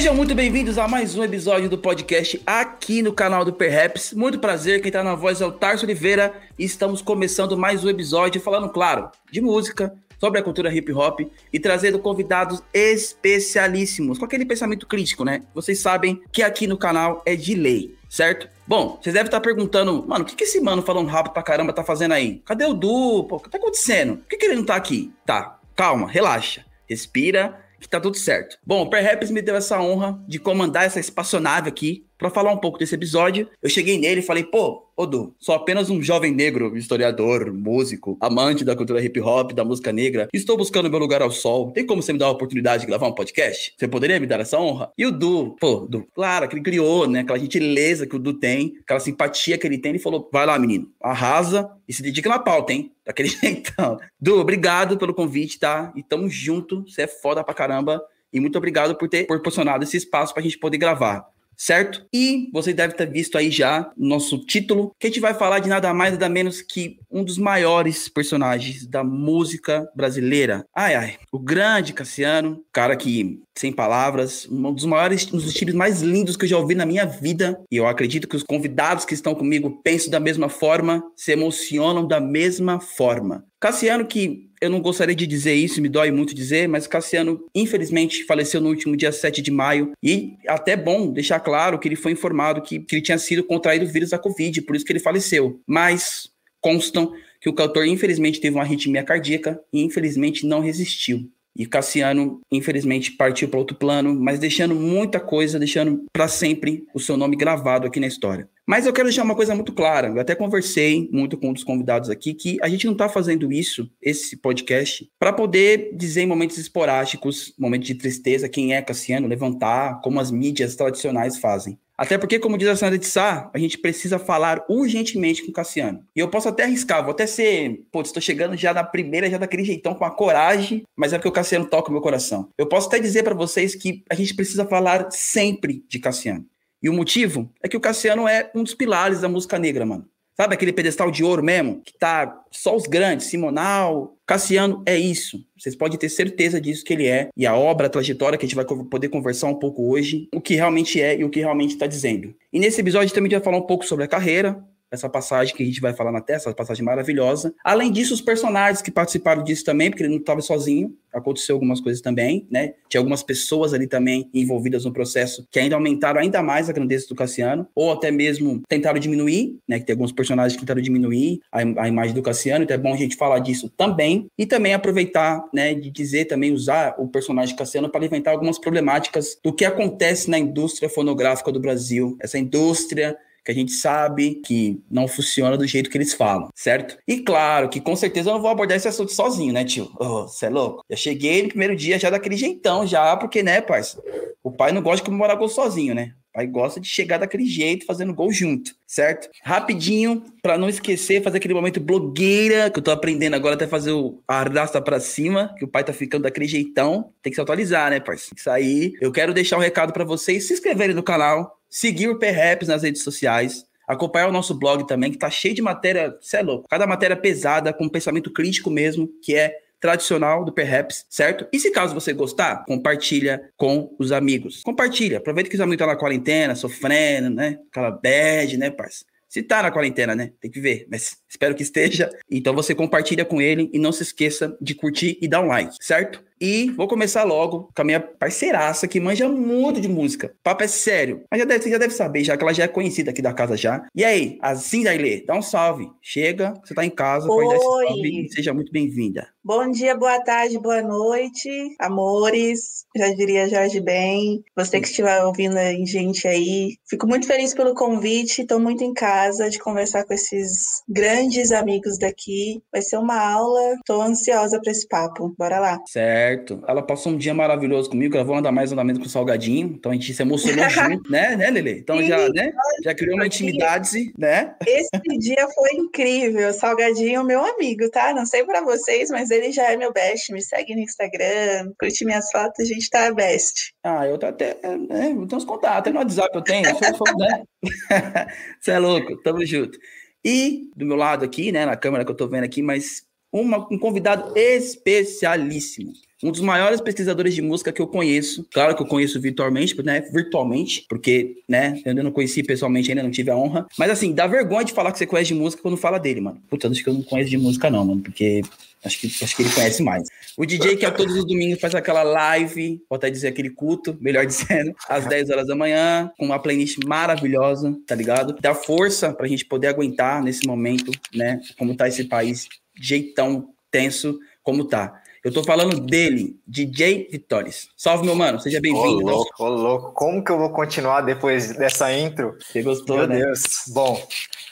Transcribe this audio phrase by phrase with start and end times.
[0.00, 4.14] Sejam muito bem-vindos a mais um episódio do podcast aqui no canal do Perhaps.
[4.14, 7.88] Muito prazer, quem tá na voz é o Tarso Oliveira e estamos começando mais um
[7.90, 11.20] episódio falando, claro, de música, sobre a cultura hip hop
[11.52, 15.42] e trazendo convidados especialíssimos, com aquele pensamento crítico, né?
[15.54, 18.48] Vocês sabem que aqui no canal é de lei, certo?
[18.66, 21.74] Bom, vocês devem estar perguntando, mano, o que, que esse mano falando rápido pra caramba
[21.74, 22.40] tá fazendo aí?
[22.46, 23.24] Cadê o Du?
[23.24, 24.16] Pô, o que tá acontecendo?
[24.16, 25.12] Por que, que ele não tá aqui?
[25.26, 28.58] Tá, calma, relaxa, respira que tá tudo certo.
[28.64, 32.58] Bom, o Perhaps me deu essa honra de comandar essa espaçonave aqui para falar um
[32.58, 33.48] pouco desse episódio.
[33.62, 38.62] Eu cheguei nele e falei, pô, Odu, sou apenas um jovem negro, historiador, músico, amante
[38.62, 40.28] da cultura hip hop, da música negra.
[40.34, 41.72] Estou buscando meu lugar ao sol.
[41.72, 43.72] Tem como você me dar a oportunidade de gravar um podcast?
[43.78, 44.92] Você poderia me dar essa honra?
[44.98, 47.20] E o Du, pô, Du, claro, que ele criou, né?
[47.20, 49.92] Aquela gentileza que o Du tem, aquela simpatia que ele tem.
[49.92, 52.92] Ele falou: vai lá, menino, arrasa e se dedica na pauta, hein?
[53.02, 53.98] Daquele jeitão.
[54.20, 55.90] Du, obrigado pelo convite, tá?
[55.96, 56.84] E tamo junto.
[56.86, 58.02] Você é foda pra caramba.
[58.30, 61.26] E muito obrigado por ter proporcionado esse espaço pra gente poder gravar
[61.60, 62.06] certo?
[62.12, 65.68] E você deve ter visto aí já nosso título, que a gente vai falar de
[65.68, 70.64] nada mais nada menos que um dos maiores personagens da música brasileira.
[70.74, 75.74] Ai, ai, o grande Cassiano, cara que, sem palavras, um dos maiores, um dos estilos
[75.74, 77.60] mais lindos que eu já ouvi na minha vida.
[77.70, 82.06] E eu acredito que os convidados que estão comigo pensam da mesma forma, se emocionam
[82.06, 83.44] da mesma forma.
[83.60, 88.24] Cassiano, que eu não gostaria de dizer isso, me dói muito dizer, mas Cassiano, infelizmente,
[88.24, 89.92] faleceu no último dia 7 de maio.
[90.02, 93.86] E até bom deixar claro que ele foi informado que, que ele tinha sido contraído
[93.86, 95.60] o vírus da Covid, por isso que ele faleceu.
[95.66, 96.30] Mas
[96.60, 101.30] constam que o cantor, infelizmente, teve uma arritmia cardíaca e, infelizmente, não resistiu.
[101.56, 107.00] E Cassiano, infelizmente, partiu para outro plano, mas deixando muita coisa, deixando para sempre o
[107.00, 108.48] seu nome gravado aqui na história.
[108.66, 110.08] Mas eu quero deixar uma coisa muito clara.
[110.08, 113.52] Eu até conversei muito com um dos convidados aqui que a gente não está fazendo
[113.52, 119.26] isso, esse podcast, para poder dizer em momentos esporádicos, momentos de tristeza, quem é Cassiano,
[119.26, 121.78] levantar, como as mídias tradicionais fazem.
[122.00, 125.52] Até porque, como diz a senhora de Sá, a gente precisa falar urgentemente com o
[125.52, 126.02] Cassiano.
[126.16, 127.82] E eu posso até arriscar, vou até ser.
[127.92, 131.28] Pô, estou chegando já na primeira, já daquele jeitão, com a coragem, mas é porque
[131.28, 132.48] o Cassiano toca o meu coração.
[132.56, 136.46] Eu posso até dizer para vocês que a gente precisa falar sempre de Cassiano.
[136.82, 140.06] E o motivo é que o Cassiano é um dos pilares da música negra, mano.
[140.40, 141.82] Sabe aquele pedestal de ouro mesmo?
[141.84, 145.44] Que tá só os grandes, Simonal, Cassiano é isso.
[145.58, 147.28] Vocês podem ter certeza disso que ele é.
[147.36, 150.40] E a obra, a trajetória que a gente vai poder conversar um pouco hoje, o
[150.40, 152.34] que realmente é e o que realmente está dizendo.
[152.50, 155.54] E nesse episódio também a gente vai falar um pouco sobre a carreira, essa passagem
[155.54, 157.54] que a gente vai falar na testa, essa passagem maravilhosa.
[157.64, 161.80] Além disso, os personagens que participaram disso também, porque ele não estava sozinho, aconteceu algumas
[161.80, 162.74] coisas também, né?
[162.88, 167.08] Tinha algumas pessoas ali também envolvidas no processo que ainda aumentaram ainda mais a grandeza
[167.08, 169.78] do Cassiano, ou até mesmo tentaram diminuir, né?
[169.78, 172.94] Que tem alguns personagens que tentaram diminuir a, a imagem do Cassiano, então é bom
[172.94, 177.56] a gente falar disso também, e também aproveitar, né, de dizer também, usar o personagem
[177.56, 183.16] Cassiano para levantar algumas problemáticas do que acontece na indústria fonográfica do Brasil, essa indústria
[183.44, 186.96] que a gente sabe que não funciona do jeito que eles falam, certo?
[187.06, 189.90] E claro que com certeza eu não vou abordar esse assunto sozinho, né, tio?
[189.98, 190.84] Você oh, é louco?
[190.88, 194.02] Eu cheguei no primeiro dia já daquele jeitão, já, porque, né, parça?
[194.42, 196.14] O pai não gosta de comemorar gol sozinho, né?
[196.30, 199.28] O pai gosta de chegar daquele jeito, fazendo gol junto, certo?
[199.42, 203.90] Rapidinho, para não esquecer, fazer aquele momento blogueira, que eu tô aprendendo agora até fazer
[203.90, 207.12] o arrasta para cima, que o pai tá ficando daquele jeitão.
[207.20, 208.36] Tem que se atualizar, né, parceiro?
[208.36, 208.92] Isso aí.
[209.00, 212.82] Eu quero deixar um recado para vocês se inscreverem no canal, seguir o Perhaps nas
[212.82, 216.68] redes sociais, acompanhar o nosso blog também, que tá cheio de matéria, você é louco,
[216.68, 221.46] cada matéria pesada, com pensamento crítico mesmo, que é tradicional do Perhaps, certo?
[221.50, 224.62] E se caso você gostar, compartilha com os amigos.
[224.62, 227.58] Compartilha, aproveita que os amigos estão tá na quarentena, sofrendo, né?
[227.70, 229.06] Aquela bad, né, parça?
[229.26, 230.32] Se tá na quarentena, né?
[230.40, 232.10] Tem que ver, mas espero que esteja.
[232.30, 235.76] Então você compartilha com ele e não se esqueça de curtir e dar um like,
[235.80, 236.22] certo?
[236.40, 240.34] E vou começar logo com a minha parceiraça que manja muito de música.
[240.42, 241.22] Papo é sério.
[241.30, 243.34] Mas já deve, você já deve saber, já que ela já é conhecida aqui da
[243.34, 243.86] casa já.
[243.94, 245.90] E aí, assim, Dailê, dá um salve.
[246.00, 247.44] Chega, você tá em casa, Oi.
[247.44, 248.28] pode dar salve.
[248.30, 249.28] Seja muito bem-vinda.
[249.44, 252.84] Bom dia, boa tarde, boa noite, amores.
[252.96, 254.42] Já diria Jorge Bem.
[254.56, 256.76] Você que estiver ouvindo a gente aí.
[256.88, 258.42] Fico muito feliz pelo convite.
[258.42, 262.62] Estou muito em casa de conversar com esses grandes amigos daqui.
[262.72, 263.74] Vai ser uma aula.
[263.74, 265.34] Estou ansiosa para esse papo.
[265.38, 265.78] Bora lá.
[265.86, 266.62] Certo certo.
[266.66, 269.94] Ela passou um dia maravilhoso comigo, gravou andar mais andamento com o Salgadinho, então a
[269.94, 271.78] gente se emocionou junto, né, né, Lele?
[271.78, 274.54] Então Sim, já, né, já criou uma intimidade, né?
[274.66, 276.52] Esse dia foi incrível.
[276.52, 278.12] Salgadinho, meu amigo, tá?
[278.14, 280.32] Não sei para vocês, mas ele já é meu best.
[280.32, 283.72] Me segue no Instagram, curte minhas fotos, a gente tá best.
[283.82, 287.16] Ah, eu tô até, né, eu tenho uns contatos, até no WhatsApp eu tenho, sou
[287.18, 287.42] né?
[288.60, 289.78] Você é louco, tamo junto.
[290.24, 293.66] E do meu lado aqui, né, na câmera que eu tô vendo aqui, mas uma,
[293.70, 295.92] um convidado especialíssimo
[296.22, 298.46] um dos maiores pesquisadores de música que eu conheço.
[298.52, 300.00] Claro que eu conheço virtualmente, né?
[300.12, 303.66] Virtualmente, porque, né, eu ainda não conheci pessoalmente, ainda não tive a honra.
[303.78, 306.40] Mas assim, dá vergonha de falar que você conhece de música quando fala dele, mano.
[306.48, 308.42] Puta, acho que eu não conheço de música, não, mano, porque
[308.82, 310.08] Acho que, acho que ele conhece mais.
[310.36, 313.96] O DJ que a todos os domingos faz aquela live, pode até dizer aquele culto,
[314.00, 318.36] melhor dizendo, às 10 horas da manhã, com uma playlist maravilhosa, tá ligado?
[318.40, 321.40] Dá força pra gente poder aguentar nesse momento, né?
[321.58, 325.00] Como tá esse país, jeitão tenso como tá.
[325.22, 327.68] Eu tô falando dele, DJ Vitórias.
[327.76, 329.04] Salve, meu mano, seja bem-vindo.
[329.04, 329.92] Ô, louco, ô, louco.
[329.92, 332.38] Como que eu vou continuar depois dessa intro?
[332.40, 333.16] Você gostou, meu né?
[333.16, 333.42] Meu Deus.
[333.68, 334.02] Bom,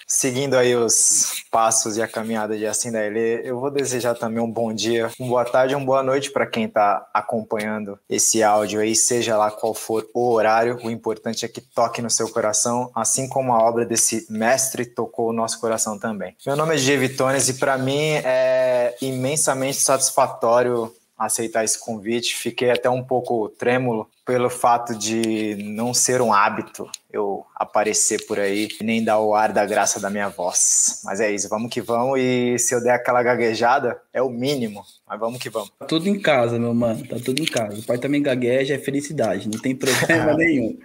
[0.08, 4.42] seguindo aí os passos e a caminhada de Assim da Ele, eu vou desejar também
[4.42, 8.80] um bom dia, uma boa tarde, uma boa noite para quem está acompanhando esse áudio
[8.80, 10.78] aí, seja lá qual for o horário.
[10.82, 15.28] O importante é que toque no seu coração, assim como a obra desse mestre tocou
[15.28, 16.34] o nosso coração também.
[16.46, 16.96] Meu nome é G.
[16.96, 22.34] Vitones e para mim é imensamente satisfatório aceitar esse convite.
[22.34, 28.38] Fiquei até um pouco trêmulo pelo fato de não ser um hábito eu aparecer por
[28.38, 31.00] aí e nem dar o ar da graça da minha voz.
[31.04, 32.20] Mas é isso, vamos que vamos.
[32.20, 34.84] E se eu der aquela gaguejada, é o mínimo.
[35.08, 35.70] Mas vamos que vamos.
[35.78, 37.06] Tá tudo em casa, meu mano.
[37.06, 37.78] Tá tudo em casa.
[37.78, 39.48] O pai também gagueja, é felicidade.
[39.48, 40.78] Não tem problema nenhum.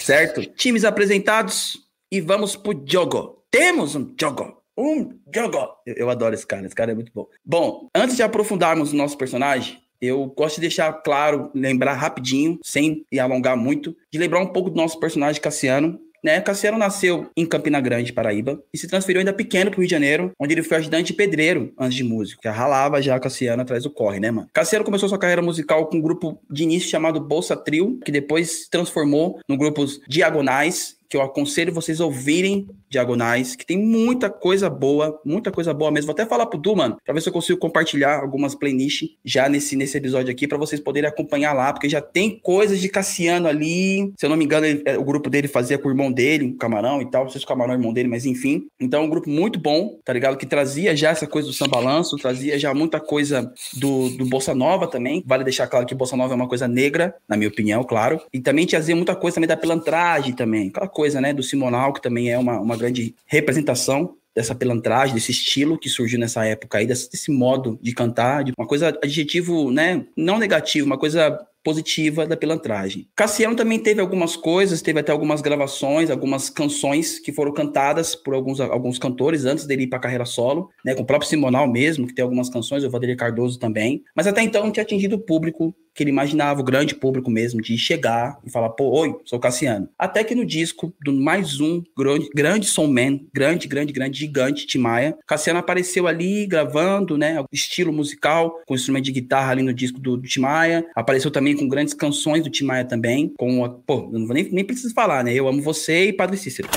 [0.00, 0.44] Certo?
[0.44, 1.78] Times apresentados
[2.10, 3.44] e vamos pro jogo.
[3.50, 5.58] Temos um jogo um jogo.
[5.86, 7.26] Eu, eu, adoro esse cara, esse cara é muito bom.
[7.44, 13.04] Bom, antes de aprofundarmos o nosso personagem, eu gosto de deixar claro, lembrar rapidinho, sem
[13.20, 16.00] alongar muito, de lembrar um pouco do nosso personagem Cassiano.
[16.22, 16.40] Né?
[16.40, 19.90] Cassiano nasceu em Campina Grande, Paraíba, e se transferiu ainda pequeno para o Rio de
[19.90, 22.40] Janeiro, onde ele foi ajudante pedreiro antes de músico.
[22.44, 24.48] Já ralava já Cassiano atrás do corre, né, mano?
[24.52, 28.64] Cassiano começou sua carreira musical com um grupo de início chamado Bolsa Trio, que depois
[28.64, 34.70] se transformou no grupo Diagonais, que eu aconselho vocês ouvirem Diagonais, que tem muita coisa
[34.70, 36.06] boa, muita coisa boa mesmo.
[36.06, 39.46] Vou até falar pro Du, mano, pra ver se eu consigo compartilhar algumas playlists já
[39.46, 43.46] nesse, nesse episódio aqui, para vocês poderem acompanhar lá, porque já tem coisas de Cassiano
[43.46, 44.12] ali.
[44.18, 46.46] Se eu não me engano, ele, é, o grupo dele fazia com o irmão dele,
[46.46, 47.24] o Camarão e tal.
[47.24, 48.66] Não sei se o Camarão é irmão dele, mas enfim.
[48.80, 50.36] Então, é um grupo muito bom, tá ligado?
[50.38, 54.86] Que trazia já essa coisa do sambalanço, trazia já muita coisa do, do Bossa Nova
[54.86, 55.22] também.
[55.26, 58.20] Vale deixar claro que Bossa Nova é uma coisa negra, na minha opinião, claro.
[58.32, 60.68] E também trazia muita coisa também da pilantragem também.
[60.68, 65.30] Aquela coisa, né, do Simonal, que também é uma, uma grande representação dessa pelantragem, desse
[65.30, 69.70] estilo que surgiu nessa época aí, desse, desse modo de cantar, de uma coisa adjetivo,
[69.70, 73.06] né, não negativo, uma coisa positiva da pilantragem.
[73.14, 78.34] Cassiano também teve algumas coisas, teve até algumas gravações, algumas canções que foram cantadas por
[78.34, 81.68] alguns, alguns cantores antes dele ir para a carreira solo, né, com o próprio Simonal
[81.68, 85.16] mesmo, que tem algumas canções, o Vanderlei Cardoso também, mas até então não tinha atingido
[85.16, 89.14] o público que ele imaginava, o grande público mesmo, de chegar e falar, pô, oi,
[89.24, 89.88] sou Cassiano.
[89.98, 95.16] Até que no disco do mais um grande, grande soulman, grande, grande, grande, gigante, Timaya,
[95.26, 100.16] Cassiano apareceu ali gravando, né, estilo musical, com instrumento de guitarra ali no disco do,
[100.16, 104.50] do Timaya, apareceu também com grandes canções do Timaya também, com, a, pô, não nem,
[104.50, 106.68] nem preciso falar, né, Eu Amo Você e Padre Cícero.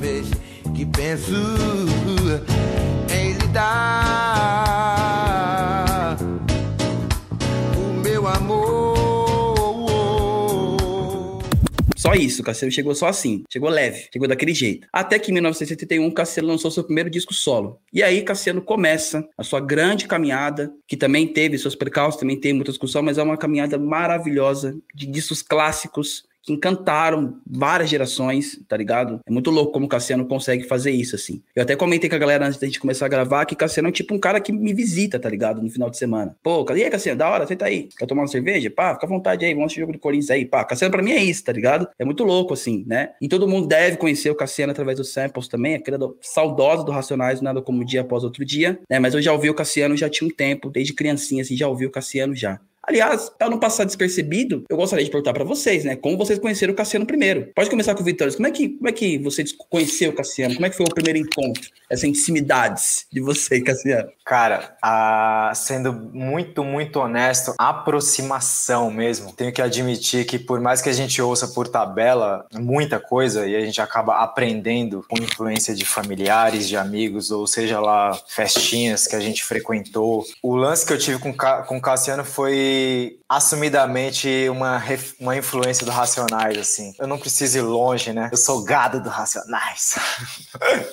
[0.00, 0.26] Vez
[0.74, 1.32] que penso
[3.12, 3.48] em lhe
[12.04, 14.86] Só isso, Cassiano chegou só assim, chegou leve, chegou daquele jeito.
[14.92, 17.80] Até que em 1971, Cassiano lançou seu primeiro disco solo.
[17.90, 22.52] E aí Cassiano começa a sua grande caminhada, que também teve seus percalços, também teve
[22.52, 28.76] muita discussão, mas é uma caminhada maravilhosa de discos clássicos que encantaram várias gerações, tá
[28.76, 29.20] ligado?
[29.26, 31.42] É muito louco como o Cassiano consegue fazer isso, assim.
[31.56, 33.92] Eu até comentei com a galera antes da gente começar a gravar que Cassiano é
[33.92, 35.62] tipo um cara que me visita, tá ligado?
[35.62, 36.36] No final de semana.
[36.42, 37.18] Pô, e aí, Cassiano?
[37.18, 37.88] Da hora, senta aí.
[37.96, 38.70] Quer tomar uma cerveja?
[38.70, 40.44] Pá, fica à vontade aí, vamos assistir o jogo do Corinthians aí.
[40.44, 41.88] Pá, Cassiano pra mim é isso, tá ligado?
[41.98, 43.10] É muito louco, assim, né?
[43.20, 46.92] E todo mundo deve conhecer o Cassiano através dos samples também, aquela do, saudosa do
[46.92, 48.98] Racionais, nada como dia após outro dia, né?
[48.98, 51.86] Mas eu já ouvi o Cassiano já tinha um tempo, desde criancinha, assim, já ouvi
[51.86, 52.60] o Cassiano já.
[52.86, 55.96] Aliás, para não passar despercebido, eu gostaria de perguntar para vocês, né?
[55.96, 57.50] Como vocês conheceram o Cassiano primeiro?
[57.54, 58.34] Pode começar com o Vitório.
[58.34, 60.54] Como é que, como é que você conheceu o Cassiano?
[60.54, 61.70] Como é que foi o primeiro encontro?
[61.88, 64.10] Essa intimidade de você, Cassiano?
[64.24, 65.52] Cara, a...
[65.54, 69.32] sendo muito, muito honesto, aproximação mesmo.
[69.32, 73.56] Tenho que admitir que por mais que a gente ouça por tabela muita coisa e
[73.56, 79.16] a gente acaba aprendendo com influência de familiares, de amigos, ou seja lá, festinhas que
[79.16, 80.24] a gente frequentou.
[80.42, 82.73] O lance que eu tive com, com o Cassiano foi
[83.28, 84.82] assumidamente uma,
[85.20, 86.94] uma influência do Racionais, assim.
[86.98, 88.28] Eu não preciso ir longe, né?
[88.30, 89.96] Eu sou gado do Racionais.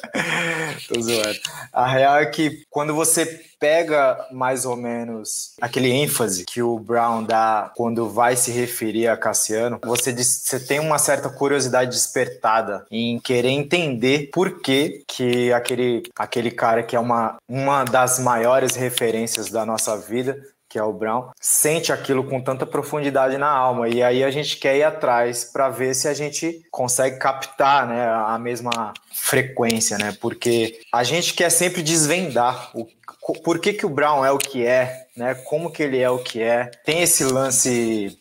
[0.88, 1.40] Tô zoando.
[1.72, 7.24] A real é que quando você pega mais ou menos aquele ênfase que o Brown
[7.24, 12.88] dá quando vai se referir a Cassiano, você, diz, você tem uma certa curiosidade despertada
[12.90, 18.76] em querer entender por que, que aquele, aquele cara que é uma, uma das maiores
[18.76, 23.90] referências da nossa vida que é o Brown, sente aquilo com tanta profundidade na alma.
[23.90, 28.08] E aí a gente quer ir atrás para ver se a gente consegue captar né,
[28.08, 30.16] a mesma frequência, né?
[30.22, 32.88] Porque a gente quer sempre desvendar o
[33.44, 35.36] por que, que o Brown é o que é, né?
[35.36, 36.72] Como que ele é o que é.
[36.84, 38.18] Tem esse lance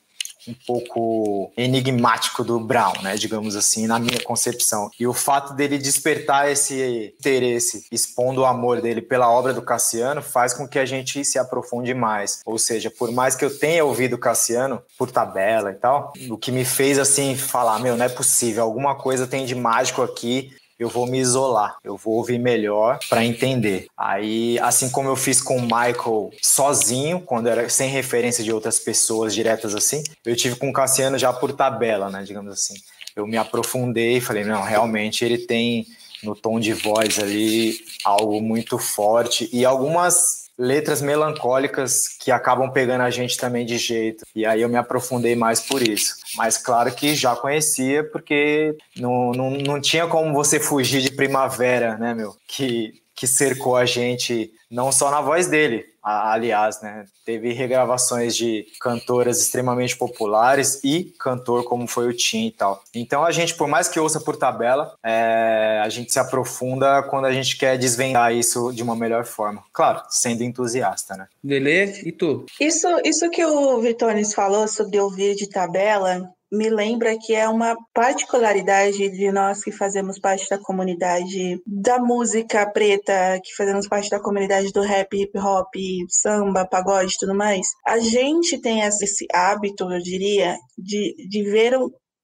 [0.48, 4.90] um pouco enigmático do Brown, né, digamos assim, na minha concepção.
[4.98, 10.22] E o fato dele despertar esse interesse, expondo o amor dele pela obra do Cassiano,
[10.22, 12.40] faz com que a gente se aprofunde mais.
[12.44, 16.52] Ou seja, por mais que eu tenha ouvido Cassiano por tabela e tal, o que
[16.52, 20.88] me fez assim falar, meu, não é possível, alguma coisa tem de mágico aqui eu
[20.88, 23.86] vou me isolar, eu vou ouvir melhor para entender.
[23.94, 28.78] Aí, assim como eu fiz com o Michael sozinho, quando era sem referência de outras
[28.78, 32.74] pessoas diretas assim, eu tive com o Cassiano já por tabela, né, digamos assim.
[33.14, 35.86] Eu me aprofundei e falei, não, realmente ele tem
[36.22, 43.00] no tom de voz ali algo muito forte e algumas letras melancólicas que acabam pegando
[43.00, 44.26] a gente também de jeito.
[44.34, 46.16] E aí eu me aprofundei mais por isso.
[46.36, 51.96] Mas claro que já conhecia, porque não, não, não tinha como você fugir de Primavera,
[51.96, 52.36] né, meu?
[52.46, 55.86] Que, que cercou a gente, não só na voz dele,
[56.32, 57.04] aliás, né?
[57.24, 62.82] Teve regravações de cantoras extremamente populares e cantor como foi o Tim e tal.
[62.94, 67.26] Então a gente, por mais que ouça por tabela, é, a gente se aprofunda quando
[67.26, 69.62] a gente quer desvendar isso de uma melhor forma.
[69.72, 71.28] Claro, sendo entusiasta, né?
[71.44, 72.46] Lele, e tu?
[72.60, 77.76] Isso, isso que o Vitones falou sobre ouvir de tabela, me lembra que é uma
[77.94, 84.20] particularidade de nós que fazemos parte da comunidade da música preta, que fazemos parte da
[84.20, 85.72] comunidade do rap, hip hop,
[86.08, 87.66] samba, pagode e tudo mais.
[87.86, 91.74] A gente tem esse hábito, eu diria, de, de ver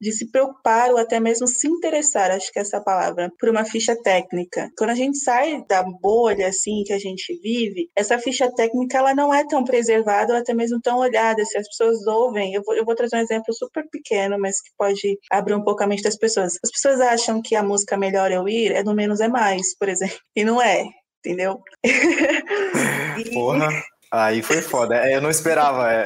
[0.01, 3.65] de se preocupar ou até mesmo se interessar, acho que é essa palavra, por uma
[3.65, 4.71] ficha técnica.
[4.77, 9.15] Quando a gente sai da bolha assim que a gente vive, essa ficha técnica ela
[9.15, 11.45] não é tão preservada ou até mesmo tão olhada.
[11.45, 14.71] Se as pessoas ouvem, eu vou, eu vou trazer um exemplo super pequeno, mas que
[14.77, 16.55] pode abrir um pouco a mente das pessoas.
[16.65, 19.89] As pessoas acham que a música melhor eu ir é no menos é mais, por
[19.89, 20.85] exemplo, e não é
[21.27, 21.61] entendeu?
[23.35, 23.69] Porra.
[24.11, 24.97] Aí foi foda.
[24.97, 26.05] É, eu não esperava é,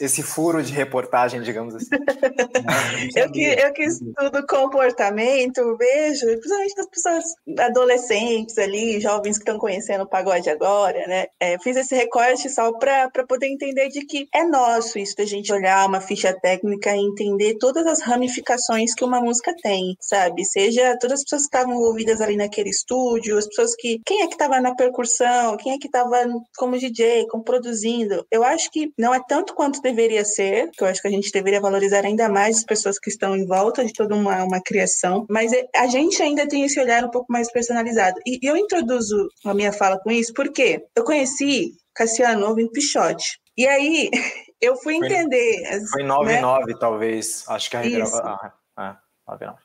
[0.00, 1.90] esse furo de reportagem, digamos assim.
[3.14, 7.24] eu, que, eu que estudo comportamento, vejo, principalmente das pessoas
[7.58, 11.26] adolescentes ali, jovens que estão conhecendo o pagode agora, né?
[11.38, 15.52] É, fiz esse recorte só para poder entender de que é nosso isso, da gente
[15.52, 20.44] olhar uma ficha técnica e entender todas as ramificações que uma música tem, sabe?
[20.44, 24.00] Seja todas as pessoas que estavam envolvidas ali naquele estúdio, as pessoas que.
[24.06, 26.16] Quem é que estava na percussão, quem é que estava
[26.56, 28.26] como DJ, como produzindo.
[28.30, 31.32] Eu acho que não é tanto quanto deveria ser, que eu acho que a gente
[31.32, 35.26] deveria valorizar ainda mais as pessoas que estão em volta de toda uma, uma criação,
[35.28, 38.18] mas é, a gente ainda tem esse olhar um pouco mais personalizado.
[38.26, 43.38] E eu introduzo a minha fala com isso porque eu conheci Cassiano ouvindo Pichote.
[43.56, 44.10] E aí
[44.60, 45.62] eu fui entender.
[45.90, 46.78] Foi 99, né?
[46.78, 47.44] talvez.
[47.48, 48.52] Acho que a regrava...
[48.76, 49.58] ah, é, 99.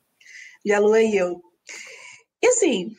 [0.66, 1.42] E a Lua e eu.
[2.42, 2.92] E assim,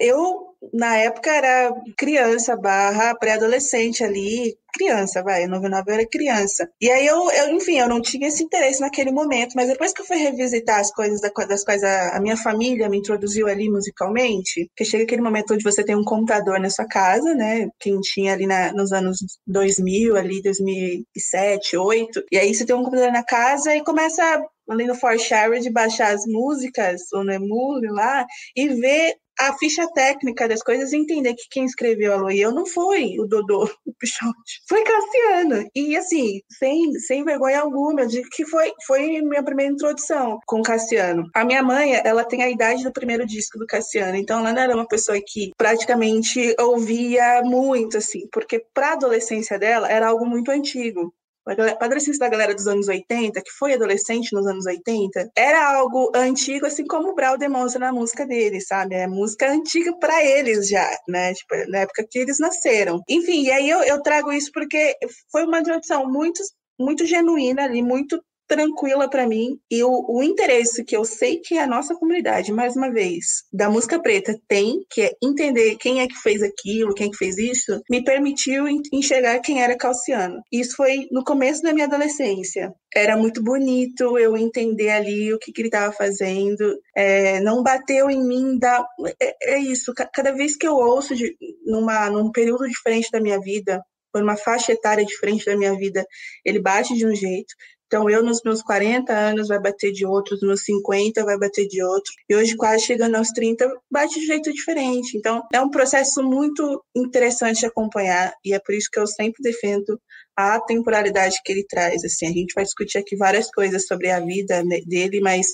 [0.00, 6.68] eu na época era criança barra pré-adolescente ali, criança, vai, 99 eu era criança.
[6.80, 10.02] E aí eu, eu, enfim, eu não tinha esse interesse naquele momento, mas depois que
[10.02, 14.70] eu fui revisitar as coisas das quais a, a minha família me introduziu ali musicalmente,
[14.76, 18.32] que chega aquele momento onde você tem um computador na sua casa, né, quem tinha
[18.32, 23.24] ali na, nos anos 2000, ali 2007, 2008, e aí você tem um computador na
[23.24, 24.22] casa e começa
[24.68, 29.86] ali no ForShare de baixar as músicas, ou no Emule lá, e ver a ficha
[29.92, 33.92] técnica das coisas e entender que quem escreveu a eu não foi o Dodô, o
[33.98, 35.68] Pichote, foi Cassiano.
[35.74, 41.24] E assim, sem, sem vergonha alguma, digo que foi, foi minha primeira introdução com Cassiano.
[41.34, 44.62] A minha mãe, ela tem a idade do primeiro disco do Cassiano, então ela não
[44.62, 50.26] era uma pessoa que praticamente ouvia muito, assim, porque para a adolescência dela era algo
[50.26, 51.12] muito antigo
[51.48, 56.66] a da galera dos anos 80, que foi adolescente nos anos 80, era algo antigo,
[56.66, 58.94] assim como o Brau demonstra na música dele, sabe?
[58.94, 61.32] É música antiga para eles já, né?
[61.34, 63.00] Tipo, na época que eles nasceram.
[63.08, 64.96] Enfim, e aí eu, eu trago isso porque
[65.30, 66.42] foi uma introdução muito
[66.80, 71.58] muito genuína ali, muito tranquila para mim e o, o, interesse que eu sei que
[71.58, 76.08] a nossa comunidade, mais uma vez, da música preta tem, que é entender quem é
[76.08, 80.42] que fez aquilo, quem é que fez isso, me permitiu enxergar quem era Calciano.
[80.50, 82.72] Isso foi no começo da minha adolescência.
[82.94, 86.74] Era muito bonito eu entender ali o que, que ele estava fazendo.
[86.96, 88.84] É, não bateu em mim da.
[89.20, 89.92] É, é isso.
[89.94, 91.36] Cada vez que eu ouço de,
[91.66, 96.04] numa, num período diferente da minha vida, por uma faixa etária diferente da minha vida,
[96.44, 97.54] ele bate de um jeito.
[97.88, 101.66] Então, eu nos meus 40 anos vai bater de outro, nos meus 50 vai bater
[101.66, 102.12] de outro.
[102.28, 105.16] E hoje, quase chegando aos 30, bate de jeito diferente.
[105.16, 108.34] Então, é um processo muito interessante de acompanhar.
[108.44, 109.98] E é por isso que eu sempre defendo
[110.36, 112.04] a temporalidade que ele traz.
[112.04, 115.46] Assim, a gente vai discutir aqui várias coisas sobre a vida dele, mas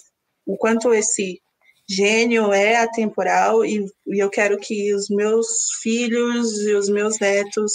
[0.45, 1.41] o quanto esse
[1.89, 5.47] gênio é atemporal e, e eu quero que os meus
[5.83, 7.73] filhos e os meus netos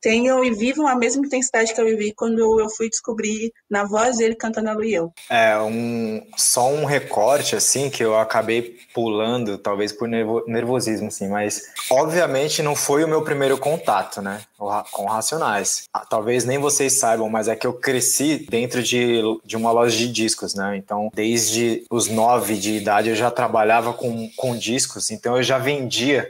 [0.00, 4.18] tenham e vivam a mesma intensidade que eu vivi quando eu fui descobrir na voz
[4.18, 5.12] dele cantando a Luião.
[5.28, 11.62] É, um, só um recorte, assim, que eu acabei pulando, talvez por nervosismo, assim, mas
[11.90, 15.84] obviamente não foi o meu primeiro contato, né, com Racionais.
[15.92, 19.96] Ah, talvez nem vocês saibam, mas é que eu cresci dentro de, de uma loja
[19.96, 25.10] de discos, né, então desde os nove de idade eu já trabalhava com, com discos,
[25.10, 26.26] então eu já vendia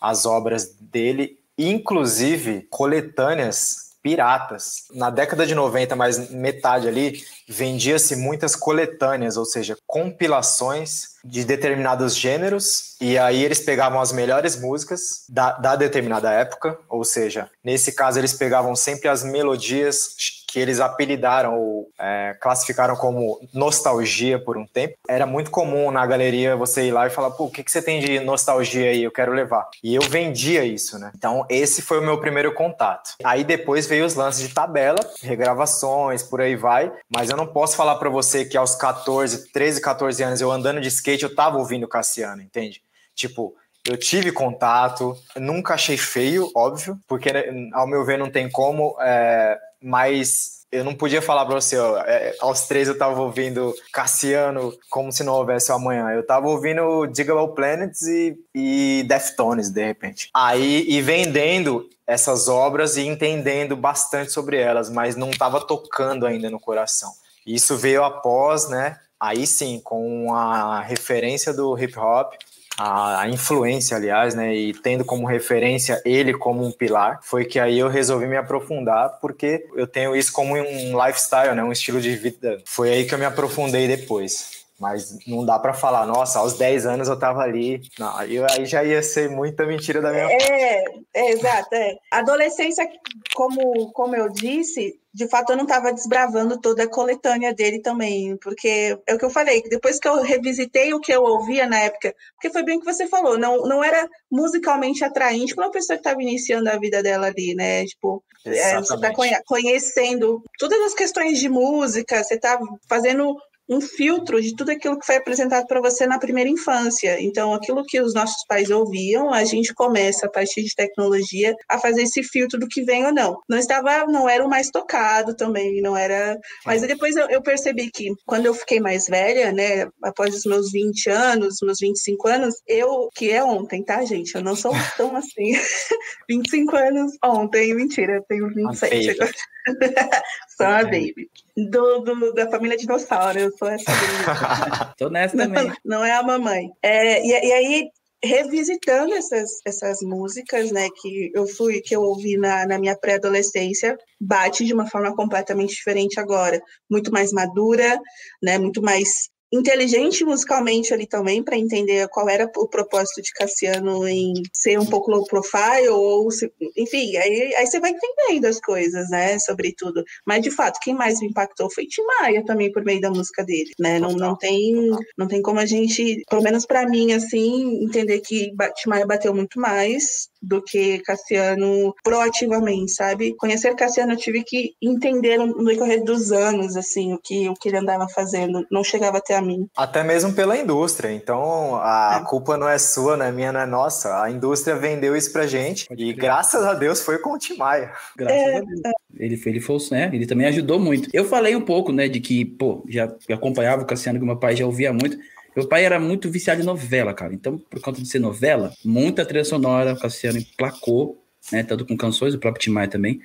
[0.00, 4.84] as obras dele inclusive coletâneas piratas.
[4.92, 12.16] Na década de 90, mais metade ali, vendia-se muitas coletâneas, ou seja, compilações de determinados
[12.16, 17.90] gêneros, e aí eles pegavam as melhores músicas da, da determinada época, ou seja, nesse
[17.90, 20.14] caso eles pegavam sempre as melodias
[20.56, 24.94] que eles apelidaram ou é, classificaram como nostalgia por um tempo.
[25.06, 27.82] Era muito comum na galeria você ir lá e falar, pô, o que, que você
[27.82, 29.02] tem de nostalgia aí?
[29.02, 29.68] Eu quero levar.
[29.84, 31.12] E eu vendia isso, né?
[31.14, 33.16] Então, esse foi o meu primeiro contato.
[33.22, 36.90] Aí depois veio os lances de tabela, regravações, por aí vai.
[37.14, 40.80] Mas eu não posso falar para você que aos 14, 13, 14 anos, eu andando
[40.80, 42.80] de skate, eu tava ouvindo Cassiano, entende?
[43.14, 43.54] Tipo,
[43.86, 47.30] eu tive contato, nunca achei feio, óbvio, porque
[47.72, 51.98] ao meu ver não tem como, é, mas eu não podia falar pra você, ó,
[51.98, 56.10] é, aos três eu tava ouvindo Cassiano como se não houvesse amanhã.
[56.10, 60.28] Eu tava ouvindo Digable Planets e, e Deftones, de repente.
[60.34, 66.50] Aí, e vendendo essas obras e entendendo bastante sobre elas, mas não tava tocando ainda
[66.50, 67.10] no coração.
[67.46, 68.98] Isso veio após, né?
[69.18, 72.34] Aí sim, com a referência do hip hop,
[72.78, 77.58] a, a, influência, aliás, né, e tendo como referência ele como um pilar, foi que
[77.58, 82.00] aí eu resolvi me aprofundar, porque eu tenho isso como um lifestyle, né, um estilo
[82.00, 82.58] de vida.
[82.64, 84.66] Foi aí que eu me aprofundei depois.
[84.78, 87.80] Mas não dá para falar, nossa, aos 10 anos eu tava ali.
[87.98, 90.24] Não, aí, aí já ia ser muita mentira da minha.
[90.24, 90.84] É,
[91.14, 91.74] é, exato.
[91.74, 91.96] É.
[92.10, 92.86] Adolescência,
[93.34, 98.36] como, como eu disse, de fato eu não estava desbravando toda a coletânea dele também,
[98.36, 101.78] porque é o que eu falei, depois que eu revisitei o que eu ouvia na
[101.78, 105.72] época, porque foi bem o que você falou, não, não era musicalmente atraente para uma
[105.72, 107.86] pessoa que estava iniciando a vida dela ali, né?
[107.86, 113.34] Tipo, é, você está conhecendo todas as questões de música, você está fazendo
[113.68, 117.20] um filtro de tudo aquilo que foi apresentado para você na primeira infância.
[117.20, 121.78] Então, aquilo que os nossos pais ouviam, a gente começa a partir de tecnologia a
[121.78, 123.40] fazer esse filtro do que vem ou não.
[123.48, 126.38] Não estava, não era o mais tocado também, não era.
[126.64, 130.70] Mas depois eu, eu percebi que quando eu fiquei mais velha, né, após os meus
[130.70, 134.34] 20 anos, meus 25 anos, eu que é ontem, tá, gente?
[134.34, 135.52] Eu não sou tão assim.
[136.28, 139.32] 25 anos ontem, mentira, eu tenho 27 agora.
[140.56, 141.30] Sou a baby.
[141.54, 144.94] Do, do, da família dinossauro, eu sou essa baby.
[144.96, 145.66] Tô nessa também.
[145.66, 146.70] Não, não é a mamãe.
[146.82, 147.90] É, e, e aí,
[148.24, 153.98] revisitando essas, essas músicas, né, que eu fui, que eu ouvi na, na minha pré-adolescência,
[154.18, 157.98] bate de uma forma completamente diferente agora, muito mais madura,
[158.42, 164.06] né, muito mais inteligente musicalmente ali também para entender qual era o propósito de Cassiano
[164.06, 168.60] em ser um pouco low profile ou se, enfim aí, aí você vai entendendo as
[168.60, 170.02] coisas né sobre tudo.
[170.26, 173.44] Mas de fato quem mais me impactou foi Tim Maia também por meio da música
[173.44, 173.98] dele né?
[173.98, 178.52] Não, não tem não tem como a gente pelo menos para mim assim entender que
[178.76, 183.34] Tim Maia bateu muito mais do que Cassiano proativamente, sabe?
[183.36, 187.68] Conhecer Cassiano eu tive que entender no decorrer dos anos, assim, o que, o que
[187.68, 188.66] ele andava fazendo.
[188.70, 189.68] Não chegava até a mim.
[189.76, 191.12] Até mesmo pela indústria.
[191.12, 192.28] Então, a é.
[192.28, 194.22] culpa não é sua, não é minha, não é nossa.
[194.22, 197.92] A indústria vendeu isso pra gente e graças a Deus foi com o Tim Maia.
[198.16, 198.80] Graças é, a Deus.
[199.18, 200.10] Ele, ele foi, né?
[200.12, 201.08] Ele também ajudou muito.
[201.12, 204.56] Eu falei um pouco, né, de que, pô, já acompanhava o Cassiano, que meu pai
[204.56, 205.18] já ouvia muito.
[205.56, 207.32] Meu pai era muito viciado em novela, cara.
[207.32, 211.62] Então, por conta de ser novela, muita trilha sonora, o Cassiano emplacou, né?
[211.62, 213.20] Tanto com canções, o próprio Tim Maia também.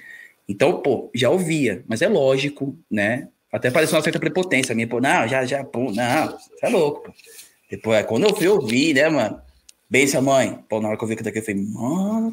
[0.48, 3.28] Então, pô, já ouvia, mas é lógico, né?
[3.52, 7.04] Até pareceu uma certa prepotência minha, pô, não, já, já, pô, não, você é louco,
[7.04, 7.14] pô.
[7.70, 9.42] Depois, é, quando eu fui ouvir, né, mano?
[9.90, 12.32] Bem, sua mãe, pô, na hora que eu vi que daqui, eu falei, mano,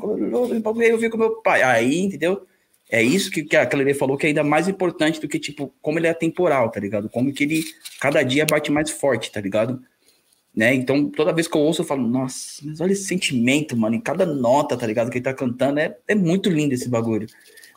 [0.80, 1.62] eu vi com meu pai.
[1.62, 2.46] Aí, entendeu?
[2.90, 5.74] É isso que, que a Cleide falou que é ainda mais importante do que, tipo,
[5.82, 7.08] como ele é temporal, tá ligado?
[7.10, 7.64] Como que ele
[8.00, 9.82] cada dia bate mais forte, tá ligado?
[10.56, 10.74] Né?
[10.74, 14.00] Então, toda vez que eu ouço, eu falo, nossa, mas olha esse sentimento, mano, em
[14.00, 15.10] cada nota, tá ligado?
[15.10, 17.28] Que ele tá cantando, é, é muito lindo esse bagulho.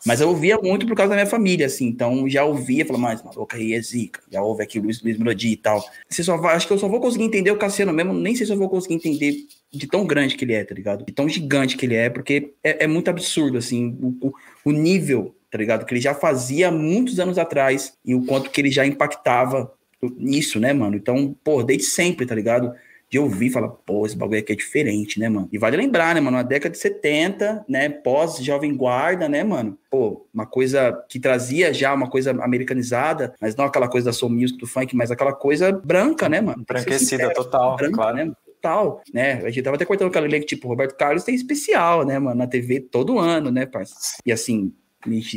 [0.04, 3.22] Mas eu ouvia muito por causa da minha família, assim, então já ouvia, falava, mas
[3.22, 5.80] maluca aí é zica, já ouve aqui o Luiz, Luiz Melodia e tal.
[6.08, 8.44] Você só vai, acho que eu só vou conseguir entender o Cassiano mesmo, nem sei
[8.44, 11.04] se eu vou conseguir entender de tão grande que ele é, tá ligado?
[11.04, 14.32] De tão gigante que ele é, porque é, é muito absurdo, assim, o, o,
[14.64, 15.84] o nível tá ligado?
[15.84, 19.70] Que ele já fazia muitos anos atrás e o quanto que ele já impactava
[20.16, 20.96] nisso, né, mano?
[20.96, 22.72] Então, pô, desde sempre, tá ligado?
[23.12, 25.46] de ouvir e falar, pô, esse bagulho aqui é diferente, né, mano?
[25.52, 29.78] E vale lembrar, né, mano, na década de 70, né, pós-Jovem Guarda, né, mano?
[29.90, 34.32] Pô, uma coisa que trazia já uma coisa americanizada, mas não aquela coisa da soul
[34.32, 36.64] music, do funk, mas aquela coisa branca, né, mano?
[36.66, 38.16] Branquecida, total, branca, claro.
[38.16, 39.34] Né, total, né?
[39.44, 42.46] A gente tava até cortando lei que, tipo, Roberto Carlos tem especial, né, mano, na
[42.46, 43.94] TV todo ano, né, parça?
[44.24, 44.72] E assim,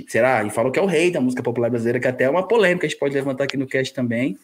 [0.07, 0.43] será?
[0.43, 2.85] E falou que é o rei da música popular brasileira, que até é uma polêmica
[2.85, 4.38] a gente pode levantar aqui no cast também,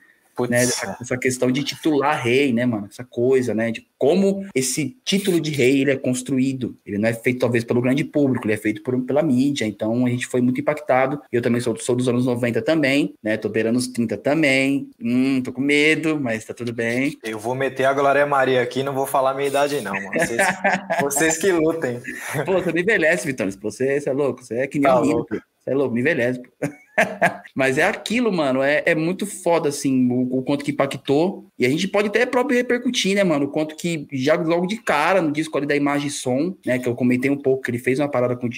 [0.50, 2.88] né, essa, essa, questão de titular rei, né, mano?
[2.90, 3.72] Essa coisa, né?
[3.72, 6.76] De como esse título de rei ele é construído.
[6.86, 9.66] Ele não é feito, talvez, pelo grande público, ele é feito por, pela mídia.
[9.66, 11.22] Então a gente foi muito impactado.
[11.32, 13.38] Eu também sou, sou dos anos 90 também, né?
[13.38, 14.90] Tô beirando os 30 também.
[15.02, 17.18] Hum, tô com medo, mas tá tudo bem.
[17.24, 20.12] Eu vou meter a Glória Maria aqui não vou falar a minha idade, não, mano.
[20.14, 20.42] Vocês,
[21.02, 22.02] vocês que lutem.
[22.46, 23.50] Pô, você me envelhece, Vitor.
[23.62, 26.42] Você, você é louco, você é que nem tá um Você é louco, me envelhece.
[26.42, 26.68] Pô.
[27.56, 28.62] Mas é aquilo, mano.
[28.62, 31.46] É, é muito foda, assim, o, o, quanto que impactou.
[31.58, 33.46] E a gente pode até próprio repercutir, né, mano?
[33.46, 36.80] O quanto que já logo de cara no disco ali da imagem e som, né?
[36.80, 38.50] Que eu comentei um pouco, que ele fez uma parada com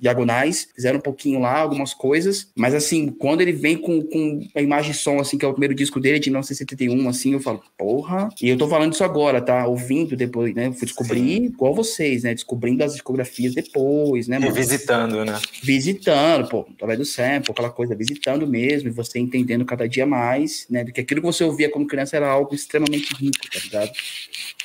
[0.00, 2.50] diagonais, fizeram um pouquinho lá, algumas coisas.
[2.56, 5.52] Mas assim, quando ele vem com, com a imagem e som, assim, que é o
[5.52, 8.28] primeiro disco dele, de 1971, assim, eu falo, porra.
[8.40, 9.66] E eu tô falando isso agora, tá?
[9.66, 10.66] Ouvindo depois, né?
[10.66, 11.44] Eu fui descobrir, Sim.
[11.44, 12.34] igual vocês, né?
[12.34, 14.52] Descobrindo as discografias depois, né, mano?
[14.52, 15.38] Visitando, né?
[15.62, 17.04] Visitando, pô, através do
[17.40, 20.84] sample aquela coisa, visitando mesmo, e você entendendo cada dia mais, né?
[20.84, 23.90] Do que aquilo que você ouvia como criança era algo extremamente rico, tá ligado?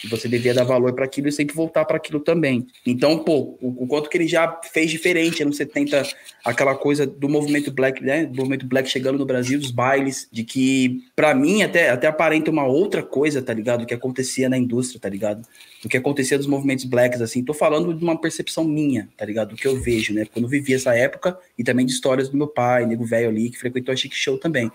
[0.03, 2.67] E você devia dar valor para aquilo e sempre voltar para aquilo também.
[2.85, 6.03] Então, pô, o, o, quanto que ele já fez diferente anos 70,
[6.43, 8.25] aquela coisa do movimento black, né?
[8.25, 12.51] Do movimento black chegando no Brasil, dos bailes, de que, para mim, até, até aparenta
[12.51, 13.85] uma outra coisa, tá ligado?
[13.85, 15.47] Que acontecia na indústria, tá ligado?
[15.85, 17.43] Do que acontecia dos movimentos blacks, assim.
[17.43, 19.49] Tô falando de uma percepção minha, tá ligado?
[19.49, 20.25] Do que eu vejo, né?
[20.25, 23.51] Quando eu vivi essa época e também de histórias do meu pai, nego velho ali,
[23.51, 24.71] que frequentou a Chic Show também.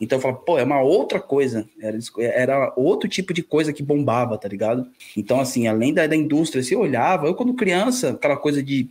[0.00, 3.82] Então eu falo, pô, é uma outra coisa, era, era outro tipo de coisa que
[3.82, 4.86] bombava, tá ligado?
[5.16, 8.88] Então, assim, além da, da indústria, se olhava, eu quando criança, aquela coisa de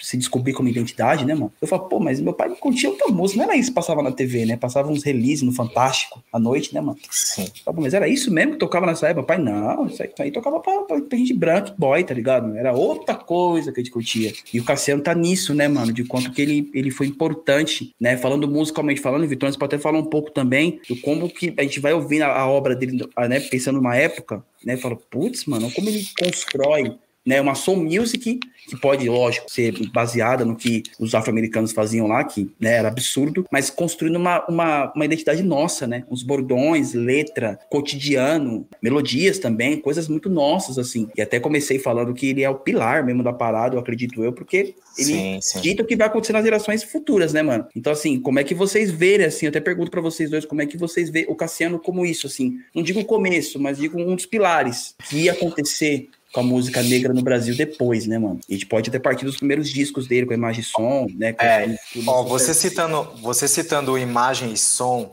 [0.00, 1.52] se descobrir como identidade, né, mano?
[1.60, 4.02] Eu falo, pô, mas meu pai me curtia outra música, não era isso que passava
[4.02, 4.56] na TV, né?
[4.56, 6.98] Passava uns releases no Fantástico à noite, né, mano?
[7.10, 7.46] Sim.
[7.64, 9.26] Falo, mas era isso mesmo que tocava nessa época?
[9.26, 12.56] Pai, não, isso aí tocava pra, pra, pra gente branca, boy, tá ligado?
[12.56, 14.32] Era outra coisa que a gente curtia.
[14.52, 15.92] E o Cassiano tá nisso, né, mano?
[15.92, 18.16] De quanto que ele, ele foi importante, né?
[18.16, 21.62] Falando musicalmente, falando, Vitor, você pode até falar um pouco também do como que a
[21.62, 23.40] gente vai ouvindo a, a obra dele, né?
[23.40, 24.76] Pensando numa época, né?
[24.76, 30.44] Fala, putz, mano, como ele constrói né, uma soul music que pode, lógico, ser baseada
[30.44, 35.04] no que os afro-americanos faziam lá, que né, era absurdo, mas construindo uma, uma, uma
[35.04, 36.04] identidade nossa, né?
[36.08, 41.08] Uns bordões, letra, cotidiano, melodias também, coisas muito nossas, assim.
[41.16, 44.32] E até comecei falando que ele é o pilar mesmo da parada, eu acredito eu,
[44.32, 45.60] porque ele sim, sim.
[45.60, 47.66] dita o que vai acontecer nas gerações futuras, né, mano?
[47.74, 50.62] Então, assim, como é que vocês verem, assim, eu até pergunto para vocês dois, como
[50.62, 52.58] é que vocês veem o Cassiano como isso, assim?
[52.74, 56.82] Não digo o começo, mas digo um dos pilares que ia acontecer com a música
[56.82, 58.40] negra no Brasil depois, né, mano?
[58.48, 61.34] A gente pode ter partido dos primeiros discos dele, com a imagem e som, né?
[61.38, 65.10] É, ó, você citando, você citando imagem e som,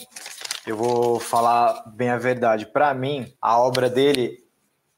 [0.65, 2.65] eu vou falar bem a verdade.
[2.65, 4.43] Para mim, a obra dele,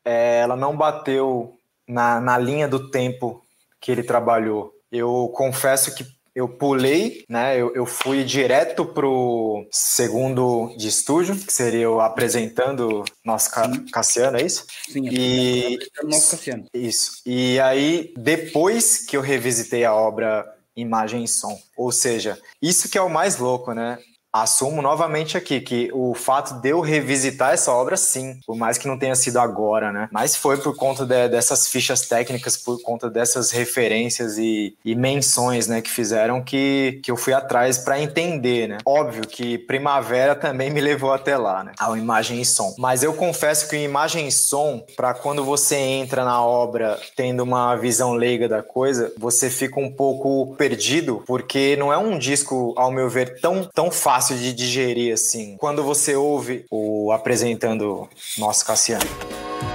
[0.05, 1.57] é, ela não bateu
[1.87, 3.43] na, na linha do tempo
[3.79, 4.73] que ele trabalhou.
[4.91, 6.05] Eu confesso que
[6.35, 7.59] eu pulei, né?
[7.59, 14.37] Eu, eu fui direto pro segundo de estúdio, que seria eu apresentando nosso Ca Cassiano,
[14.37, 14.65] é isso?
[14.89, 16.65] Sim, é e nosso Cassiano.
[16.73, 17.21] Isso.
[17.25, 21.59] E aí, depois que eu revisitei a obra imagem e som.
[21.75, 23.99] Ou seja, isso que é o mais louco, né?
[24.31, 28.87] Assumo novamente aqui que o fato de eu revisitar essa obra, sim, por mais que
[28.87, 30.07] não tenha sido agora, né?
[30.11, 35.67] Mas foi por conta de, dessas fichas técnicas, por conta dessas referências e, e menções,
[35.67, 38.77] né, que fizeram que, que eu fui atrás para entender, né?
[38.85, 41.73] Óbvio que Primavera também me levou até lá, né?
[41.79, 42.73] Ao imagem e som.
[42.77, 47.75] Mas eu confesso que imagem e som, para quando você entra na obra tendo uma
[47.75, 52.91] visão leiga da coisa, você fica um pouco perdido, porque não é um disco, ao
[52.91, 58.07] meu ver, tão, tão fácil fácil de digerir, assim, quando você ouve o apresentando
[58.37, 59.03] nosso Cassiano.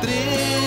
[0.00, 0.65] Triste,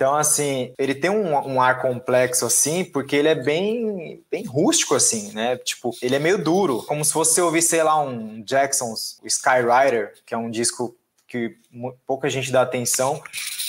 [0.00, 4.94] então, assim, ele tem um, um, ar complexo, assim, porque ele é bem, bem rústico,
[4.94, 5.58] assim, né?
[5.58, 10.32] Tipo, ele é meio duro, como se você ouvir, sei lá, um Jackson's Skyrider, que
[10.32, 10.96] é um disco
[11.28, 11.54] que
[12.06, 13.22] pouca gente dá atenção,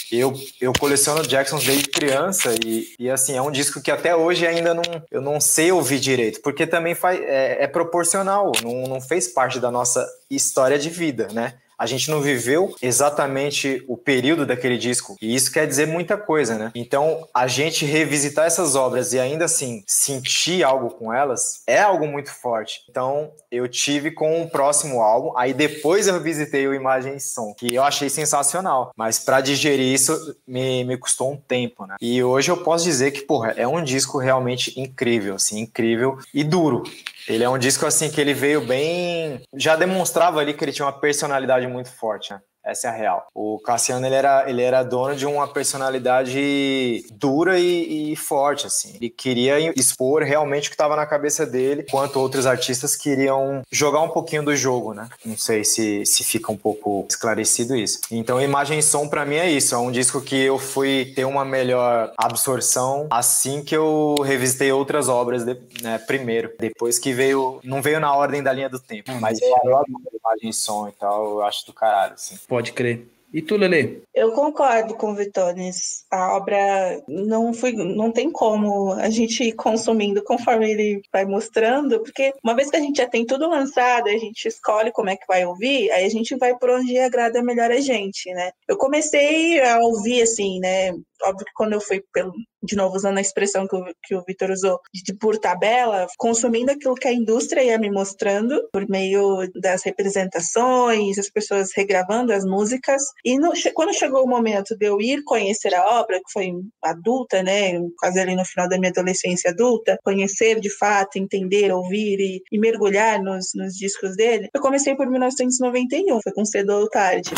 [0.10, 4.48] Eu, eu coleciono Jacksons desde criança e, e assim, é um disco que até hoje
[4.48, 9.02] ainda não, eu não sei ouvir direito, porque também faz, é, é proporcional, não, não
[9.02, 11.56] fez parte da nossa história de vida, né?
[11.82, 15.16] A gente não viveu exatamente o período daquele disco.
[15.20, 16.72] E isso quer dizer muita coisa, né?
[16.76, 22.06] Então, a gente revisitar essas obras e ainda assim sentir algo com elas é algo
[22.06, 22.82] muito forte.
[22.88, 27.56] Então, eu tive com o próximo álbum, aí depois eu revisitei o Imagem e Som,
[27.56, 28.92] que eu achei sensacional.
[28.96, 31.96] Mas para digerir isso me, me custou um tempo, né?
[32.00, 36.44] E hoje eu posso dizer que, porra, é um disco realmente incrível, assim, incrível e
[36.44, 36.84] duro.
[37.28, 39.42] Ele é um disco assim que ele veio bem.
[39.56, 42.42] Já demonstrava ali que ele tinha uma personalidade muito forte, né?
[42.64, 43.28] Essa é a real.
[43.34, 48.94] O Cassiano ele era, ele era dono de uma personalidade dura e, e forte, assim.
[48.96, 54.02] Ele queria expor realmente o que estava na cabeça dele, enquanto outros artistas queriam jogar
[54.02, 55.10] um pouquinho do jogo, né?
[55.26, 58.00] Não sei se, se fica um pouco esclarecido isso.
[58.12, 59.74] Então, Imagem e Som para mim é isso.
[59.74, 65.10] É um disco que eu fui ter uma melhor absorção assim que eu revisitei outras
[65.10, 66.54] obras de, né, primeiro.
[66.60, 69.86] Depois que veio, não veio na ordem da linha do tempo, mas eu adoro
[70.24, 72.38] Imagem e Som e tal, eu acho do caralho, assim.
[72.52, 73.08] Pode crer.
[73.34, 74.04] E tu, Lele?
[74.14, 76.04] Eu concordo com o Vitones.
[76.12, 82.02] A obra não foi, não tem como a gente ir consumindo conforme ele vai mostrando,
[82.02, 85.16] porque uma vez que a gente já tem tudo lançado, a gente escolhe como é
[85.16, 88.52] que vai ouvir, aí a gente vai por onde agrada melhor a gente, né?
[88.68, 90.92] Eu comecei a ouvir assim, né?
[91.24, 94.24] Óbvio que quando eu fui pelo, de novo usando a expressão que o, que o
[94.28, 99.48] Vitor usou, de por tabela, consumindo aquilo que a indústria ia me mostrando por meio
[99.56, 103.02] das representações, as pessoas regravando as músicas.
[103.26, 106.52] E no, quando chegou o momento de eu ir conhecer a obra, que foi
[106.84, 112.20] adulta, né, quase ali no final da minha adolescência adulta, conhecer de fato, entender, ouvir
[112.20, 116.90] e, e mergulhar nos, nos discos dele, eu comecei por 1991, foi com cedo ou
[116.90, 117.32] tarde.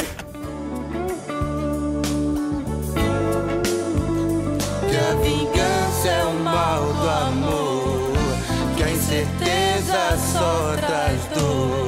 [10.34, 11.83] Só traz dor.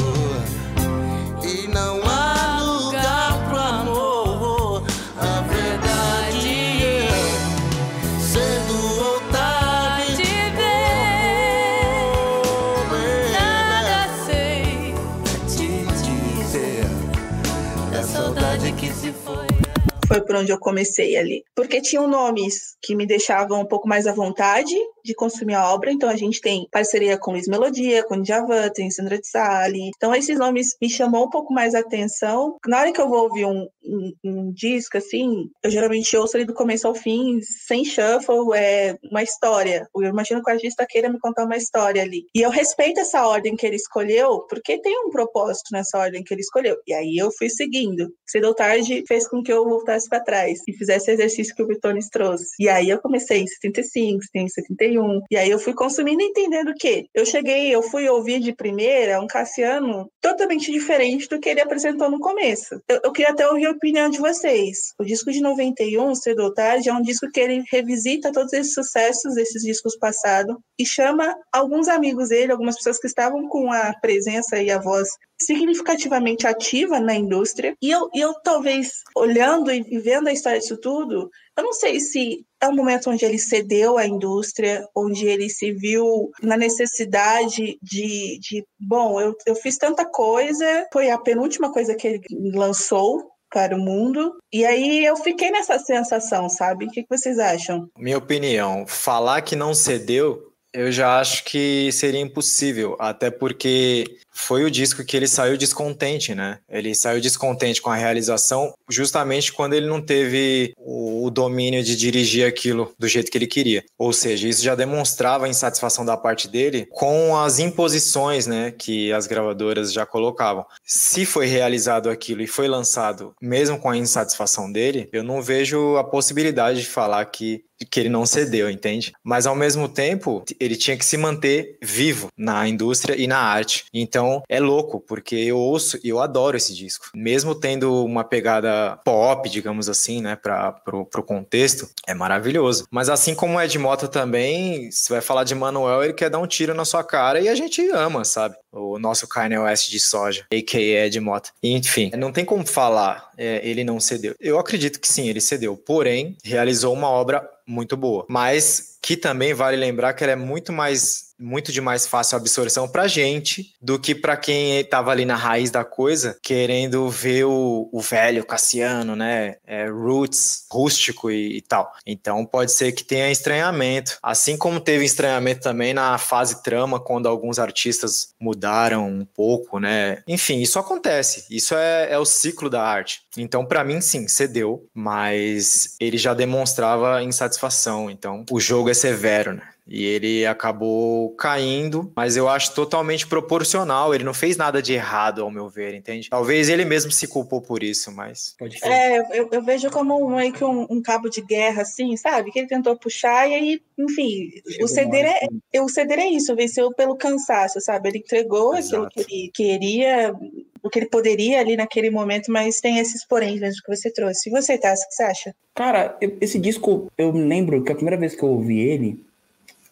[20.15, 21.43] Foi por onde eu comecei ali.
[21.53, 24.73] Porque tinham nomes que me deixavam um pouco mais à vontade
[25.05, 25.91] de consumir a obra.
[25.91, 29.91] Então a gente tem parceria com Luiz Melodia, com Djavan, tem Sandra de Sali.
[29.95, 32.57] Então esses nomes me chamou um pouco mais a atenção.
[32.67, 36.45] Na hora que eu vou ouvir um, um, um disco, assim, eu geralmente ouço ele
[36.45, 39.87] do começo ao fim, sem shuffle, é uma história.
[39.95, 42.25] Eu imagino que o artista queira me contar uma história ali.
[42.35, 46.33] E eu respeito essa ordem que ele escolheu, porque tem um propósito nessa ordem que
[46.33, 46.77] ele escolheu.
[46.87, 48.11] E aí eu fui seguindo.
[48.27, 51.63] Cedo ou tarde fez com que eu voltasse para trás e fizesse o exercício que
[51.63, 52.55] o Vitones trouxe.
[52.59, 55.21] E aí eu comecei em 75, em 71, 91.
[55.29, 57.07] E aí eu fui consumindo e entendendo o quê?
[57.13, 62.09] Eu cheguei, eu fui ouvir de primeira um Cassiano totalmente diferente do que ele apresentou
[62.09, 62.81] no começo.
[62.87, 64.93] Eu, eu queria até ouvir a opinião de vocês.
[64.99, 68.73] O disco de 91, Cedo ou Tarde, é um disco que ele revisita todos esses
[68.73, 73.93] sucessos desses discos passados e chama alguns amigos dele, algumas pessoas que estavam com a
[74.01, 75.07] presença e a voz
[75.39, 77.75] significativamente ativa na indústria.
[77.81, 82.45] E eu, eu talvez, olhando e vendo a história disso tudo, eu não sei se
[82.65, 88.39] é um momento onde ele cedeu à indústria, onde ele se viu na necessidade de,
[88.39, 92.21] de bom, eu, eu fiz tanta coisa, foi a penúltima coisa que ele
[92.53, 94.35] lançou para o mundo.
[94.51, 96.85] E aí eu fiquei nessa sensação, sabe?
[96.85, 97.87] O que vocês acham?
[97.97, 104.65] Minha opinião, falar que não cedeu eu já acho que seria impossível, até porque foi
[104.65, 106.59] o disco que ele saiu descontente, né?
[106.69, 112.47] Ele saiu descontente com a realização justamente quando ele não teve o, domínio de dirigir
[112.47, 113.83] aquilo do jeito que ele queria.
[113.97, 119.11] Ou seja, isso já demonstrava a insatisfação da parte dele com as imposições, né, que
[119.11, 120.65] as gravadoras já colocavam.
[120.83, 125.97] Se foi realizado aquilo e foi lançado mesmo com a insatisfação dele, eu não vejo
[125.97, 129.11] a possibilidade de falar que que ele não cedeu, entende?
[129.23, 133.85] Mas ao mesmo tempo, ele tinha que se manter vivo na indústria e na arte.
[133.93, 137.09] Então então é louco, porque eu ouço e eu adoro esse disco.
[137.13, 142.85] Mesmo tendo uma pegada pop, digamos assim, né, para pro, pro contexto, é maravilhoso.
[142.89, 146.47] Mas assim como Ed Mota também, você vai falar de Manuel, ele quer dar um
[146.47, 148.55] tiro na sua cara e a gente ama, sabe?
[148.71, 151.05] O nosso Kanye West de soja, a.k.a.
[151.05, 151.51] Ed Mota.
[151.63, 154.35] Enfim, não tem como falar, é, ele não cedeu.
[154.39, 155.77] Eu acredito que sim, ele cedeu.
[155.77, 158.25] Porém, realizou uma obra muito boa.
[158.29, 162.87] Mas que também vale lembrar que ela é muito mais muito de mais fácil absorção
[162.87, 167.89] pra gente do que para quem tava ali na raiz da coisa, querendo ver o,
[167.91, 169.55] o velho Cassiano, né?
[169.65, 171.91] É, roots, rústico e, e, tal.
[172.05, 174.17] Então pode ser que tenha estranhamento.
[174.21, 180.23] Assim como teve estranhamento também na fase trama, quando alguns artistas mudaram um pouco, né?
[180.27, 181.45] Enfim, isso acontece.
[181.49, 183.21] Isso é, é o ciclo da arte.
[183.37, 188.09] Então, para mim, sim, cedeu, mas ele já demonstrava insatisfação.
[188.09, 189.74] Então, o jogo é severo, né?
[189.87, 194.15] E ele acabou caindo, mas eu acho totalmente proporcional.
[194.15, 196.29] Ele não fez nada de errado, ao meu ver, entende?
[196.29, 198.55] Talvez ele mesmo se culpou por isso, mas.
[198.57, 202.51] Pode é, eu, eu, vejo como meio que um, um, cabo de guerra, assim, sabe?
[202.51, 204.49] Que ele tentou puxar e aí, enfim,
[204.81, 205.25] o ceder,
[205.71, 208.09] é, o ceder é isso, venceu pelo cansaço, sabe?
[208.09, 209.05] Ele entregou Exato.
[209.05, 210.33] aquilo que ele queria,
[210.81, 214.49] o que ele poderia ali naquele momento, mas tem esses porém mesmo que você trouxe.
[214.49, 215.55] E você, Tassi, o que você acha?
[215.75, 219.23] Cara, eu, esse disco, eu lembro que a primeira vez que eu ouvi ele,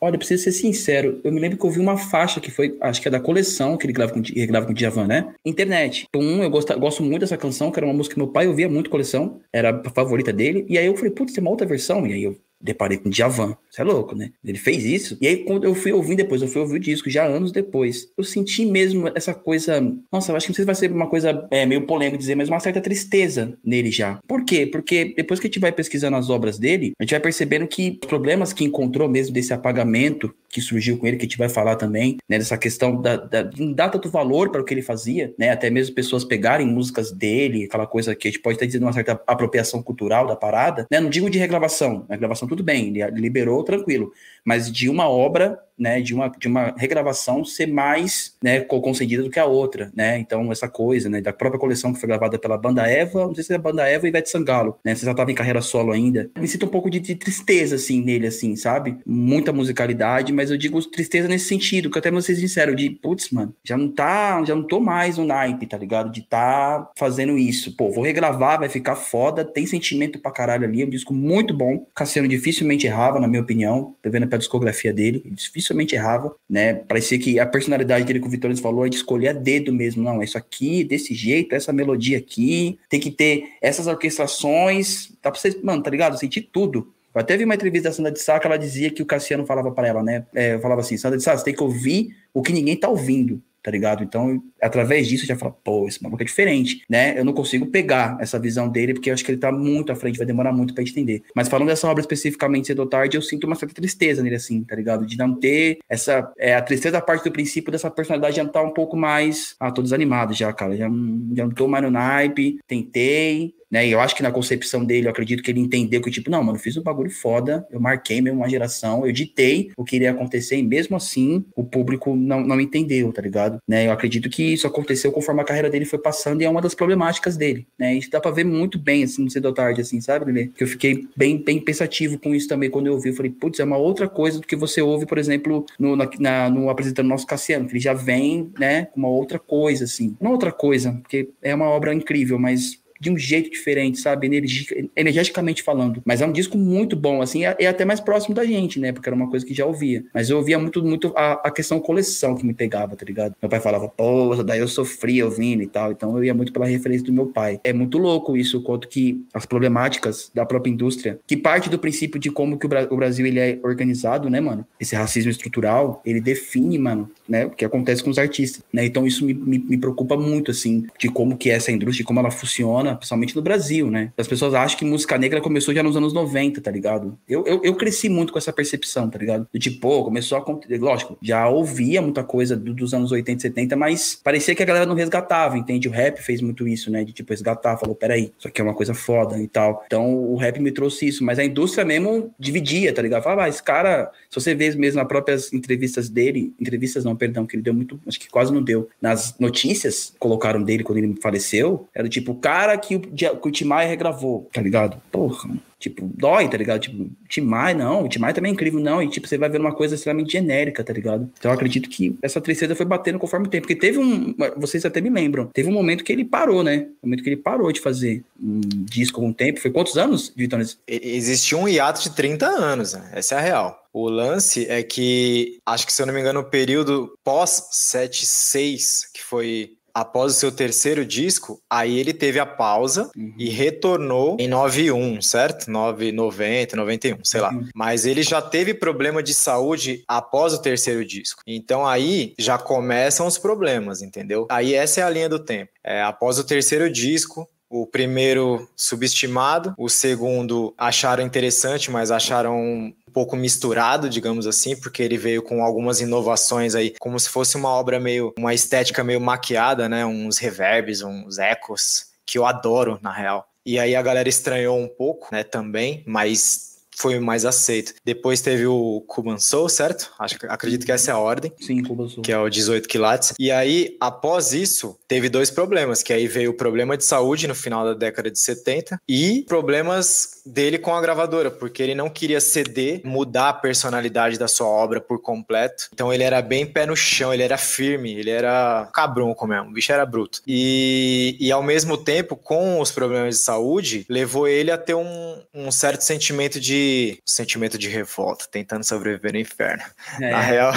[0.03, 2.77] Olha, eu preciso ser sincero, eu me lembro que eu vi uma faixa que foi,
[2.81, 5.33] acho que é da coleção que ele grava com, ele grava com o Djavan, né?
[5.45, 6.07] Internet.
[6.09, 8.45] Então, um, eu gosto, gosto muito dessa canção, que era uma música que meu pai
[8.45, 11.65] ouvia muito coleção, era a favorita dele, e aí eu falei, putz, tem uma outra
[11.65, 13.55] versão, e aí eu deparei com o Djavan.
[13.69, 14.31] Você é louco, né?
[14.43, 15.17] Ele fez isso.
[15.19, 18.07] E aí, quando eu fui ouvir depois, eu fui ouvir o disco já anos depois,
[18.17, 19.81] eu senti mesmo essa coisa.
[20.11, 22.35] Nossa, eu acho que não sei se vai ser uma coisa é, meio polêmica dizer,
[22.35, 24.19] mas uma certa tristeza nele já.
[24.27, 24.65] Por quê?
[24.65, 27.99] Porque depois que a gente vai pesquisando as obras dele, a gente vai percebendo que
[28.01, 31.49] os problemas que encontrou mesmo desse apagamento que surgiu com ele, que a gente vai
[31.49, 32.37] falar também, né?
[32.37, 35.49] Dessa questão da, da não tanto valor para o que ele fazia, né?
[35.49, 38.93] Até mesmo pessoas pegarem músicas dele, aquela coisa que a gente pode estar dizendo uma
[38.93, 40.99] certa apropriação cultural da parada, né?
[40.99, 44.11] Não digo de regravação, a regravação tudo bem, ele liberou tranquilo,
[44.45, 49.29] mas de uma obra né, de uma, de uma regravação ser mais né, concedida do
[49.29, 50.17] que a outra, né?
[50.19, 53.43] Então, essa coisa, né, da própria coleção que foi gravada pela Banda Eva, não sei
[53.43, 54.95] se é a Banda Eva e Ivete Sangalo, né?
[54.95, 56.29] Você já estava em carreira solo ainda.
[56.37, 58.97] Me sinto um pouco de, de, tristeza, assim, nele, assim, sabe?
[59.05, 63.53] Muita musicalidade, mas eu digo tristeza nesse sentido, que até ser sincero, de, putz, mano,
[63.63, 66.11] já não tá, já não tô mais no naipe, tá ligado?
[66.11, 67.75] De tá fazendo isso.
[67.75, 71.53] Pô, vou regravar, vai ficar foda, tem sentimento pra caralho ali, é um disco muito
[71.53, 71.85] bom.
[71.95, 76.73] Cassiano dificilmente errava, na minha opinião, tô vendo a discografia dele, dificilmente errava, né?
[76.73, 80.03] Parecia que a personalidade dele que o Vitor falou é de escolher a dedo mesmo.
[80.03, 85.13] Não, é isso aqui, desse jeito, essa melodia aqui, tem que ter essas orquestrações.
[85.21, 86.13] Dá pra você, mano, tá ligado?
[86.13, 86.93] Eu senti tudo.
[87.15, 89.45] Eu até vi uma entrevista da Sandra de Sá que ela dizia que o Cassiano
[89.45, 90.25] falava para ela, né?
[90.33, 93.41] É, falava assim: Sandra de Sá, você tem que ouvir o que ninguém tá ouvindo
[93.63, 94.03] tá ligado?
[94.03, 97.17] Então, através disso, eu já falo, pô, esse maluco é diferente, né?
[97.17, 99.95] Eu não consigo pegar essa visão dele, porque eu acho que ele tá muito à
[99.95, 101.23] frente, vai demorar muito para entender.
[101.33, 104.63] Mas falando dessa obra especificamente, Cedo ou Tarde, eu sinto uma certa tristeza nele, assim,
[104.63, 105.05] tá ligado?
[105.05, 108.73] De não ter essa, é, a tristeza parte do princípio dessa personalidade já tá um
[108.73, 113.53] pouco mais, ah, tô desanimado já, cara, já, já não tô mais no naipe, tentei,
[113.73, 113.87] né?
[113.87, 116.43] E eu acho que na concepção dele, eu acredito que ele entendeu que, tipo, não,
[116.43, 120.11] mano, fiz um bagulho foda, eu marquei mesmo uma geração, eu ditei o que iria
[120.11, 123.57] acontecer, e mesmo assim, o público não, não entendeu, tá ligado?
[123.67, 123.87] Né?
[123.87, 126.75] Eu acredito que isso aconteceu conforme a carreira dele foi passando e é uma das
[126.75, 127.95] problemáticas dele, né?
[127.95, 130.49] Isso dá pra ver muito bem, assim, no cedo ou tarde, assim, sabe, Lelê?
[130.49, 133.09] Que eu fiquei bem, bem pensativo com isso também quando eu ouvi.
[133.09, 136.07] Eu falei, putz, é uma outra coisa do que você ouve, por exemplo, no, na,
[136.19, 140.15] na, no apresentando nosso Cassiano, que ele já vem, né, com uma outra coisa, assim.
[140.21, 144.27] Não outra coisa, porque é uma obra incrível, mas de um jeito diferente, sabe?
[144.27, 146.01] Energi energeticamente falando.
[146.05, 148.93] Mas é um disco muito bom, assim, é, é, até mais próximo da gente, né?
[148.93, 150.05] Porque era uma coisa que já ouvia.
[150.13, 153.35] Mas eu ouvia muito, muito a, a questão coleção que me pegava, tá ligado?
[153.41, 155.91] Meu pai falava, pô, daí eu sofria ouvindo e tal.
[155.91, 157.59] Então eu ia muito pela referência do meu pai.
[157.63, 162.19] É muito louco isso, quanto que as problemáticas da própria indústria, que parte do princípio
[162.19, 164.65] de como que o, Bra o Brasil ele é organizado, né, mano?
[164.79, 168.85] Esse racismo estrutural, ele define, mano, né, o que acontece com os artistas, né?
[168.85, 172.03] Então isso me, me, me preocupa muito, assim, de como que é essa indústria, de
[172.03, 174.11] como ela funciona, principalmente no Brasil, né?
[174.17, 177.17] As pessoas acham que música negra começou já nos anos 90, tá ligado?
[177.27, 179.47] Eu, eu, eu cresci muito com essa percepção, tá ligado?
[179.51, 180.43] Do tipo, pô, começou a.
[180.77, 184.85] Lógico, já ouvia muita coisa do, dos anos 80 70, mas parecia que a galera
[184.85, 185.87] não resgatava, entende?
[185.87, 187.03] O rap fez muito isso, né?
[187.03, 189.83] De tipo, resgatar, falou, peraí, isso aqui é uma coisa foda e tal.
[189.85, 193.23] Então o rap me trouxe isso, mas a indústria mesmo dividia, tá ligado?
[193.23, 197.45] Falava, ah, esse cara, se você vê mesmo nas próprias entrevistas dele, entrevistas não, perdão,
[197.45, 198.89] que ele deu muito, acho que quase não deu.
[199.01, 203.51] Nas notícias colocaram dele quando ele faleceu, era tipo, o cara que o que o
[203.51, 205.01] Tim Maia regravou, tá ligado?
[205.11, 206.81] Porra, tipo, dói, tá ligado?
[206.81, 209.49] Tipo, Tim Maia, não, o Tim Maia também é incrível, não, e tipo, você vai
[209.49, 211.29] ver uma coisa extremamente genérica, tá ligado?
[211.37, 214.85] Então eu acredito que essa tristeza foi batendo conforme o tempo, porque teve um, vocês
[214.85, 216.87] até me lembram, teve um momento que ele parou, né?
[217.03, 220.31] Um momento que ele parou de fazer um disco com um tempo, foi quantos anos,
[220.35, 220.61] Vitor?
[220.87, 223.11] Existiu um hiato de 30 anos, né?
[223.13, 223.83] essa é a real.
[223.91, 229.11] O lance é que, acho que se eu não me engano, o período pós 7-6,
[229.13, 233.33] que foi após o seu terceiro disco, aí ele teve a pausa uhum.
[233.37, 235.69] e retornou em 91, certo?
[235.69, 237.53] 990, 91, sei lá.
[237.53, 237.67] Uhum.
[237.75, 241.41] Mas ele já teve problema de saúde após o terceiro disco.
[241.45, 244.47] Então aí já começam os problemas, entendeu?
[244.49, 245.71] Aí essa é a linha do tempo.
[245.83, 252.93] É, após o terceiro disco, o primeiro subestimado, o segundo acharam interessante, mas acharam um
[253.11, 257.69] pouco misturado, digamos assim, porque ele veio com algumas inovações aí, como se fosse uma
[257.69, 260.05] obra meio, uma estética meio maquiada, né?
[260.05, 263.47] Uns reverbs, uns ecos, que eu adoro, na real.
[263.65, 267.93] E aí a galera estranhou um pouco, né, também, mas foi mais aceito.
[268.03, 270.11] Depois teve o Cuban Soul, certo?
[270.19, 271.51] Acho, acredito que essa é a ordem.
[271.59, 272.23] Sim, Cuban Soul.
[272.23, 273.33] Que é o 18 quilates.
[273.39, 277.55] E aí, após isso, teve dois problemas, que aí veio o problema de saúde no
[277.55, 282.41] final da década de 70 e problemas dele com a gravadora, porque ele não queria
[282.41, 285.89] ceder, mudar a personalidade da sua obra por completo.
[285.93, 289.73] Então ele era bem pé no chão, ele era firme, ele era cabronco mesmo, o
[289.73, 290.41] bicho era bruto.
[290.47, 295.37] E, e ao mesmo tempo, com os problemas de saúde, levou ele a ter um,
[295.53, 296.82] um certo sentimento de
[297.25, 299.83] sentimento de revolta, tentando sobreviver no inferno.
[300.21, 300.31] É.
[300.31, 300.71] Na real,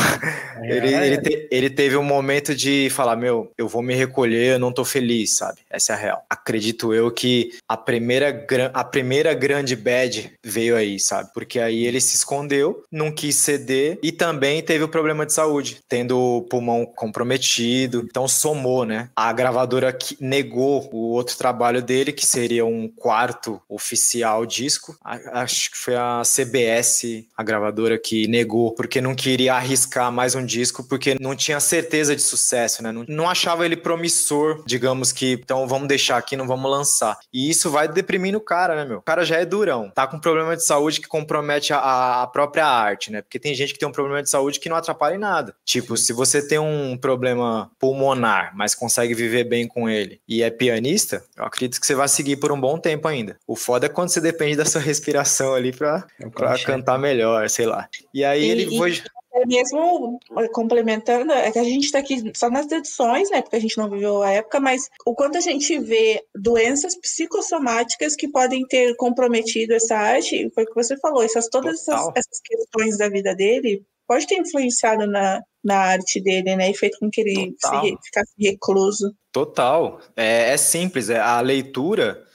[0.62, 0.76] é.
[0.76, 4.59] ele, ele, te, ele, teve um momento de falar: Meu, eu vou me recolher, eu
[4.59, 5.59] não tô feliz, sabe?
[5.70, 6.24] Essa é a real.
[6.28, 11.30] Acredito eu que a primeira, a primeira grande bad veio aí, sabe?
[11.32, 15.80] Porque aí ele se escondeu, não quis ceder e também teve o problema de saúde,
[15.88, 18.07] tendo o pulmão comprometido.
[18.09, 19.11] Então somou, né?
[19.16, 24.96] A gravadora que negou o outro trabalho dele, que seria um quarto oficial disco.
[25.02, 30.44] Acho que foi a CBS, a gravadora, que negou, porque não queria arriscar mais um
[30.44, 32.92] disco, porque não tinha certeza de sucesso, né?
[32.92, 37.18] Não, não achava ele promissor, digamos que, então vamos deixar aqui, não vamos lançar.
[37.32, 38.99] E isso vai deprimindo o cara, né, meu?
[38.99, 42.66] O cara já é durão, tá com problema de saúde que compromete a, a própria
[42.66, 43.22] arte, né?
[43.22, 45.55] Porque tem gente que tem um problema de saúde que não atrapalha em nada.
[45.64, 50.51] Tipo, se você tem um problema pulmonar, mas consegue viver bem com ele e é
[50.51, 53.38] pianista, eu acredito que você vai seguir por um bom tempo ainda.
[53.47, 55.86] O foda é quando você depende da sua respiração ali pra
[56.34, 57.89] pra, é cantar melhor, sei lá.
[58.12, 59.01] E aí e, ele foi.
[59.34, 60.18] É mesmo
[60.53, 63.43] complementando, é que a gente está aqui só nas edições, né?
[63.43, 68.16] Porque a gente não viveu a época, mas o quanto a gente vê doenças psicossomáticas
[68.16, 72.41] que podem ter comprometido essa arte, foi o que você falou, essas, todas essas, essas,
[72.43, 76.70] questões da vida dele pode ter influenciado na, na arte dele, né?
[76.70, 79.14] E feito com que ele se, ficasse recluso.
[79.32, 80.01] Total.
[80.16, 82.26] É, é simples, é, a leitura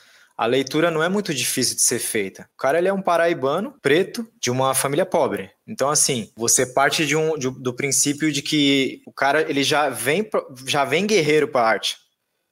[0.42, 2.50] a leitura não é muito difícil de ser feita.
[2.56, 5.52] O cara ele é um paraibano, preto, de uma família pobre.
[5.68, 9.88] Então, assim, você parte de um, de, do princípio de que o cara ele já
[9.90, 10.28] vem,
[10.66, 11.98] já vem guerreiro para arte.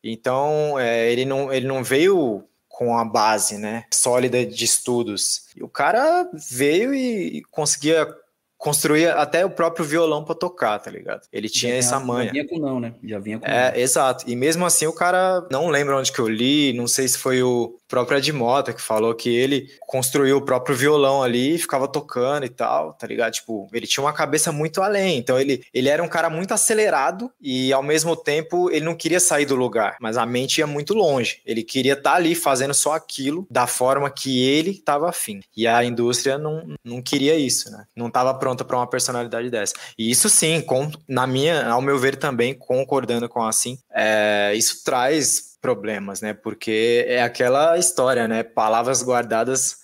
[0.04, 5.48] Então, é, ele, não, ele não veio com a base né, sólida de estudos.
[5.56, 8.08] E o cara veio e conseguia
[8.60, 11.22] construía até o próprio violão para tocar, tá ligado?
[11.32, 12.26] Ele tinha já essa manha.
[12.26, 12.94] Já vinha com não, né?
[13.02, 13.80] Já vinha com É, não.
[13.80, 14.26] exato.
[14.28, 17.42] E mesmo assim o cara não lembra onde que eu li, não sei se foi
[17.42, 22.46] o próprio Edmota que falou que ele construiu o próprio violão ali e ficava tocando
[22.46, 23.34] e tal, tá ligado?
[23.34, 25.18] Tipo, ele tinha uma cabeça muito além.
[25.18, 29.20] Então ele, ele era um cara muito acelerado e ao mesmo tempo ele não queria
[29.20, 31.42] sair do lugar, mas a mente ia muito longe.
[31.46, 35.42] Ele queria estar tá ali fazendo só aquilo da forma que ele estava afim.
[35.58, 37.86] E a indústria não, não queria isso, né?
[37.96, 39.74] Não estava pronta para uma personalidade dessa.
[39.98, 44.82] E isso sim, com, na minha, ao meu ver também, concordando com assim, é, isso
[44.84, 46.34] traz problemas, né?
[46.34, 48.43] Porque é aquela história, né?
[48.43, 49.78] Palavras guardadas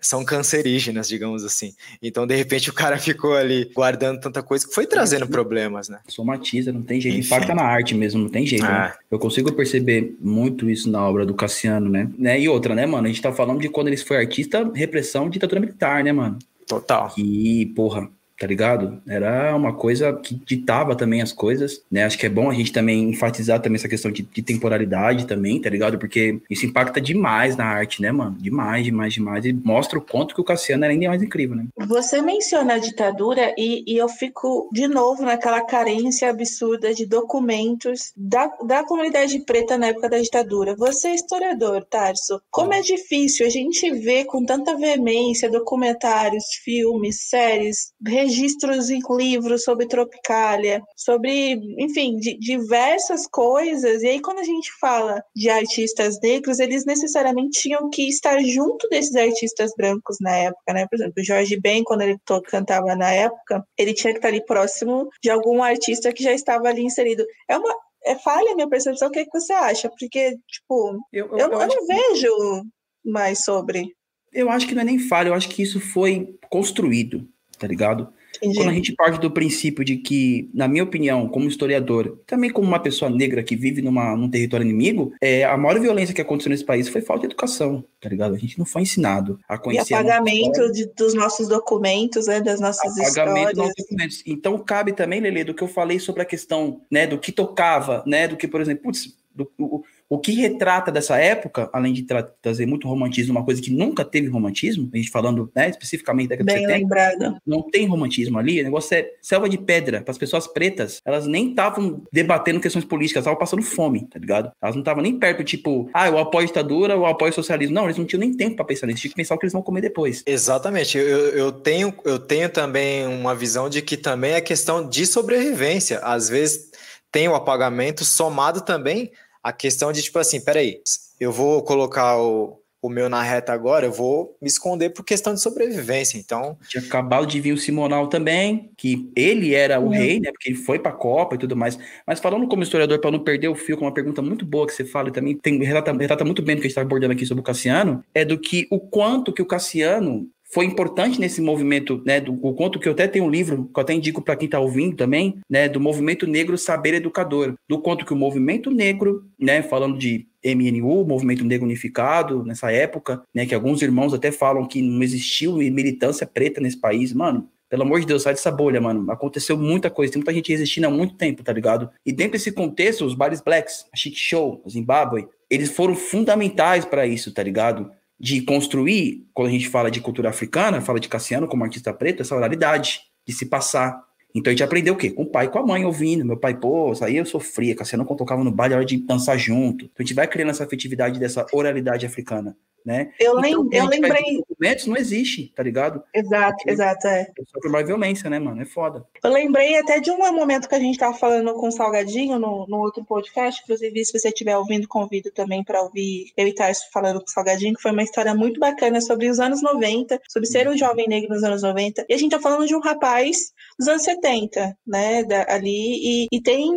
[0.00, 1.72] são cancerígenas, digamos assim.
[2.02, 6.00] Então, de repente, o cara ficou ali guardando tanta coisa que foi trazendo problemas, né?
[6.08, 7.18] Somatiza, não tem jeito.
[7.18, 7.28] Enfim.
[7.28, 8.64] Impacta na arte mesmo, não tem jeito.
[8.64, 8.68] Né?
[8.68, 8.72] É.
[8.72, 8.94] Né?
[9.08, 12.10] Eu consigo perceber muito isso na obra do Cassiano, né?
[12.18, 12.40] né?
[12.40, 13.04] E outra, né, mano?
[13.04, 16.36] A gente tá falando de quando ele foi artista, repressão, ditadura militar, né, mano?
[16.66, 17.14] Total.
[17.16, 18.10] E, porra,
[18.42, 19.00] tá ligado?
[19.06, 22.02] Era uma coisa que ditava também as coisas, né?
[22.02, 25.60] Acho que é bom a gente também enfatizar também essa questão de, de, temporalidade também,
[25.60, 25.96] tá ligado?
[25.96, 28.36] Porque isso impacta demais na arte, né, mano?
[28.40, 29.44] Demais, demais, demais.
[29.44, 31.66] E mostra o quanto que o Cassiano era ainda mais incrível, né?
[31.86, 38.12] Você menciona a ditadura e, e eu fico de novo naquela carência absurda de documentos
[38.16, 40.74] da, da comunidade preta na época da ditadura.
[40.74, 42.42] Você é historiador, Tarso.
[42.50, 49.00] Como é difícil a gente ver com tanta veemência documentários, filmes, séries, registros registros em
[49.10, 54.02] livros sobre Tropicália, sobre, enfim, diversas coisas.
[54.02, 58.88] E aí, quando a gente fala de artistas negros, eles necessariamente tinham que estar junto
[58.88, 60.86] desses artistas brancos na época, né?
[60.88, 62.18] Por exemplo, o Jorge Ben, quando ele
[62.48, 66.68] cantava na época, ele tinha que estar ali próximo de algum artista que já estava
[66.68, 67.24] ali inserido.
[67.48, 67.74] É uma,
[68.04, 69.88] é falha a minha percepção, o que, é que você acha?
[69.88, 72.64] Porque, tipo, eu, eu, eu, eu não vejo
[73.04, 73.92] mais sobre.
[74.32, 77.28] Eu acho que não é nem falha, eu acho que isso foi construído,
[77.58, 78.12] tá ligado?
[78.42, 78.56] Entendi.
[78.58, 82.66] Quando a gente parte do princípio de que, na minha opinião, como historiador, também como
[82.66, 86.50] uma pessoa negra que vive numa, num território inimigo, é, a maior violência que aconteceu
[86.50, 88.34] nesse país foi falta de educação, tá ligado?
[88.34, 89.94] A gente não foi ensinado a E conhecer.
[89.94, 93.74] nossa apagamento de- dos nossos documentos, né, das nossas apagamento dos histórias.
[93.76, 94.22] documentos.
[94.26, 98.02] Então cabe também, Lele, do que eu falei sobre a questão, né, do que tocava,
[98.06, 99.82] né, do que, por exemplo, putz, do- o,
[100.12, 104.04] o que retrata dessa época, além de tra- trazer muito romantismo, uma coisa que nunca
[104.04, 107.36] teve romantismo, a gente falando, né, especificamente da década de Bem 70, lembrado.
[107.46, 110.02] não tem romantismo ali, o negócio é selva de pedra.
[110.02, 114.18] Para as pessoas pretas, elas nem estavam debatendo questões políticas, elas estavam passando fome, tá
[114.18, 114.52] ligado?
[114.60, 117.74] Elas não estavam nem perto, tipo, ah, eu apoio a ditadura, eu apoio o socialismo.
[117.74, 119.54] Não, eles não tinham nem tempo para pensar nisso, tinha que pensar o que eles
[119.54, 120.22] vão comer depois.
[120.26, 120.98] Exatamente.
[120.98, 126.00] Eu, eu, tenho, eu tenho também uma visão de que também é questão de sobrevivência.
[126.00, 126.70] Às vezes
[127.10, 129.10] tem o apagamento somado também
[129.42, 130.80] a questão de, tipo assim, peraí,
[131.20, 135.32] eu vou colocar o, o meu na reta agora, eu vou me esconder por questão
[135.34, 136.18] de sobrevivência.
[136.18, 139.90] Então, Tinha acabado de vir o Simonal também, que ele era o Uhum.
[139.90, 140.30] rei, né?
[140.32, 141.78] Porque ele foi pra Copa e tudo mais.
[142.06, 144.72] Mas falando como historiador, para não perder o fio, com uma pergunta muito boa que
[144.72, 147.12] você fala e também tem, relata, relata muito bem do que a gente está abordando
[147.12, 151.40] aqui sobre o Cassiano, é do que o quanto que o Cassiano foi importante nesse
[151.40, 152.20] movimento, né?
[152.20, 154.46] Do, o quanto que eu até tenho um livro, que eu até indico para quem
[154.46, 155.68] está ouvindo também, né?
[155.68, 157.54] Do movimento negro saber educador.
[157.68, 159.62] Do quanto que o movimento negro, né?
[159.62, 163.46] Falando de MNU, Movimento Negro Unificado, nessa época, né?
[163.46, 167.48] Que alguns irmãos até falam que não existiu militância preta nesse país, mano.
[167.70, 169.10] Pelo amor de Deus, sai dessa bolha, mano.
[169.10, 171.88] Aconteceu muita coisa, tem muita gente resistindo há muito tempo, tá ligado?
[172.04, 176.84] E dentro desse contexto, os bares blacks, a Chic Show, a Zimbábue, eles foram fundamentais
[176.84, 177.90] para isso, tá ligado?
[178.22, 182.22] De construir, quando a gente fala de cultura africana, fala de Cassiano como artista preto,
[182.22, 184.00] essa oralidade de se passar.
[184.32, 185.10] Então a gente aprendeu o quê?
[185.10, 186.24] Com o pai e com a mãe ouvindo.
[186.24, 187.74] Meu pai, pô, aí eu sofria.
[187.74, 189.86] Cassiano quando tocava no baile, a hora de dançar junto.
[189.86, 193.12] Então a gente vai criando essa afetividade dessa oralidade africana, né?
[193.18, 194.42] Eu, Então, eu lembrei.
[194.48, 196.02] documentos, não existe, tá ligado?
[196.14, 197.26] Exato, Porque- exato, é.
[197.52, 198.60] Sofre mais violência, né, mano?
[198.60, 199.04] É foda.
[199.22, 202.66] Eu lembrei até de um momento que a gente estava falando com o Salgadinho no,
[202.66, 203.60] no outro podcast.
[203.62, 207.30] Inclusive, se você estiver ouvindo, convido também para ouvir eu e Tarso falando com o
[207.30, 211.06] Salgadinho, que foi uma história muito bacana sobre os anos 90, sobre ser um jovem
[211.08, 212.04] negro nos anos 90.
[212.08, 216.24] E a gente tá falando de um rapaz dos anos 70, né, da- ali.
[216.24, 216.68] E, e tem,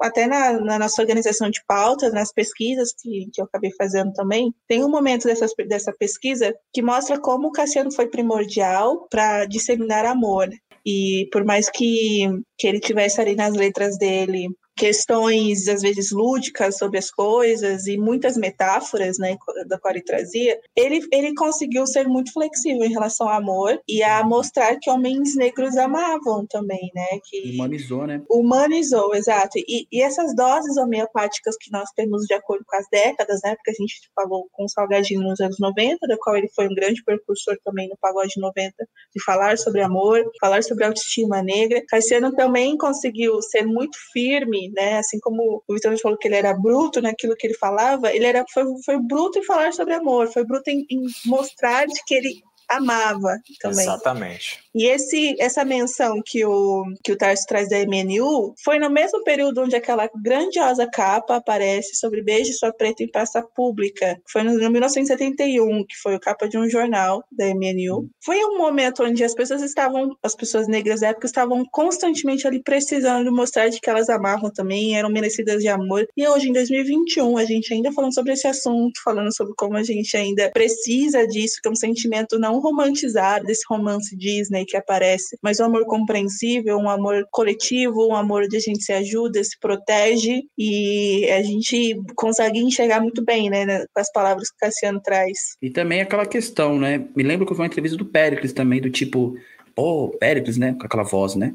[0.00, 4.52] até na, na nossa organização de pautas, nas pesquisas que, que eu acabei fazendo também,
[4.68, 5.26] tem um momento
[5.66, 10.48] dessa pesquisa que mostra como o Cassiano foi primordial para disseminar amor.
[10.86, 12.28] E por mais que,
[12.58, 17.96] que ele tivesse ali nas letras dele questões, às vezes, lúdicas sobre as coisas e
[17.96, 23.28] muitas metáforas, né, da qual ele trazia, ele, ele conseguiu ser muito flexível em relação
[23.28, 28.22] ao amor e a mostrar que homens negros amavam também, né, que Humanizou, né?
[28.28, 29.58] humanizou, exato.
[29.58, 33.54] E, e essas doses homeopáticas que nós temos de acordo com as décadas, né?
[33.56, 36.74] Porque a gente falou com o Salgadinho nos anos 90, da qual ele foi um
[36.74, 38.74] grande precursor também no pagode 90,
[39.14, 41.82] de falar sobre amor, falar sobre autoestima negra.
[41.88, 44.98] Cassiano também conseguiu ser muito firme, né?
[44.98, 48.44] Assim como o Vitor falou que ele era bruto naquilo que ele falava, ele era,
[48.52, 53.36] foi, foi bruto em falar sobre amor, foi bruto em, em mostrar que ele amava
[53.60, 53.84] também.
[53.84, 54.63] exatamente.
[54.74, 59.22] E esse, essa menção que o, que o Tarso traz da MNU foi no mesmo
[59.22, 64.20] período onde aquela grandiosa capa aparece sobre Beijo Sua Preta em Praça Pública.
[64.28, 68.10] Foi no, no 1971, que foi a capa de um jornal da MNU.
[68.24, 72.60] Foi um momento onde as pessoas estavam, as pessoas negras da época estavam constantemente ali
[72.60, 76.04] precisando mostrar de que elas amavam também, eram merecidas de amor.
[76.16, 79.84] E hoje, em 2021, a gente ainda falando sobre esse assunto, falando sobre como a
[79.84, 85.36] gente ainda precisa disso, que é um sentimento não romantizado, desse romance Disney que aparece,
[85.42, 89.58] mas um amor compreensível, um amor coletivo, um amor onde a gente se ajuda, se
[89.58, 95.00] protege e a gente consegue enxergar muito bem, né, né, com as palavras que Cassiano
[95.00, 95.56] traz.
[95.60, 97.06] E também aquela questão, né?
[97.14, 99.36] Me lembro que vi uma entrevista do Péricles também, do tipo,
[99.74, 100.74] pô, Péricles, né?
[100.78, 101.54] Com aquela voz, né?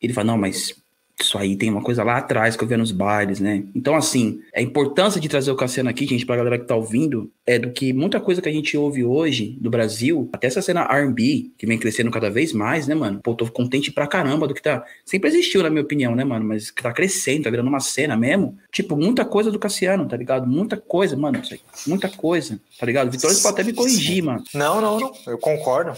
[0.00, 0.79] Ele fala, não, mas
[1.24, 3.64] isso aí tem uma coisa lá atrás que eu via nos bailes, né?
[3.74, 7.30] Então, assim, a importância de trazer o Cassiano aqui, gente, pra galera que tá ouvindo,
[7.46, 10.82] é do que muita coisa que a gente ouve hoje do Brasil, até essa cena
[10.82, 13.20] R&B, que vem crescendo cada vez mais, né, mano?
[13.22, 14.84] Pô, tô contente pra caramba do que tá...
[15.04, 16.44] Sempre existiu, na minha opinião, né, mano?
[16.44, 18.56] Mas que tá crescendo, tá virando uma cena mesmo.
[18.72, 20.46] Tipo, muita coisa do Cassiano, tá ligado?
[20.46, 21.40] Muita coisa, mano.
[21.86, 23.10] Muita coisa, tá ligado?
[23.10, 24.44] Vitória pode até me corrigir, mano.
[24.54, 25.12] Não, não, não.
[25.26, 25.92] Eu concordo.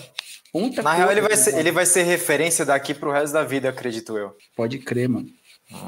[0.55, 3.71] Muita Na real, ele vai, ser, ele vai ser referência daqui pro resto da vida,
[3.71, 4.37] acredito eu.
[4.55, 5.27] Pode crer, mano.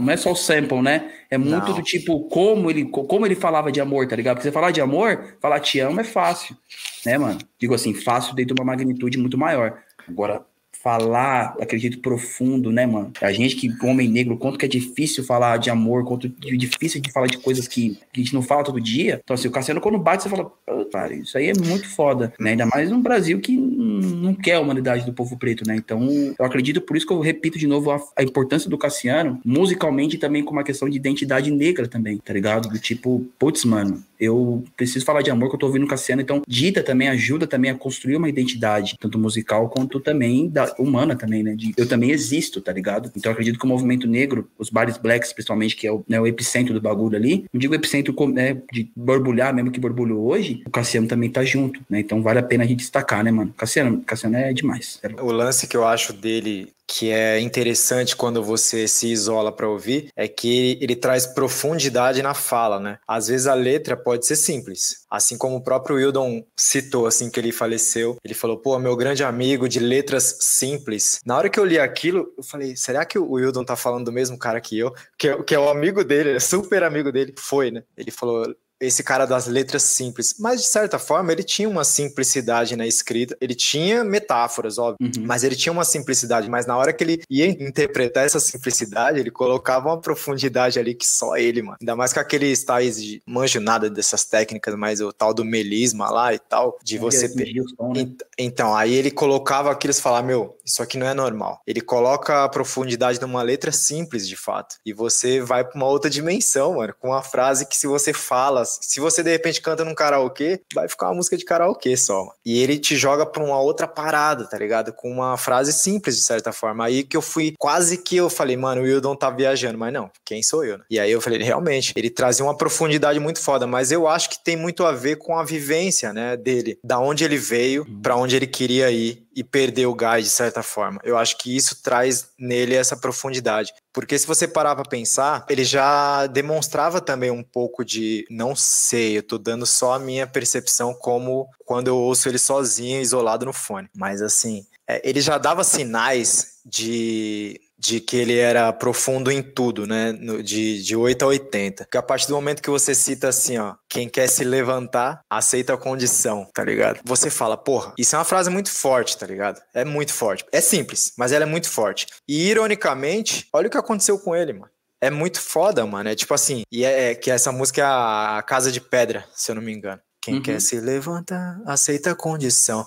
[0.01, 1.12] Não é só o sample, né?
[1.31, 1.75] É muito Não.
[1.75, 4.37] do tipo como ele, como ele falava de amor, tá ligado?
[4.37, 6.57] Porque você falar de amor, falar te amo é fácil,
[7.05, 7.39] né, mano?
[7.59, 9.79] Digo assim, fácil dentro de uma magnitude muito maior.
[10.09, 10.43] Agora,
[10.85, 13.11] falar jeito profundo, né, mano?
[13.22, 17.01] A gente que, homem negro, quanto que é difícil falar de amor, quanto é difícil
[17.01, 19.20] de falar de coisas que, que a gente não fala todo dia.
[19.24, 20.53] Então, assim, o Cassiano, quando bate, você fala,
[20.93, 22.51] cara, isso aí é muito foda, né?
[22.51, 25.74] Ainda mais num Brasil que não quer a humanidade do povo preto, né?
[25.74, 26.07] Então,
[26.39, 30.18] eu acredito, por isso que eu repito de novo a, a importância do Cassiano, musicalmente
[30.18, 32.68] também com uma questão de identidade negra também, tá ligado?
[32.68, 36.43] Do tipo, putz, mano, eu preciso falar de amor que eu tô ouvindo Cassiano, então
[36.47, 41.43] Dita também ajuda também a construir uma identidade, tanto musical quanto também da, humana também,
[41.43, 41.55] né?
[41.55, 43.11] De, eu também existo, tá ligado?
[43.16, 46.27] Então acredito que o movimento negro, os bares blacks principalmente, que é o, né, o
[46.27, 50.70] epicentro do bagulho ali, não digo epicentro né, de borbulhar, mesmo que borbulhou hoje, o
[50.70, 52.01] Cassiano também tá junto, né?
[52.01, 53.53] Então vale a pena a gente destacar, né, mano?
[53.57, 55.01] Cassiano, Cassiano é demais.
[55.20, 60.09] O lance que eu acho dele que é interessante quando você se isola para ouvir
[60.14, 62.99] é que ele, traz profundidade na fala, né?
[63.07, 67.39] Às vezes a letra pode ser simples, assim como o próprio Wildon citou assim que
[67.39, 68.17] ele faleceu.
[68.25, 71.21] Ele falou: "Pô, meu grande amigo de letras simples".
[71.25, 74.12] Na hora que eu li aquilo, eu falei: "Será que o Wildon tá falando do
[74.12, 77.35] mesmo cara que eu, que é, que é o amigo dele, é super amigo dele?".
[77.39, 77.83] Foi, né?
[77.97, 80.35] Ele falou: esse cara das letras simples.
[80.39, 83.37] Mas, de certa forma, ele tinha uma simplicidade na escrita.
[83.41, 84.97] Ele tinha metáforas, óbvio.
[85.01, 85.27] Uhum.
[85.27, 86.49] Mas ele tinha uma simplicidade.
[86.49, 91.07] Mas na hora que ele ia interpretar essa simplicidade, ele colocava uma profundidade ali que
[91.07, 91.79] só ele, mano.
[91.81, 93.22] Ainda mais com aqueles tais de.
[93.27, 96.79] Manjo nada dessas técnicas, mas o tal do melisma lá e tal.
[96.83, 97.29] De você.
[97.29, 98.12] Né?
[98.39, 101.61] Então, aí ele colocava aquilo e falava: Meu, isso aqui não é normal.
[101.66, 104.77] Ele coloca a profundidade numa letra simples, de fato.
[104.85, 106.95] E você vai pra uma outra dimensão, mano.
[106.99, 110.89] Com uma frase que, se você fala se você de repente canta num karaokê, vai
[110.89, 112.29] ficar uma música de karaokê só.
[112.45, 114.93] E ele te joga pra uma outra parada, tá ligado?
[114.93, 116.85] Com uma frase simples, de certa forma.
[116.85, 120.11] Aí que eu fui, quase que eu falei, mano, o Wildon tá viajando, mas não,
[120.25, 120.85] quem sou eu, né?
[120.91, 124.43] E aí eu falei, realmente, ele trazia uma profundidade muito foda, mas eu acho que
[124.43, 128.37] tem muito a ver com a vivência, né, dele, da onde ele veio, para onde
[128.37, 131.01] ele queria ir e perder o gás de certa forma.
[131.05, 133.72] Eu acho que isso traz nele essa profundidade.
[133.93, 139.18] Porque se você parar para pensar, ele já demonstrava também um pouco de não sei,
[139.18, 143.53] eu tô dando só a minha percepção como quando eu ouço ele sozinho, isolado no
[143.53, 143.89] fone.
[143.95, 149.87] Mas assim, é, ele já dava sinais de de que ele era profundo em tudo,
[149.87, 150.11] né?
[150.12, 151.85] No, de, de 8 a 80.
[151.85, 155.74] Porque a partir do momento que você cita assim, ó, quem quer se levantar, aceita
[155.74, 157.01] a condição, tá ligado?
[157.05, 159.61] Você fala, porra, isso é uma frase muito forte, tá ligado?
[159.74, 160.47] É muito forte.
[160.51, 162.07] É simples, mas ela é muito forte.
[162.26, 164.70] E ironicamente, olha o que aconteceu com ele, mano.
[164.99, 166.09] É muito foda, mano.
[166.09, 169.51] É tipo assim, e é, é que essa música é a, Casa de Pedra, se
[169.51, 170.01] eu não me engano.
[170.22, 170.43] Quem uhum.
[170.43, 172.87] quer se levantar, aceita a condição.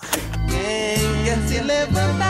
[0.50, 2.27] Quem quer se levantar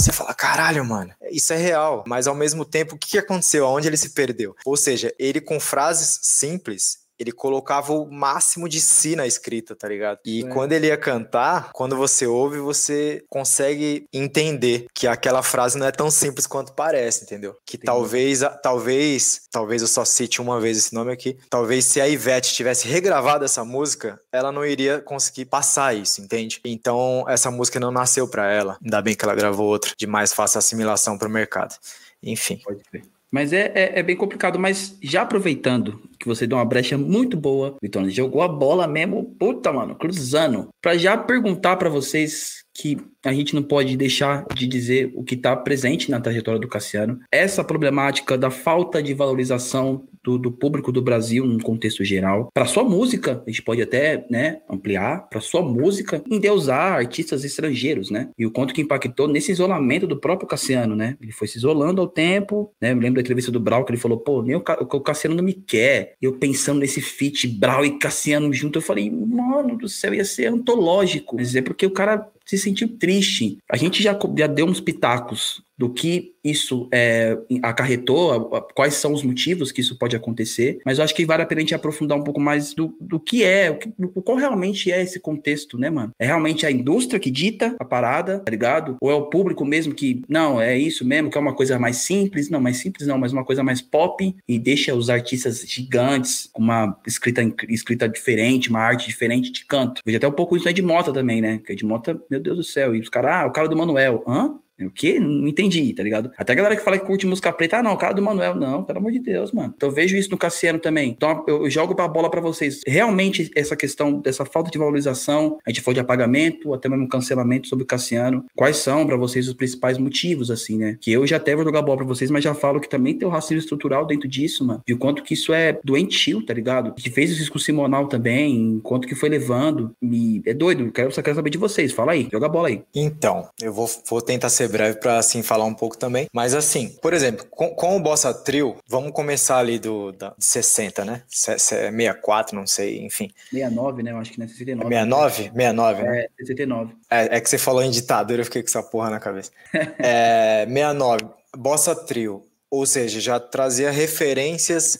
[0.00, 2.04] você fala, caralho, mano, isso é real.
[2.06, 3.66] Mas ao mesmo tempo, o que aconteceu?
[3.66, 4.54] Aonde ele se perdeu?
[4.64, 9.86] Ou seja, ele com frases simples, ele colocava o máximo de si na escrita, tá
[9.86, 10.18] ligado?
[10.24, 10.48] E é.
[10.48, 15.92] quando ele ia cantar, quando você ouve, você consegue entender que aquela frase não é
[15.92, 17.54] tão simples quanto parece, entendeu?
[17.66, 17.86] Que Entendi.
[17.86, 22.54] talvez, talvez, talvez eu só cite uma vez esse nome aqui, talvez se a Ivete
[22.54, 26.58] tivesse regravado essa música, ela não iria conseguir passar isso, entende?
[26.64, 28.78] Então, essa música não nasceu para ela.
[28.82, 31.74] Ainda bem que ela gravou outra, de mais fácil assimilação pro mercado.
[32.22, 32.60] Enfim.
[32.64, 33.19] Pode crer.
[33.30, 34.58] Mas é, é, é, bem complicado.
[34.58, 39.34] Mas já aproveitando que você deu uma brecha muito boa, Vitor, jogou a bola mesmo,
[39.38, 40.68] puta, mano, cruzando.
[40.82, 45.34] Pra já perguntar para vocês que a gente não pode deixar de dizer o que
[45.34, 47.20] está presente na trajetória do Cassiano.
[47.30, 52.50] Essa problemática da falta de valorização do, do público do Brasil num contexto geral.
[52.52, 58.10] Para sua música, a gente pode até né, ampliar, para sua música, endeusar artistas estrangeiros,
[58.10, 58.30] né?
[58.38, 61.16] E o quanto que impactou nesse isolamento do próprio Cassiano, né?
[61.20, 62.92] Ele foi se isolando ao tempo, né?
[62.92, 65.36] Eu me lembro da entrevista do Brau que ele falou, pô, nem o, o Cassiano
[65.36, 66.14] não me quer.
[66.20, 70.46] Eu pensando nesse feat Brau e Cassiano junto, eu falei, mano do céu, ia ser
[70.46, 71.36] antológico.
[71.36, 73.58] Quer dizer, porque o cara se sentiu triste.
[73.70, 79.22] A gente já, já deu uns pitacos do que isso é, acarretou, quais são os
[79.22, 82.18] motivos que isso pode acontecer, mas eu acho que vale a pena a gente aprofundar
[82.18, 83.90] um pouco mais do, do que é, o que,
[84.22, 86.12] qual realmente é esse contexto, né, mano?
[86.18, 88.96] É realmente a indústria que dita a parada, tá ligado?
[89.00, 91.96] Ou é o público mesmo que, não, é isso mesmo, que é uma coisa mais
[91.96, 96.48] simples, não, mais simples não, mas uma coisa mais pop e deixa os artistas gigantes
[96.52, 100.02] com uma escrita, escrita diferente, uma arte diferente de canto.
[100.04, 101.58] Veja até um pouco isso aí de Mota também, né?
[101.64, 103.76] Que é de Mota, meu Deus do céu, e os caras, ah, o cara do
[103.76, 104.58] Manuel, hã?
[104.86, 105.18] O quê?
[105.18, 106.30] Não entendi, tá ligado?
[106.36, 108.54] Até a galera que fala que curte música preta, ah, não, o cara do Manuel,
[108.54, 109.72] não, pelo amor de Deus, mano.
[109.76, 111.10] Então eu vejo isso no Cassiano também.
[111.10, 112.80] Então eu jogo pra bola pra vocês.
[112.86, 117.68] Realmente, essa questão dessa falta de valorização, a gente falou de apagamento, até mesmo cancelamento
[117.68, 118.44] sobre o Cassiano.
[118.54, 120.96] Quais são para vocês os principais motivos, assim, né?
[121.00, 123.26] Que eu já até vou jogar bola pra vocês, mas já falo que também tem
[123.26, 124.82] o racismo estrutural dentro disso, mano.
[124.86, 126.94] E o quanto que isso é doentio, tá ligado?
[126.94, 129.92] Que fez isso com o Simonal também, quanto que foi levando.
[130.02, 131.92] E é doido, quero, só quero saber de vocês.
[131.92, 132.82] Fala aí, joga a bola aí.
[132.94, 136.28] Então, eu vou, vou tentar ser breve para assim falar um pouco também.
[136.32, 140.44] Mas assim, por exemplo, com, com o Bossa Trio, vamos começar ali do da, de
[140.44, 141.22] 60, né?
[141.28, 143.30] Se, se é 64, não sei, enfim.
[143.50, 144.12] 69, né?
[144.12, 144.88] Eu acho que não é 69.
[144.88, 145.42] 69?
[145.42, 146.20] 69, né?
[146.20, 146.94] É, 69.
[147.10, 149.50] É, é que você falou em ditadura, eu fiquei com essa porra na cabeça.
[149.98, 152.44] é, 69, Bossa Trio.
[152.70, 154.98] Ou seja, já trazia referências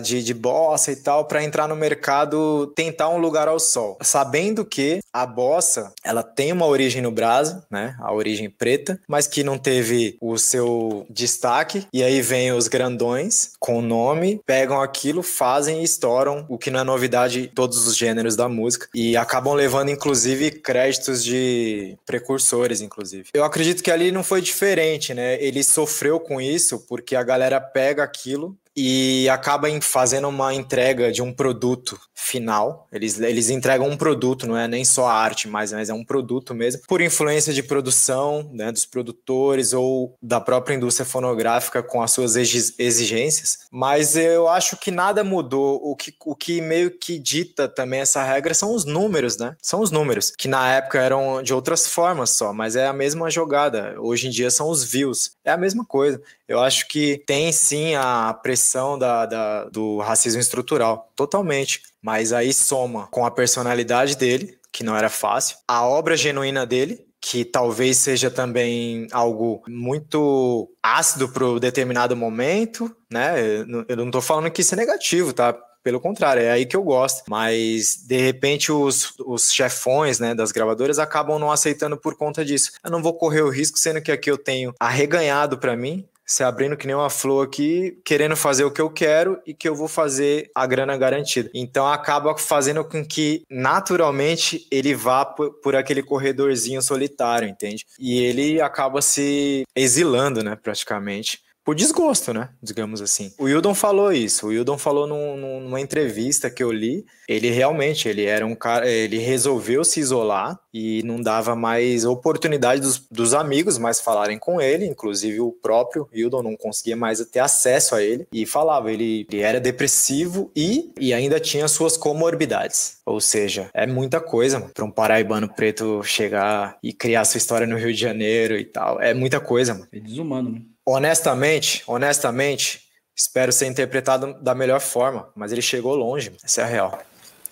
[0.00, 4.64] de, de bossa e tal para entrar no mercado, tentar um lugar ao sol, sabendo
[4.64, 9.44] que a bossa ela tem uma origem no Brasil, né, a origem preta, mas que
[9.44, 15.80] não teve o seu destaque e aí vem os grandões com nome, pegam aquilo, fazem
[15.80, 19.54] e estouram, o que não é novidade em todos os gêneros da música e acabam
[19.54, 23.28] levando inclusive créditos de precursores, inclusive.
[23.34, 25.42] Eu acredito que ali não foi diferente, né?
[25.42, 31.22] Ele sofreu com isso porque a galera pega aquilo e acaba fazendo uma entrega de
[31.22, 32.88] um produto final.
[32.92, 36.04] Eles, eles entregam um produto, não é nem só a arte, mas, mas é um
[36.04, 42.02] produto mesmo, por influência de produção, né, dos produtores ou da própria indústria fonográfica com
[42.02, 43.58] as suas exigências.
[43.70, 45.80] Mas eu acho que nada mudou.
[45.82, 49.56] O que, o que meio que dita também essa regra são os números, né?
[49.60, 53.30] São os números, que na época eram de outras formas só, mas é a mesma
[53.30, 53.96] jogada.
[53.98, 55.32] Hoje em dia são os views.
[55.44, 56.20] É a mesma coisa.
[56.52, 61.80] Eu acho que tem sim a pressão da, da, do racismo estrutural, totalmente.
[62.02, 67.06] Mas aí soma com a personalidade dele, que não era fácil, a obra genuína dele,
[67.18, 73.64] que talvez seja também algo muito ácido para o determinado momento, né?
[73.88, 75.56] Eu não estou falando que isso é negativo, tá?
[75.82, 77.22] Pelo contrário, é aí que eu gosto.
[77.28, 82.72] Mas, de repente, os, os chefões né, das gravadoras acabam não aceitando por conta disso.
[82.84, 86.42] Eu não vou correr o risco, sendo que aqui eu tenho arreganhado para mim se
[86.42, 89.74] abrindo que nem uma flor aqui, querendo fazer o que eu quero e que eu
[89.74, 91.50] vou fazer a grana garantida.
[91.54, 97.84] Então acaba fazendo com que naturalmente ele vá por, por aquele corredorzinho solitário, entende?
[97.98, 102.48] E ele acaba se exilando, né, praticamente por desgosto, né?
[102.62, 103.32] Digamos assim.
[103.38, 104.46] O Wildon falou isso.
[104.46, 107.04] O Wildon falou num, numa entrevista que eu li.
[107.28, 112.80] Ele realmente, ele era um cara, ele resolveu se isolar e não dava mais oportunidade
[112.80, 114.86] dos, dos amigos mais falarem com ele.
[114.86, 118.92] Inclusive o próprio Wildon não conseguia mais ter acesso a ele e falava.
[118.92, 122.98] Ele, ele era depressivo e, e ainda tinha suas comorbidades.
[123.06, 127.76] Ou seja, é muita coisa para um paraibano preto chegar e criar sua história no
[127.76, 129.00] Rio de Janeiro e tal.
[129.00, 129.88] É muita coisa, mano.
[129.92, 130.62] É desumano, né?
[130.86, 132.82] Honestamente, honestamente,
[133.16, 137.02] espero ser interpretado da melhor forma, mas ele chegou longe, essa é a real.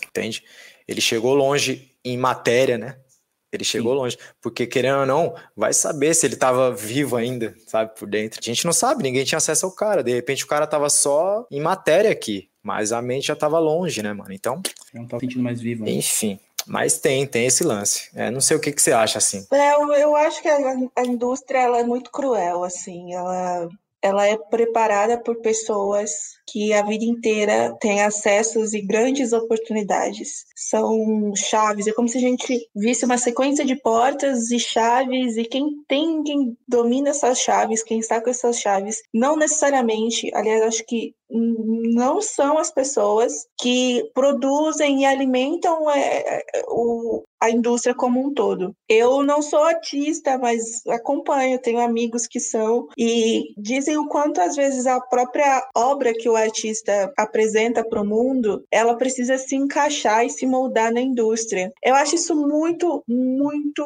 [0.08, 0.44] Entende?
[0.86, 2.96] Ele chegou longe em matéria, né?
[3.52, 3.98] Ele chegou Sim.
[3.98, 8.38] longe, porque querendo ou não, vai saber se ele estava vivo ainda, sabe, por dentro.
[8.40, 10.04] A gente não sabe, ninguém tinha acesso ao cara.
[10.04, 14.02] De repente o cara tava só em matéria aqui, mas a mente já tava longe,
[14.02, 14.32] né, mano?
[14.32, 14.62] Então.
[14.94, 15.84] Não tá sentindo mais vivo.
[15.84, 15.92] Né?
[15.92, 16.38] Enfim.
[16.70, 18.08] Mas tem, tem esse lance.
[18.14, 19.44] É, não sei o que, que você acha, assim.
[19.52, 20.56] É, eu, eu acho que a,
[20.96, 23.12] a indústria ela é muito cruel, assim.
[23.12, 23.68] Ela,
[24.00, 26.10] ela é preparada por pessoas
[26.46, 30.44] que a vida inteira têm acessos e grandes oportunidades.
[30.54, 35.44] São chaves, é como se a gente visse uma sequência de portas e chaves, e
[35.44, 40.86] quem tem, quem domina essas chaves, quem está com essas chaves, não necessariamente, aliás, acho
[40.86, 48.34] que não são as pessoas que produzem e alimentam é, o, a indústria como um
[48.34, 48.74] todo.
[48.88, 54.56] Eu não sou artista, mas acompanho, tenho amigos que são e dizem o quanto às
[54.56, 60.24] vezes a própria obra que o artista apresenta para o mundo, ela precisa se encaixar
[60.24, 61.72] e se moldar na indústria.
[61.82, 63.84] Eu acho isso muito, muito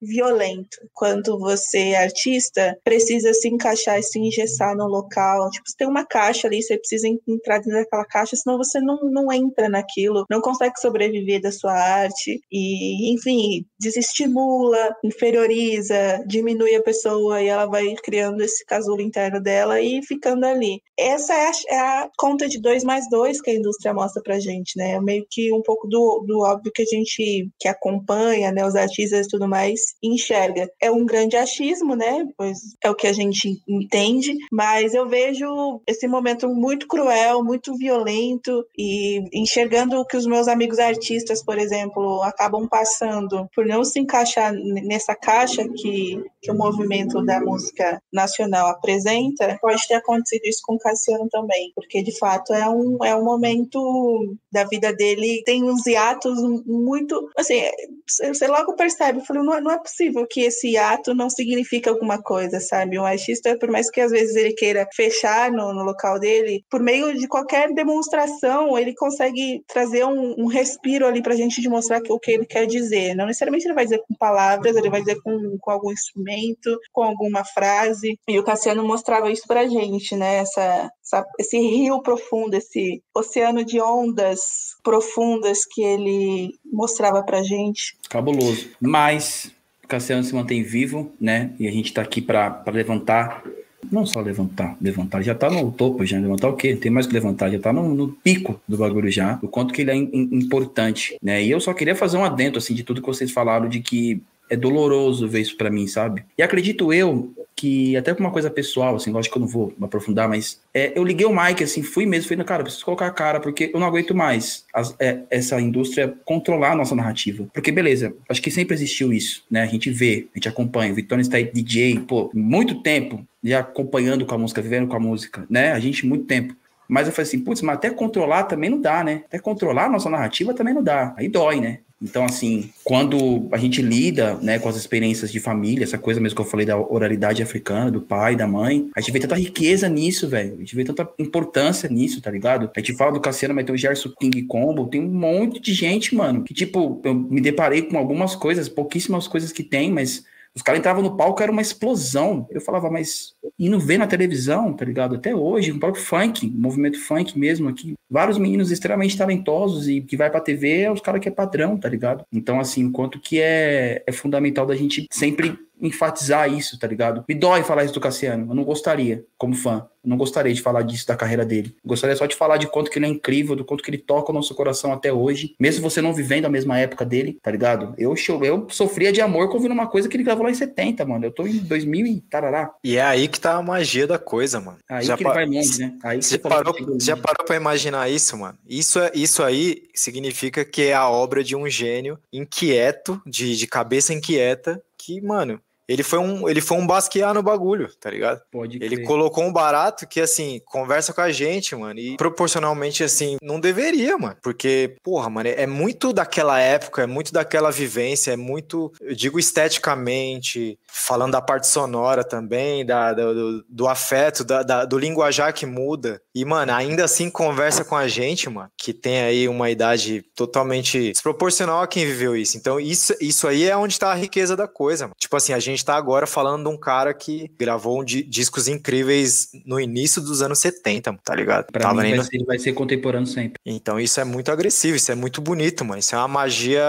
[0.00, 0.78] violento.
[0.94, 5.50] Quando você, artista, precisa se encaixar e se engessar no local.
[5.50, 8.98] Tipo, você tem uma caixa ali, você precisa entrar dentro daquela caixa, senão você não,
[9.10, 12.40] não entra naquilo, não consegue sobreviver da sua arte.
[12.50, 19.80] E, enfim, desestimula, inferioriza, diminui a pessoa e ela vai criando esse casulo interno dela
[19.80, 20.80] e ficando ali.
[20.98, 24.38] Essa é a é a conta de dois mais dois que a indústria mostra pra
[24.38, 24.92] gente, né?
[24.92, 28.74] É meio que um pouco do, do óbvio que a gente que acompanha, né, os
[28.74, 30.70] artistas e tudo mais, enxerga.
[30.80, 32.26] É um grande achismo, né?
[32.36, 37.76] Pois é o que a gente entende, mas eu vejo esse momento muito cruel, muito
[37.76, 44.00] violento e enxergando que os meus amigos artistas, por exemplo, acabam passando por não se
[44.00, 50.60] encaixar nessa caixa que, que o movimento da música nacional apresenta, pode ter acontecido isso
[50.64, 55.42] com o Cassiano também, porque de fato é um, é um momento da vida dele,
[55.44, 57.28] tem uns hiatos muito.
[57.36, 57.62] Assim,
[58.06, 62.22] você logo percebe, eu falei, não, não é possível que esse hiato não signifique alguma
[62.22, 62.98] coisa, sabe?
[62.98, 66.31] Um artista, por mais que às vezes ele queira fechar no, no local dele,
[66.70, 71.68] por meio de qualquer demonstração, ele consegue trazer um, um respiro ali pra gente de
[71.68, 73.14] mostrar o que ele quer dizer.
[73.14, 77.02] Não necessariamente ele vai dizer com palavras, ele vai dizer com, com algum instrumento, com
[77.02, 78.18] alguma frase.
[78.28, 80.36] E o Cassiano mostrava isso pra gente, né?
[80.36, 84.40] Essa, essa, esse rio profundo, esse oceano de ondas
[84.82, 87.96] profundas que ele mostrava pra gente.
[88.08, 88.70] Cabuloso.
[88.80, 89.52] Mas
[89.92, 91.52] Cassiano se mantém vivo, né?
[91.58, 93.44] E a gente tá aqui para levantar.
[93.90, 96.76] Não só levantar, levantar, já tá no topo já, levantar o quê?
[96.76, 99.82] Tem mais que levantar, já tá no, no pico do bagulho já, o quanto que
[99.82, 101.42] ele é in, importante, né?
[101.42, 104.22] E eu só queria fazer um adendo, assim, de tudo que vocês falaram, de que
[104.52, 106.26] é doloroso ver isso para mim, sabe?
[106.36, 109.72] E acredito eu que, até por uma coisa pessoal, assim, lógico que eu não vou
[109.80, 113.10] aprofundar, mas é, eu liguei o mic, assim, fui mesmo, falei, cara, preciso colocar a
[113.10, 117.48] cara, porque eu não aguento mais as, é, essa indústria controlar a nossa narrativa.
[117.54, 119.62] Porque, beleza, acho que sempre existiu isso, né?
[119.62, 120.92] A gente vê, a gente acompanha.
[120.92, 124.96] O Vitório está aí, DJ, pô, muito tempo já acompanhando com a música, vivendo com
[124.96, 125.72] a música, né?
[125.72, 126.54] A gente, muito tempo.
[126.86, 129.22] Mas eu falei assim, putz, mas até controlar também não dá, né?
[129.26, 131.14] Até controlar a nossa narrativa também não dá.
[131.16, 131.78] Aí dói, né?
[132.02, 136.36] Então, assim, quando a gente lida né, com as experiências de família, essa coisa mesmo
[136.36, 139.88] que eu falei da oralidade africana, do pai, da mãe, a gente vê tanta riqueza
[139.88, 140.54] nisso, velho.
[140.56, 142.70] A gente vê tanta importância nisso, tá ligado?
[142.76, 145.72] A gente fala do Cassiano, mas tem o Gerson King Combo, tem um monte de
[145.72, 150.24] gente, mano, que, tipo, eu me deparei com algumas coisas, pouquíssimas coisas que tem, mas
[150.54, 152.46] os caras entravam no palco, era uma explosão.
[152.50, 155.14] Eu falava, mas não vê na televisão, tá ligado?
[155.14, 160.16] Até hoje, o próprio funk, movimento funk mesmo aqui, vários meninos extremamente talentosos e que
[160.16, 162.24] vai pra TV é os caras que é padrão, tá ligado?
[162.30, 167.24] Então, assim, enquanto que é, é fundamental da gente sempre enfatizar isso, tá ligado?
[167.28, 168.50] Me dói falar isso do Cassiano.
[168.50, 169.86] Eu não gostaria, como fã.
[170.04, 171.76] Eu não gostaria de falar disso da carreira dele.
[171.84, 173.98] Eu gostaria só de falar de quanto que ele é incrível, do quanto que ele
[173.98, 175.54] toca o nosso coração até hoje.
[175.60, 177.94] Mesmo você não vivendo a mesma época dele, tá ligado?
[177.96, 181.24] Eu, eu sofria de amor ouvindo uma coisa que ele gravou lá em 70, mano.
[181.24, 182.72] Eu tô em 2000 e tarará.
[182.82, 184.78] E é aí que tá a magia da coisa, mano.
[184.88, 185.96] Aí já que ele vai longe, né?
[186.02, 188.58] Aí você parou, já parou pra imaginar isso, mano?
[188.68, 193.66] Isso, é, isso aí significa que é a obra de um gênio inquieto, de, de
[193.68, 195.60] cabeça inquieta, que, mano,
[195.92, 198.40] ele foi um, ele foi um basquear no bagulho, tá ligado?
[198.50, 203.36] Pode Ele colocou um barato que, assim, conversa com a gente, mano, e proporcionalmente, assim,
[203.42, 204.36] não deveria, mano.
[204.42, 209.38] Porque, porra, mano, é muito daquela época, é muito daquela vivência, é muito, eu digo
[209.38, 215.66] esteticamente, falando da parte sonora também, da, do, do afeto, da, da, do linguajar que
[215.66, 216.22] muda.
[216.34, 221.12] E, mano, ainda assim conversa com a gente, mano, que tem aí uma idade totalmente
[221.12, 222.56] desproporcional a quem viveu isso.
[222.56, 225.16] Então, isso, isso aí é onde tá a riqueza da coisa, mano.
[225.18, 228.68] Tipo assim, a gente tá agora falando de um cara que gravou um di discos
[228.68, 231.66] incríveis no início dos anos 70, tá ligado?
[231.72, 232.24] Pra Tava mim vai, no...
[232.24, 233.60] ser, vai ser contemporâneo sempre.
[233.64, 235.98] Então isso é muito agressivo, isso é muito bonito, mano.
[235.98, 236.82] Isso é uma magia.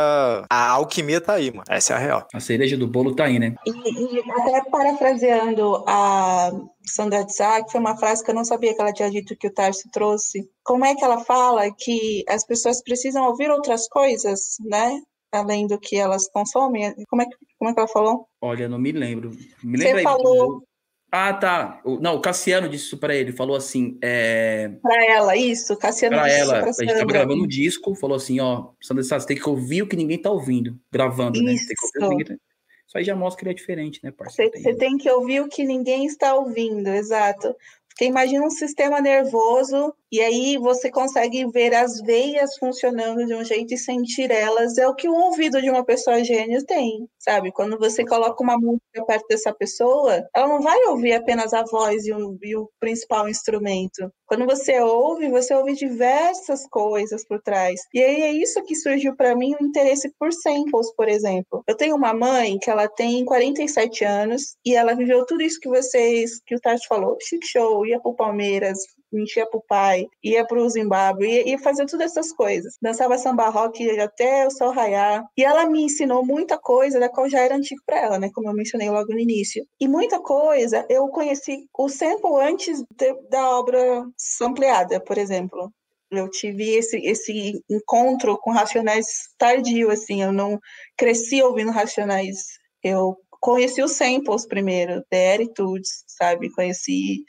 [0.50, 1.64] A alquimia tá aí, mano.
[1.70, 2.28] Essa é a real.
[2.34, 3.56] A cereja do bolo tá aí, né?
[3.66, 6.52] E, e até parafraseando a
[6.86, 9.36] Sandra de Sá, que foi uma frase que eu não sabia que ela tinha dito
[9.36, 10.48] que o Tarso trouxe.
[10.64, 15.02] Como é que ela fala que as pessoas precisam ouvir outras coisas, né?
[15.38, 16.94] Além do que elas consomem?
[17.08, 18.28] Como é que, como é que ela falou?
[18.42, 19.32] Olha, não me lembro.
[19.64, 20.64] Me Você falou.
[21.12, 21.82] Ah, tá.
[22.02, 23.32] Não, o Cassiano disse isso pra ele.
[23.32, 24.00] Falou assim.
[24.02, 24.70] É...
[24.82, 25.78] Pra ela, isso.
[25.78, 26.60] Cassiano pra disse ela.
[26.62, 27.94] Pra a gente tava gravando um disco.
[27.94, 30.76] Falou assim: ó, Sandra você tem que ouvir o que ninguém tá ouvindo.
[30.92, 31.56] Gravando, né?
[31.56, 32.44] Você tem que ouvir o que ninguém tá...
[32.88, 34.52] Isso aí já mostra que ele é diferente, né, parceiro?
[34.52, 37.56] Você, você tem que ouvir o que ninguém está ouvindo, exato.
[37.88, 43.44] Porque imagina um sistema nervoso e aí você consegue ver as veias funcionando de um
[43.44, 44.78] jeito e sentir elas.
[44.78, 47.52] É o que o ouvido de uma pessoa gênio tem, sabe?
[47.52, 52.06] Quando você coloca uma música perto dessa pessoa, ela não vai ouvir apenas a voz
[52.06, 54.08] e o, e o principal instrumento.
[54.28, 57.80] Quando você ouve, você ouve diversas coisas por trás.
[57.92, 61.64] E aí é isso que surgiu para mim o interesse por samples, por exemplo.
[61.68, 65.70] Eu tenho uma mãe que ela tem 47 anos e ela viveu tudo isso que
[65.70, 68.78] vocês, que o Tati falou, Chic Show, ia pro Palmeiras,
[69.14, 72.78] mentia pro pai, ia pro Zimbábue, ia, ia fazer todas essas coisas.
[72.82, 75.24] Dançava samba rock até o sol raiar.
[75.38, 78.30] E ela me ensinou muita coisa da qual já era antigo para ela, né?
[78.34, 79.66] Como eu mencionei logo no início.
[79.80, 84.06] E muita coisa eu conheci o sample antes de, da obra
[84.42, 85.72] ampliada, por exemplo.
[86.12, 89.06] Eu tive esse, esse encontro com Racionais
[89.38, 90.60] tardio, assim, eu não
[90.96, 92.38] cresci ouvindo Racionais.
[92.84, 96.52] Eu conheci os samples primeiro, The Attitudes, sabe?
[96.52, 97.26] Conheci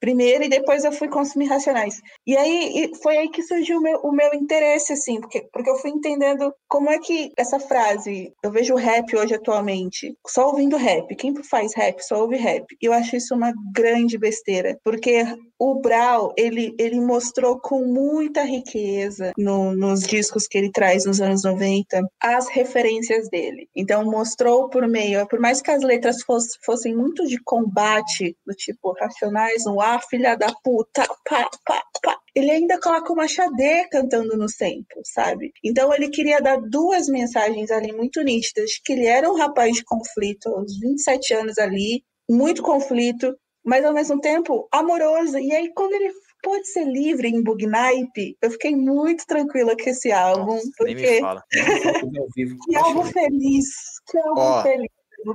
[0.00, 2.00] primeiro e depois eu fui consumir racionais.
[2.26, 5.76] E aí foi aí que surgiu o meu, o meu interesse, assim, porque, porque eu
[5.76, 11.14] fui entendendo como é que essa frase, eu vejo rap hoje atualmente, só ouvindo rap,
[11.16, 12.64] quem faz rap só ouve rap.
[12.80, 15.24] E eu acho isso uma grande besteira, porque
[15.58, 21.20] o Brau, ele, ele mostrou com muita riqueza no, nos discos que ele traz nos
[21.20, 23.68] anos 90 as referências dele.
[23.74, 28.54] Então mostrou por meio, por mais que as letras fosse, fossem muito de combate, do
[28.54, 32.18] tipo Racionais no ar, filha da puta, pá, pá, pá.
[32.34, 35.52] Ele ainda coloca uma Xadê cantando no tempo, sabe?
[35.64, 39.84] Então ele queria dar duas mensagens ali muito nítidas, que ele era um rapaz de
[39.84, 43.34] conflito, aos 27 anos ali, muito conflito,
[43.64, 45.38] mas ao mesmo tempo amoroso.
[45.38, 46.12] E aí, quando ele
[46.42, 50.54] pôde ser livre em Bugnipe, eu fiquei muito tranquila com esse álbum.
[50.54, 50.94] Nossa, porque...
[50.94, 51.42] Nem me fala.
[51.50, 53.66] que álbum feliz.
[54.08, 54.88] Que álbum Ó, feliz.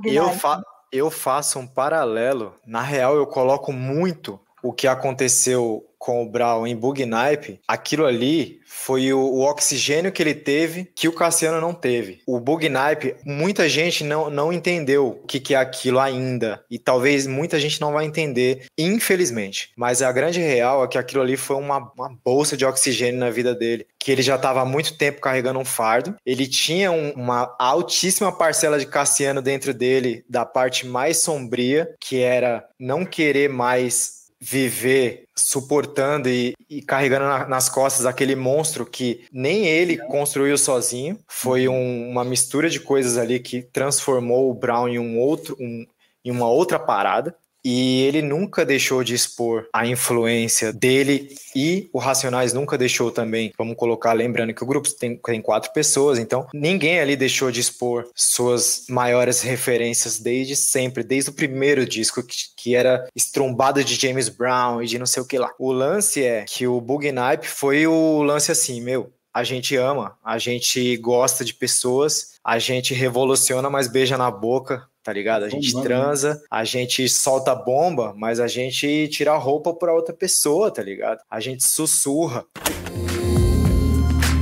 [0.06, 2.54] Eu, fa eu faço um paralelo.
[2.66, 8.60] Na real, eu coloco muito o que aconteceu com o Brown em Bugnipe, aquilo ali
[8.66, 12.22] foi o, o, oxigênio que ele teve que o Cassiano não teve.
[12.26, 16.64] O Bugnipe, muita gente não, não entendeu o que, que é aquilo ainda.
[16.68, 19.70] E talvez muita gente não vai entender, infelizmente.
[19.76, 23.30] Mas a grande real é que aquilo ali foi uma, uma bolsa de oxigênio na
[23.30, 23.86] vida dele.
[23.96, 26.16] Que ele já estava há muito tempo carregando um fardo.
[26.26, 32.18] Ele tinha um, uma altíssima parcela de Cassiano dentro dele, da parte mais sombria, que
[32.18, 39.24] era não querer mais viver suportando e, e carregando na, nas costas aquele monstro que
[39.32, 41.16] nem ele construiu sozinho.
[41.28, 45.86] Foi um, uma mistura de coisas ali que transformou o Brown em um outro, um,
[46.24, 47.36] em uma outra parada.
[47.64, 53.52] E ele nunca deixou de expor a influência dele e o Racionais nunca deixou também.
[53.56, 57.60] Vamos colocar, lembrando que o grupo tem, tem quatro pessoas, então ninguém ali deixou de
[57.60, 63.94] expor suas maiores referências desde sempre, desde o primeiro disco, que, que era estrombado de
[63.94, 65.50] James Brown e de não sei o que lá.
[65.58, 67.02] O lance é que o Bug
[67.42, 72.92] foi o lance assim, meu, a gente ama, a gente gosta de pessoas, a gente
[72.92, 75.44] revoluciona, mas beija na boca, tá ligado?
[75.44, 80.14] A gente transa, a gente solta bomba, mas a gente tira a roupa pra outra
[80.14, 81.20] pessoa, tá ligado?
[81.30, 82.44] A gente sussurra.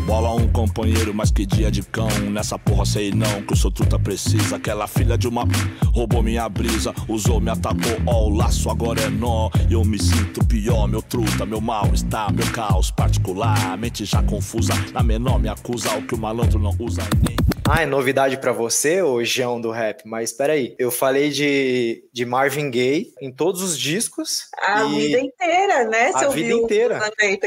[0.07, 0.31] Bola
[0.61, 2.09] companheiro, mas que dia de cão.
[2.31, 4.57] Nessa porra sei não, que o seu truta precisa.
[4.57, 5.45] Aquela filha de uma
[5.95, 9.51] roubou minha brisa, usou, me atacou, ó, o laço agora é nó.
[9.71, 13.79] Eu me sinto pior, meu truta, meu mal está, meu caos particular.
[13.79, 17.41] Mente já confusa, na menor me acusa o que o malandro não usa nem.
[17.73, 20.75] Ah, é novidade para você, ô João do rap, mas espera aí.
[20.77, 24.49] Eu falei de, de Marvin Gaye em todos os discos.
[24.61, 24.99] A e...
[24.99, 26.11] vida inteira, né?
[26.13, 27.01] A vida inteira.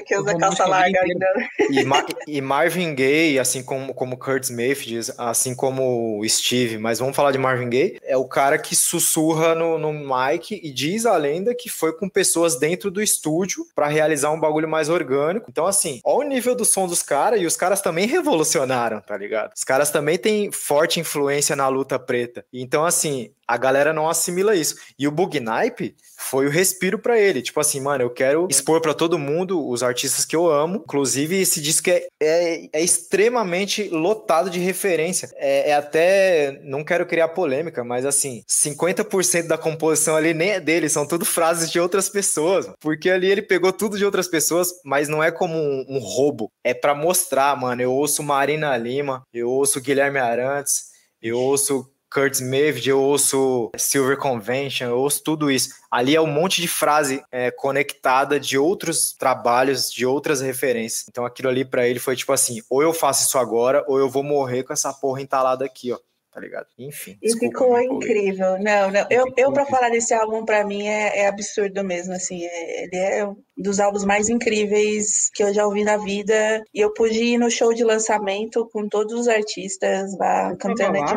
[0.06, 1.28] que usa calça larga ainda.
[1.70, 3.03] E, Ma e, Marvin Gaye,
[3.40, 8.18] assim como, como Kurt Mayfield, assim como Steve, mas vamos falar de Marvin Gaye, é
[8.18, 12.58] o cara que sussurra no, no mic e diz a lenda que foi com pessoas
[12.58, 15.48] dentro do estúdio para realizar um bagulho mais orgânico.
[15.50, 19.18] Então, assim, olha o nível do som dos caras e os caras também revolucionaram, tá
[19.18, 19.52] ligado?
[19.56, 22.46] Os caras também tem forte influência na luta preta.
[22.52, 24.76] Então, assim, a galera não assimila isso.
[24.98, 25.96] E o Bugnipe
[26.30, 27.42] foi o respiro para ele.
[27.42, 30.82] Tipo assim, mano, eu quero expor para todo mundo os artistas que eu amo.
[30.84, 35.30] Inclusive, esse disco é, é, é extremamente lotado de referência.
[35.36, 36.60] É, é, até.
[36.64, 41.26] Não quero criar polêmica, mas assim, 50% da composição ali nem é dele, são tudo
[41.26, 42.70] frases de outras pessoas.
[42.80, 46.52] Porque ali ele pegou tudo de outras pessoas, mas não é como um, um roubo.
[46.64, 47.82] É para mostrar, mano.
[47.82, 50.94] Eu ouço Marina Lima, eu ouço Guilherme Arantes.
[51.22, 55.70] Eu ouço Kurt Mayfield, eu ouço Silver Convention, eu ouço tudo isso.
[55.90, 61.06] Ali é um monte de frase é, conectada de outros trabalhos, de outras referências.
[61.10, 64.08] Então aquilo ali para ele foi tipo assim: ou eu faço isso agora, ou eu
[64.08, 66.00] vou morrer com essa porra entalada aqui, ó
[66.34, 66.66] tá ligado?
[66.80, 67.16] Enfim.
[67.22, 68.58] E ficou incrível.
[68.58, 69.06] Não, não.
[69.10, 72.44] Eu, eu para falar desse álbum, para mim, é, é, absurdo mesmo, assim.
[72.44, 76.64] É, ele é dos álbuns mais incríveis que eu já ouvi na vida.
[76.74, 81.14] E eu pude ir no show de lançamento com todos os artistas lá, cantando de.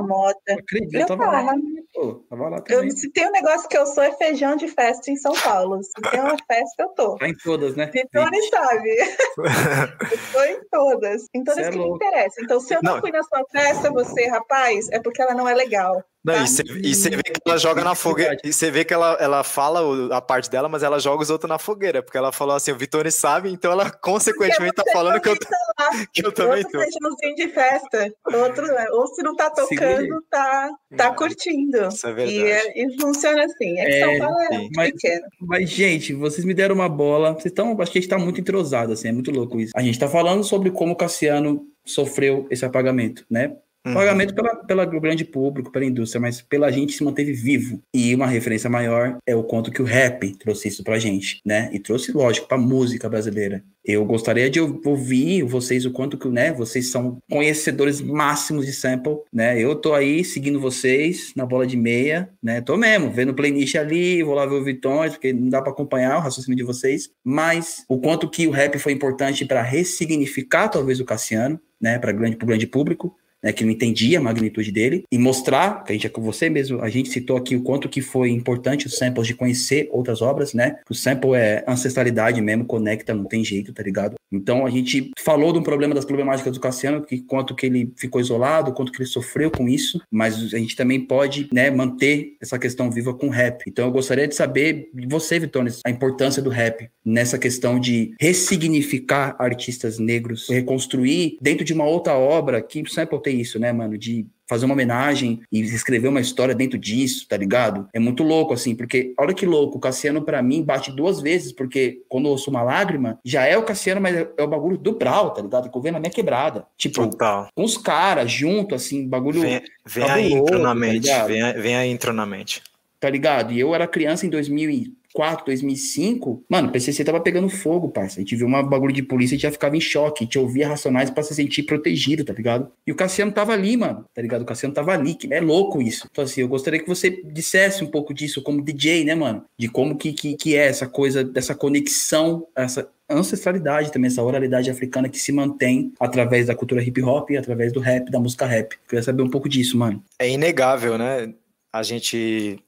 [0.52, 1.54] Acredito, eu tava lá.
[1.94, 5.10] Pô, tava lá eu, se tem um negócio que eu sou, é feijão de festa
[5.10, 5.82] em São Paulo.
[5.82, 7.16] Se tem uma festa, eu tô.
[7.16, 7.90] Tá em todas, né?
[7.92, 8.90] Vitória sabe.
[10.12, 11.26] eu tô em todas.
[11.34, 12.44] Em todas Cê é que é me interessam.
[12.44, 15.48] Então, se eu não, não fui na sua festa, você, rapaz, é porque ela não
[15.48, 16.04] é legal.
[16.26, 16.42] Não, tá?
[16.42, 18.36] e você e você vê que ela joga na fogueira.
[18.44, 19.80] E você vê que ela, ela fala
[20.16, 22.02] a parte dela, mas ela joga os outros na fogueira.
[22.02, 25.58] Porque ela falou assim: o Vitone sabe, então ela consequentemente tá falando que eu, também
[25.76, 26.78] tá que eu também Outro tô.
[26.80, 28.12] feijãozinho de festa.
[28.34, 31.86] Outro, ou se não tá tocando, tá, tá curtindo.
[31.88, 32.38] Isso é E, verdade.
[32.50, 33.78] é- e funciona assim.
[33.78, 35.22] É que É, São Paulo é Mas- pequeno.
[35.42, 37.32] Mas, gente, vocês me deram uma bola.
[37.34, 37.76] Vocês estão.
[37.80, 39.72] Acho que a gente tá muito entrosado, assim, é muito louco isso.
[39.76, 43.56] A gente tá falando sobre como o Cassiano sofreu esse apagamento, né?
[43.86, 43.94] Uhum.
[43.94, 47.80] Pagamento pela, pela grande público, pela indústria, mas pela gente se manteve vivo.
[47.94, 51.70] E uma referência maior é o quanto que o rap trouxe isso pra gente, né?
[51.72, 53.62] E trouxe, lógico, pra música brasileira.
[53.84, 58.72] Eu gostaria de ou- ouvir vocês o quanto que, né, vocês são conhecedores máximos de
[58.72, 59.56] sample, né?
[59.62, 62.60] Eu tô aí seguindo vocês na bola de meia, né?
[62.60, 66.16] Tô mesmo, vendo playlist ali, vou lá ver o Vitões, porque não dá pra acompanhar
[66.16, 70.98] o raciocínio de vocês, mas o quanto que o rap foi importante pra ressignificar talvez
[70.98, 73.14] o Cassiano, né, para grande pro grande público,
[73.46, 76.50] né, que não entendia a magnitude dele, e mostrar, que a gente é com você
[76.50, 80.20] mesmo, a gente citou aqui o quanto que foi importante os samples de conhecer outras
[80.20, 80.76] obras, né?
[80.90, 84.16] O sample é ancestralidade mesmo, conecta, não tem jeito, tá ligado?
[84.32, 87.92] Então a gente falou de um problema das problemáticas do Cassiano, que quanto que ele
[87.96, 92.32] ficou isolado, quanto que ele sofreu com isso, mas a gente também pode, né, manter
[92.42, 93.62] essa questão viva com o rap.
[93.68, 98.12] Então eu gostaria de saber de você, Vitones, a importância do rap nessa questão de
[98.20, 103.72] ressignificar artistas negros, reconstruir dentro de uma outra obra que o sample tem isso, né,
[103.72, 107.88] mano, de fazer uma homenagem e escrever uma história dentro disso, tá ligado?
[107.92, 111.52] É muito louco, assim, porque olha que louco, o Cassiano pra mim bate duas vezes,
[111.52, 114.78] porque quando eu ouço uma lágrima, já é o Cassiano, mas é, é o bagulho
[114.78, 115.68] do Brau, tá ligado?
[115.70, 116.64] Que eu vejo na minha quebrada.
[116.76, 117.48] Tipo, Total.
[117.54, 121.02] com os caras junto, assim, bagulho, Vem, vem a intro na tá mente.
[121.02, 121.26] ligado?
[121.26, 122.62] Vem a, vem a intro na mente.
[122.98, 123.52] Tá ligado?
[123.52, 128.18] E eu era criança em 2004, 2005, mano, o PCC tava pegando fogo, parça.
[128.18, 130.68] A gente viu uma bagulho de polícia e já ficava em choque, a gente ouvia
[130.68, 132.70] Racionais pra se sentir protegido, tá ligado?
[132.86, 134.42] E o Cassiano tava ali, mano, tá ligado?
[134.42, 136.08] O Cassiano tava ali, que é louco isso.
[136.10, 139.44] Então, assim, eu gostaria que você dissesse um pouco disso como DJ, né, mano?
[139.58, 144.70] De como que, que, que é essa coisa, dessa conexão, essa ancestralidade também, essa oralidade
[144.70, 148.76] africana que se mantém através da cultura hip hop, através do rap, da música rap.
[148.88, 150.02] Queria saber um pouco disso, mano.
[150.18, 151.32] É inegável, né?
[151.72, 152.58] A gente,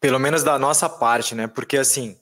[0.00, 1.46] pelo menos da nossa parte, né?
[1.46, 2.16] Porque assim,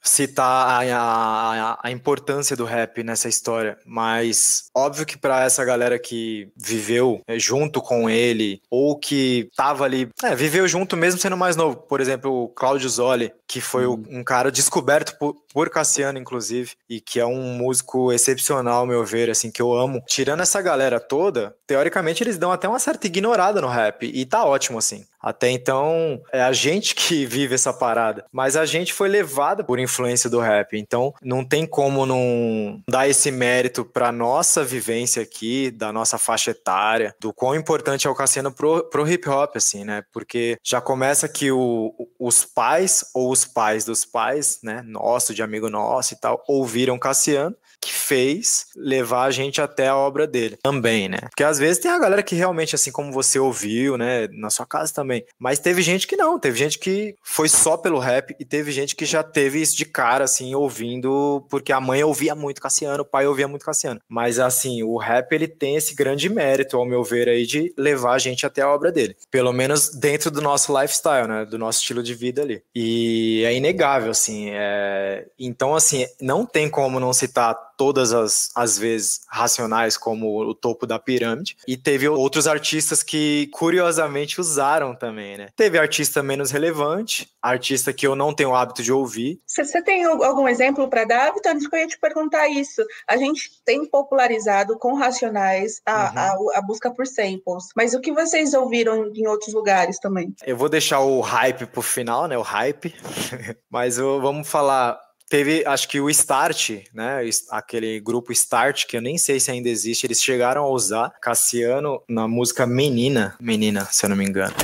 [0.00, 5.98] citar a, a, a importância do rap nessa história, mas óbvio que para essa galera
[5.98, 11.36] que viveu é, junto com ele ou que tava ali, é, viveu junto mesmo sendo
[11.36, 15.70] mais novo, por exemplo, o Claudio Zoli, que foi o- um cara descoberto por, por
[15.70, 20.02] Cassiano, inclusive, e que é um músico excepcional, ao meu ver, assim, que eu amo.
[20.06, 24.44] Tirando essa galera toda, teoricamente eles dão até uma certa ignorada no rap, e tá
[24.44, 25.04] ótimo, assim.
[25.20, 29.78] Até então, é a gente que vive essa parada, mas a gente foi levada por
[29.78, 35.70] influência do rap, então não tem como não dar esse mérito pra nossa vivência aqui,
[35.70, 39.84] da nossa faixa etária, do quão importante é o Cassiano pro, pro hip hop, assim,
[39.84, 40.02] né?
[40.12, 45.42] Porque já começa que o, os pais ou os pais dos pais, né, nosso, de
[45.42, 50.58] amigo nosso e tal, ouviram Cassiano, que fez levar a gente até a obra dele
[50.62, 51.18] também, né?
[51.30, 54.66] Porque às vezes tem a galera que realmente, assim como você ouviu, né, na sua
[54.66, 58.44] casa também, mas teve gente que não, teve gente que foi só pelo rap e
[58.44, 62.60] teve gente que já teve isso de cara, assim, ouvindo, porque a mãe ouvia muito
[62.60, 64.00] Cassiano, o pai ouvia muito Cassiano.
[64.08, 68.14] Mas, assim, o rap, ele tem esse grande mérito, ao meu ver, aí, de levar
[68.14, 69.16] a gente até a obra dele.
[69.30, 72.62] Pelo menos dentro do nosso lifestyle, né, do nosso estilo de vida ali.
[72.74, 75.26] E é inegável, assim, é...
[75.38, 80.84] então, assim, não tem como não citar todas as, as vezes racionais como o topo
[80.86, 81.56] da pirâmide.
[81.66, 85.48] E teve outros artistas que, curiosamente, usaram também, né?
[85.56, 89.40] Teve artista menos relevante, artista que eu não tenho o hábito de ouvir.
[89.46, 91.52] Você tem al- algum exemplo para dar, Vitor?
[91.52, 92.82] Antes que eu ia te perguntar isso.
[93.06, 98.12] A gente tem popularizado com Racionais a, a, a busca por samples, mas o que
[98.12, 100.34] vocês ouviram em outros lugares também?
[100.44, 102.36] Eu vou deixar o hype pro final, né?
[102.36, 102.92] O hype.
[103.70, 104.98] Mas eu- vamos falar.
[105.28, 107.20] Teve, acho que o Start, né?
[107.50, 112.02] Aquele grupo Start, que eu nem sei se ainda existe, eles chegaram a usar Cassiano
[112.08, 113.36] na música Menina.
[113.38, 114.54] Menina, se eu não me engano.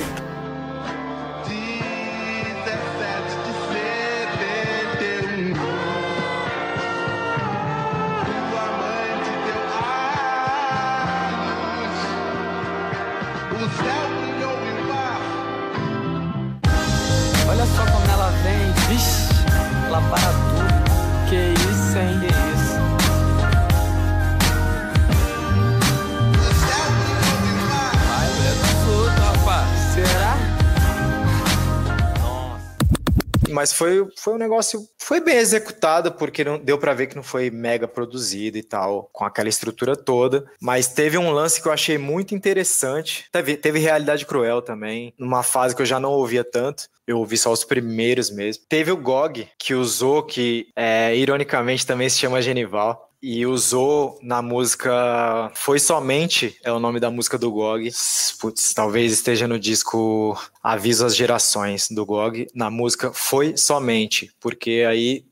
[33.75, 37.49] Foi, foi um negócio foi bem executado, porque não, deu para ver que não foi
[37.51, 40.45] mega produzido e tal, com aquela estrutura toda.
[40.59, 43.25] Mas teve um lance que eu achei muito interessante.
[43.31, 46.87] Teve, teve realidade cruel também, numa fase que eu já não ouvia tanto.
[47.05, 48.63] Eu ouvi só os primeiros mesmo.
[48.67, 54.39] Teve o GOG, que usou, que é, ironicamente também se chama Genival e usou na
[54.39, 57.91] música Foi Somente, é o nome da música do GOG.
[58.39, 64.85] Putz, talvez esteja no disco Aviso às Gerações do GOG, na música Foi Somente, porque
[64.87, 65.25] aí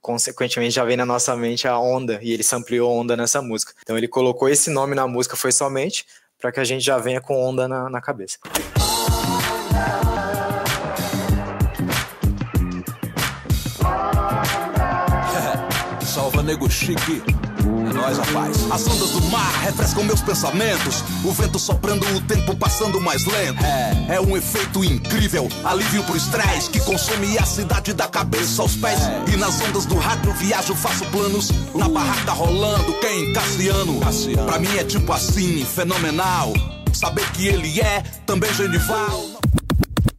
[0.00, 3.72] consequentemente já vem na nossa mente a onda e ele ampliou onda nessa música.
[3.80, 6.04] Então ele colocou esse nome na música Foi Somente
[6.40, 8.38] para que a gente já venha com onda na, na cabeça.
[9.76, 10.25] Salva
[16.46, 17.22] nego chique.
[17.88, 18.70] É nóis, rapaz.
[18.70, 21.02] As ondas do mar refrescam meus pensamentos.
[21.24, 23.64] O vento soprando, o tempo passando mais lento.
[23.64, 25.48] É, é um efeito incrível.
[25.64, 29.00] Alívio pro estresse que consome a cidade da cabeça aos pés.
[29.02, 29.34] É.
[29.34, 31.50] E nas ondas do rádio viajo, faço planos.
[31.74, 33.32] Na barraca rolando, quem?
[33.32, 34.00] Cassiano.
[34.00, 34.46] Cassiano.
[34.46, 36.52] Pra mim é tipo assim, fenomenal.
[36.92, 39.36] Saber que ele é também genival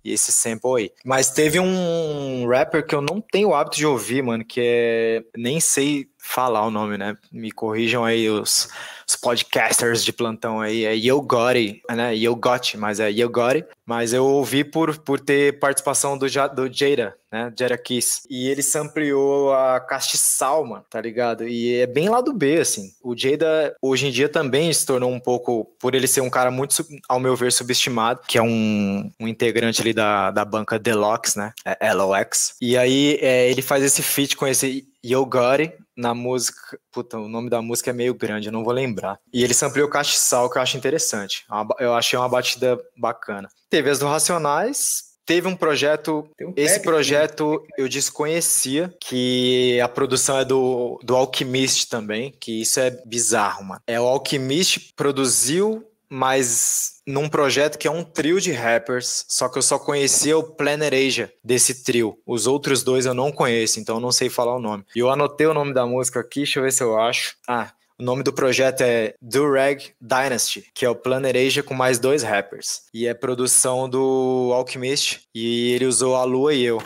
[0.08, 0.92] e esse sample aí.
[1.04, 5.22] Mas teve um rapper que eu não tenho o hábito de ouvir, mano, que é.
[5.36, 7.18] Nem sei falar o nome, né?
[7.32, 8.68] Me corrijam aí os,
[9.08, 10.84] os podcasters de plantão aí.
[10.84, 12.14] É Yo Gotti, né?
[12.16, 13.66] Yo Gotti, mas é Yo Gotti.
[13.86, 17.54] Mas eu ouvi por, por ter participação do, do Jada, né?
[17.58, 18.24] Jada Kiss.
[18.30, 21.48] E ele sampleou a Castiçal, mano, tá ligado?
[21.48, 22.92] E é bem lá do B, assim.
[23.02, 26.52] O Jada, hoje em dia, também se tornou um pouco, por ele ser um cara
[26.52, 31.38] muito, ao meu ver, subestimado, que é um, um integrante ali da, da banca Deluxe,
[31.38, 31.54] né?
[31.80, 32.56] É LOX.
[32.60, 36.80] E aí é, ele faz esse feat com esse Yo Gotti, na música.
[36.92, 39.20] Puta, o nome da música é meio grande, eu não vou lembrar.
[39.34, 41.46] E ele ampliou o castiçal, que eu acho interessante.
[41.80, 43.50] É eu achei uma batida bacana.
[43.70, 46.30] Teve as do Racionais, teve um projeto.
[46.42, 52.80] Um esse projeto eu desconhecia, que a produção é do, do Alchemist também, que isso
[52.80, 53.82] é bizarro, mano.
[53.86, 59.58] É o Alchemist produziu mas num projeto que é um trio de rappers, só que
[59.58, 62.18] eu só conhecia o Planet Asia desse trio.
[62.26, 64.84] Os outros dois eu não conheço, então eu não sei falar o nome.
[64.96, 67.36] E eu anotei o nome da música aqui, deixa eu ver se eu acho.
[67.48, 71.98] Ah, o nome do projeto é Durag Dynasty, que é o Planet Asia com mais
[71.98, 72.82] dois rappers.
[72.94, 76.80] E é produção do Alchemist, e ele usou a Lua e eu.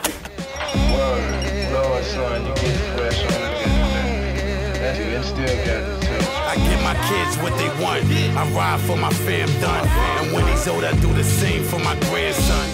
[5.34, 5.81] my
[7.12, 8.02] kids what they want.
[8.36, 9.86] I ride for my fam done.
[10.18, 12.66] And when he's old, I do the same for my grandson.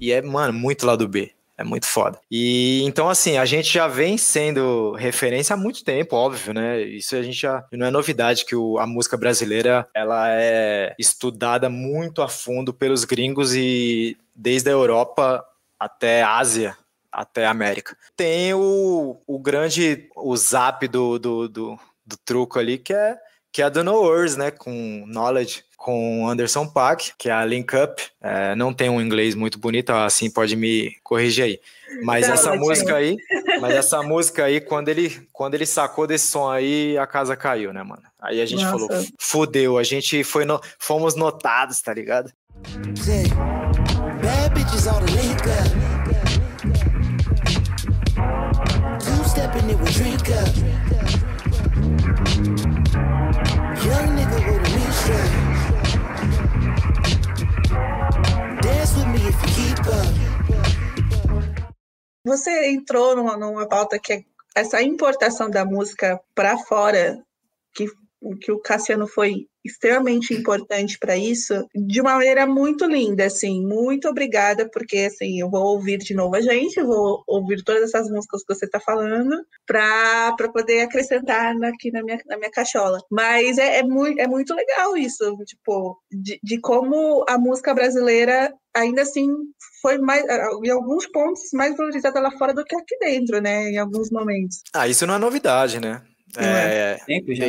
[0.00, 1.32] E é, mano, muito lado B.
[1.56, 2.18] É muito foda.
[2.30, 6.82] E então, assim, a gente já vem sendo referência há muito tempo, óbvio, né?
[6.82, 7.64] Isso a gente já.
[7.72, 13.04] Não é novidade que o, a música brasileira ela é estudada muito a fundo pelos
[13.04, 15.44] gringos e desde a Europa
[15.78, 16.76] até a Ásia,
[17.10, 17.96] até a América.
[18.16, 23.16] Tem o, o grande o zap do, do, do, do truco ali, que é
[23.54, 27.44] que é a do No Words, né, com Knowledge, com Anderson Paak, que é a
[27.44, 28.02] Link Up.
[28.20, 31.60] É, não tem um inglês muito bonito, assim pode me corrigir aí.
[32.02, 33.16] Mas não, essa música aí,
[33.62, 37.72] mas essa música aí, quando ele, quando ele sacou desse som aí, a casa caiu,
[37.72, 38.02] né, mano?
[38.20, 38.88] Aí a gente Nossa.
[38.88, 42.32] falou, fudeu, a gente foi no, fomos notados, tá ligado?
[44.20, 45.70] Bad bitches all the link up.
[48.98, 50.83] Two stepping it with drink up.
[62.24, 64.24] Você entrou numa, numa pauta que é
[64.54, 67.22] essa importação da música para fora,
[67.74, 67.86] que,
[68.40, 74.06] que o Cassiano foi extremamente importante para isso, de uma maneira muito linda, assim, muito
[74.08, 78.44] obrigada, porque, assim, eu vou ouvir de novo a gente, vou ouvir todas essas músicas
[78.44, 79.34] que você está falando,
[79.66, 83.00] para poder acrescentar aqui na minha, na minha cachola.
[83.10, 88.52] Mas é, é, muito, é muito legal isso, tipo, de, de como a música brasileira
[88.76, 89.28] ainda assim
[89.80, 90.24] foi mais,
[90.62, 93.70] em alguns pontos, mais valorizada lá fora do que aqui dentro, né?
[93.70, 94.62] Em alguns momentos.
[94.74, 96.02] Ah, isso não é novidade, né?
[96.36, 96.98] É, é.
[97.04, 97.44] Sempre já.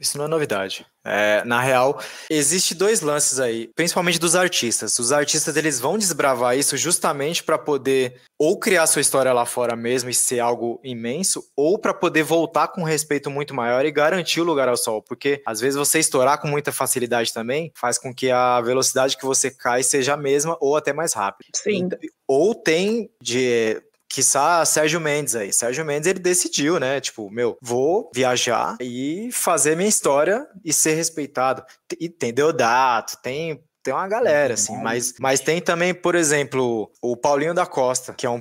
[0.00, 0.84] Isso não é novidade.
[1.04, 4.98] É, na real, existe dois lances aí, principalmente dos artistas.
[4.98, 9.76] Os artistas eles vão desbravar isso justamente para poder ou criar sua história lá fora
[9.76, 13.90] mesmo e ser algo imenso, ou para poder voltar com um respeito muito maior e
[13.90, 17.98] garantir o lugar ao sol, porque às vezes você estourar com muita facilidade também faz
[17.98, 21.50] com que a velocidade que você cai seja a mesma ou até mais rápida.
[21.54, 21.88] Sim.
[22.26, 25.52] Ou tem de Quiçá Sérgio Mendes aí.
[25.52, 27.00] Sérgio Mendes, ele decidiu, né?
[27.00, 31.64] Tipo, meu, vou viajar e fazer minha história e ser respeitado.
[32.00, 37.16] E tem Deodato, tem tem uma galera, assim, mas, mas tem também, por exemplo, o
[37.16, 38.40] Paulinho da Costa, que é um, um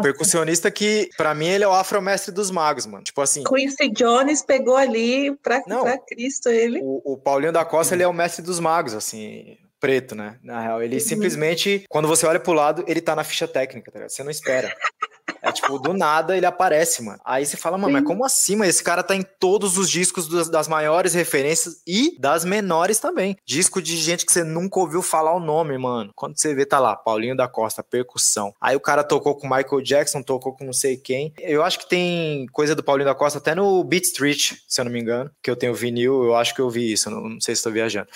[0.00, 3.04] percussionista que, pra mim, ele é o afromestre dos magos, mano.
[3.04, 5.82] Tipo assim, Quincy Jones pegou ali pra, Não.
[5.82, 6.80] pra Cristo ele.
[6.82, 10.38] o, o Paulinho da Costa, ele é o mestre dos magos, assim, preto, né?
[10.44, 11.00] Na real, ele Uhum.
[11.00, 14.10] simplesmente, quando você olha pro lado, ele tá na ficha técnica, tá ligado?
[14.10, 14.72] Você não espera.
[15.42, 17.18] É tipo, do nada ele aparece, mano.
[17.24, 18.54] Aí você fala, mano, mas como assim?
[18.54, 23.00] Mas esse cara tá em todos os discos das, das maiores referências e das menores
[23.00, 23.36] também.
[23.44, 26.12] Disco de gente que você nunca ouviu falar o nome, mano.
[26.14, 28.54] Quando você vê, tá lá, Paulinho da Costa, percussão.
[28.60, 31.32] Aí o cara tocou com Michael Jackson, tocou com não sei quem.
[31.40, 34.84] Eu acho que tem coisa do Paulinho da Costa até no Beat Street, se eu
[34.84, 37.40] não me engano, que eu tenho vinil, eu acho que eu vi isso, não, não
[37.40, 38.08] sei se estou viajando.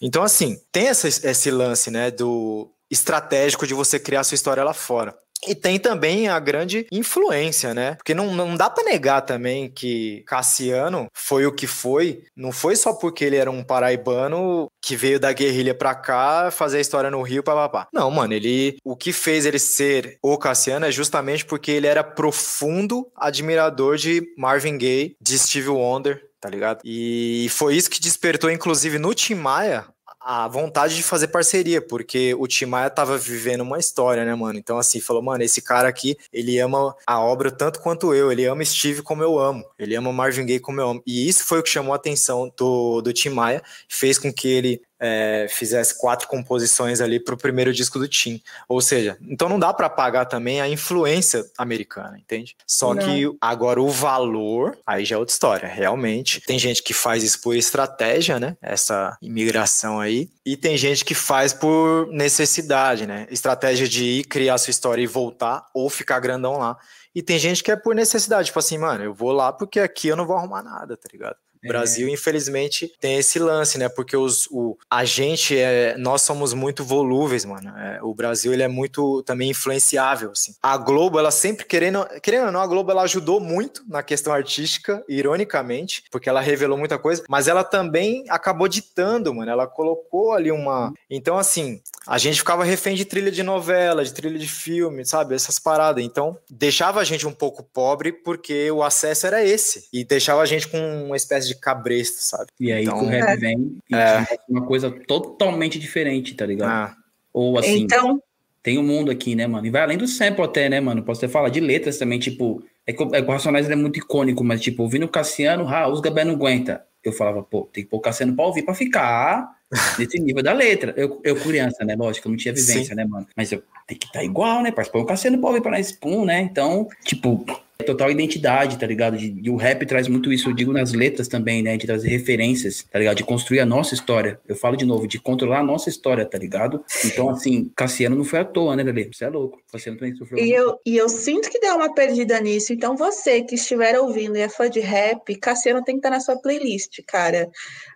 [0.00, 4.72] Então, assim, tem essa, esse lance, né, do estratégico de você criar sua história lá
[4.72, 5.14] fora.
[5.46, 7.94] E tem também a grande influência, né?
[7.94, 12.24] Porque não, não dá pra negar também que Cassiano foi o que foi.
[12.36, 16.78] Não foi só porque ele era um paraibano que veio da guerrilha pra cá fazer
[16.78, 17.86] a história no Rio, papapá.
[17.92, 18.78] Não, mano, ele.
[18.84, 24.22] O que fez ele ser o Cassiano é justamente porque ele era profundo admirador de
[24.36, 26.80] Marvin Gaye, de Steve Wonder, tá ligado?
[26.84, 29.86] E foi isso que despertou, inclusive, no Tim Maia,
[30.20, 34.58] a vontade de fazer parceria, porque o Tim Maia tava vivendo uma história, né, mano?
[34.58, 38.44] Então, assim, falou, mano, esse cara aqui, ele ama a obra tanto quanto eu, ele
[38.44, 41.02] ama Steve como eu amo, ele ama Marvin Gaye como eu amo.
[41.06, 44.48] E isso foi o que chamou a atenção do, do Tim Maia, fez com que
[44.48, 48.42] ele é, fizesse quatro composições ali pro primeiro disco do Tim.
[48.68, 52.56] Ou seja, então não dá para apagar também a influência americana, entende?
[52.66, 53.04] Só Não.
[53.04, 56.40] que agora o valor, aí já é outra história, realmente.
[56.40, 58.56] Tem gente que faz isso por estratégia, né?
[58.60, 60.28] Essa imigração aí.
[60.44, 63.26] E tem gente que faz por necessidade, né?
[63.30, 66.76] Estratégia de ir criar sua história e voltar, ou ficar grandão lá.
[67.14, 70.08] E tem gente que é por necessidade, tipo assim, mano, eu vou lá porque aqui
[70.08, 71.36] eu não vou arrumar nada, tá ligado?
[71.62, 71.68] O É.
[71.68, 73.88] Brasil, infelizmente, tem esse lance, né?
[73.88, 77.68] Porque os, o, a gente, é, nós somos muito volúveis, mano.
[77.76, 80.54] É, o Brasil, ele é muito também influenciável, assim.
[80.62, 84.32] A Globo, ela sempre, querendo, querendo ou não, a Globo, ela ajudou muito na questão
[84.32, 89.50] artística, ironicamente, porque ela revelou muita coisa, mas ela também acabou ditando, mano.
[89.50, 90.92] Ela colocou ali uma...
[91.10, 95.34] Então, assim, a gente ficava refém de trilha de novela, de trilha de filme, sabe?
[95.34, 96.02] Essas paradas.
[96.04, 99.88] Então, deixava a gente um pouco pobre porque o acesso era esse.
[99.92, 102.46] E deixava a gente com uma espécie de cabresto, sabe?
[102.60, 103.36] E aí Então, o rap É.
[103.36, 104.26] vem e É.
[104.48, 106.70] uma coisa totalmente diferente, tá ligado?
[106.70, 106.96] Ah,
[107.32, 108.22] Ou assim, Então,
[108.62, 109.66] tem um mundo aqui, né, mano?
[109.66, 111.02] E vai além do sample até, né, mano?
[111.02, 112.62] Posso até falar de letras também, tipo...
[112.86, 115.88] É que, o- é o Racionais é muito icônico, mas, tipo, ouvindo o Cassiano, ah,
[115.88, 116.84] os Gabé não aguenta.
[117.04, 119.46] Eu falava, pô, tem que pôr o Cassiano pra ouvir, pra ficar
[119.98, 120.94] nesse nível da letra.
[120.96, 123.26] Eu, eu criança, né, lógico, eu não tinha vivência, né, mano?
[123.36, 124.92] Mas eu tem que estar igual, né, parceiro?
[124.92, 126.40] Põe o Cassiano pra ouvir pra nós, pum, né?
[126.40, 127.44] Então, tipo...
[127.80, 129.16] É total identidade, tá ligado?
[129.16, 131.76] De- E o rap traz muito isso, eu digo nas letras também, né?
[131.76, 133.16] De trazer referências, tá ligado?
[133.18, 134.40] De construir a nossa história.
[134.48, 136.82] Eu falo de novo, de controlar a nossa história, tá ligado?
[137.04, 139.10] Então, assim, Cassiano não foi à toa, né, Lele?
[139.12, 139.60] Você é louco.
[139.70, 140.42] Cassiano também sofreu.
[140.44, 142.72] e eu, e eu sinto que deu uma perdida nisso.
[142.72, 146.20] Então, você que estiver ouvindo e é fã de rap, Cassiano tem que estar na
[146.20, 147.50] sua playlist, cara.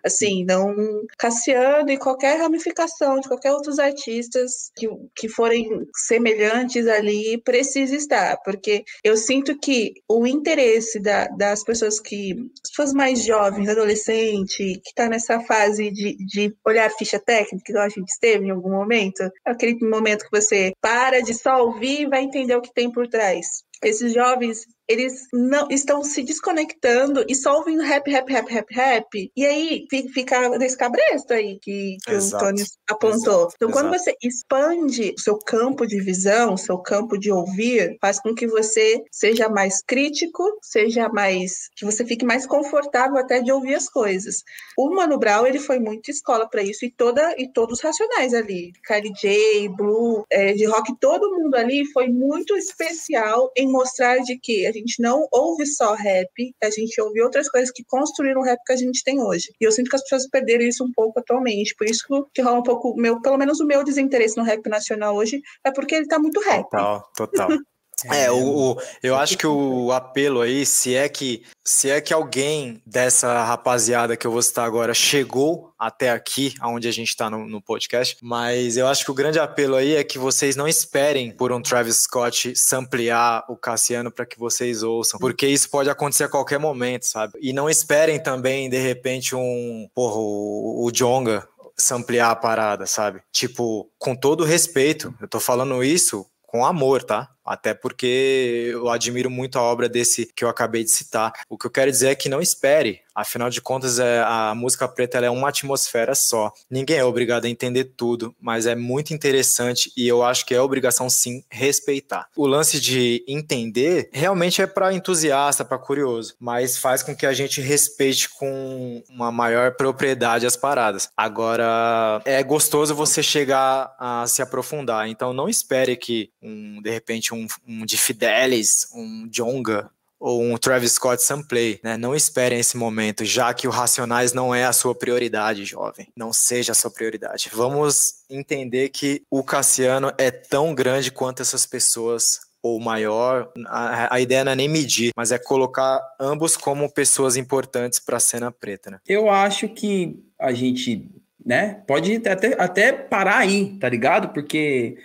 [0.05, 0.73] Assim, não.
[1.17, 8.37] Cassiano e qualquer ramificação de qualquer outros artistas que, que forem semelhantes ali, precisa estar.
[8.43, 12.33] Porque eu sinto que o interesse da- das pessoas que.
[12.63, 17.71] as pessoas mais jovens, adolescente, que está nessa fase de, de olhar a ficha técnica,
[17.71, 22.01] igual a gente esteve em algum momento, aquele momento que você para de só ouvir
[22.01, 23.63] e vai entender o que tem por trás.
[23.81, 29.31] Esses jovens, eles não estão se desconectando e só ouvindo rap, rap, rap, rap, rap.
[29.35, 33.41] E aí fi- fica nesse cabresto aí que, que o Tony apontou.
[33.41, 34.03] exato, então, quando exato.
[34.03, 39.01] você expande o seu campo de visão, seu campo de ouvir, faz com que você
[39.11, 41.69] seja mais crítico, seja mais.
[41.75, 44.43] que você fique mais confortável até de ouvir as coisas.
[44.77, 48.33] O Mano Brown, ele foi muito escola para isso, e, toda, e todos os racionais
[48.33, 48.73] ali.
[48.85, 54.37] Kylie J, Blue, é, de rock, todo mundo ali foi muito especial em mostrar de
[54.37, 56.29] que gente não ouve só rap,
[56.61, 59.51] a gente ouve outras coisas que construíram o rap que a gente tem hoje.
[59.59, 61.75] E eu sinto que as pessoas perderam isso um pouco atualmente.
[61.75, 65.15] Por isso que rola um pouco, meu, pelo menos o meu desinteresse no rap nacional
[65.15, 66.63] hoje, é porque ele tá muito rap.
[66.63, 67.49] total, total.
[68.11, 72.13] É, o, o- eu acho que o apelo aí, se é que se é que
[72.13, 77.29] alguém dessa rapaziada que eu vou citar agora chegou até aqui, aonde a gente está
[77.29, 80.67] no, no podcast, mas eu acho que o grande apelo aí é que vocês não
[80.67, 85.89] esperem por um Travis Scott samplear o Cassiano para que vocês ouçam, porque isso pode
[85.89, 87.33] acontecer a qualquer momento, sabe?
[87.41, 91.47] E não esperem também, de repente, um, porra, o, o Jonga
[91.77, 93.21] samplear a parada, sabe?
[93.31, 97.29] Tipo, com todo respeito, eu tô falando isso com amor, tá?
[97.45, 101.33] Até porque eu admiro muito a obra desse que eu acabei de citar.
[101.49, 103.01] O que eu quero dizer é que não espere.
[103.15, 106.51] Afinal de contas, é, a música preta é uma atmosfera só.
[106.69, 110.61] Ninguém é obrigado a entender tudo, mas é muito interessante e eu acho que é
[110.61, 112.27] obrigação sim respeitar.
[112.35, 117.33] O lance de entender realmente é para entusiasta, para curioso, mas faz com que a
[117.33, 121.09] gente respeite com uma maior propriedade as paradas.
[121.15, 127.33] Agora, é gostoso você chegar a se aprofundar, então não espere que um, de repente
[127.33, 129.89] um, um de Fidelis, um Jonga
[130.23, 131.97] ou um Travis Scott Samplay, né?
[131.97, 136.07] Não esperem esse momento, já que o Racionais não é a sua prioridade, jovem.
[136.15, 137.51] Não seja a sua prioridade.
[137.53, 144.21] Vamos entender que o Cassiano é tão grande quanto essas pessoas ou maior, a, a,
[144.21, 148.49] ideia não é nem medir, mas é colocar ambos como pessoas importantes para a cena
[148.49, 148.99] preta, né?
[149.05, 151.11] Eu acho que a gente,
[151.45, 154.29] né, pode até, até parar aí, tá ligado?
[154.29, 154.95] Porque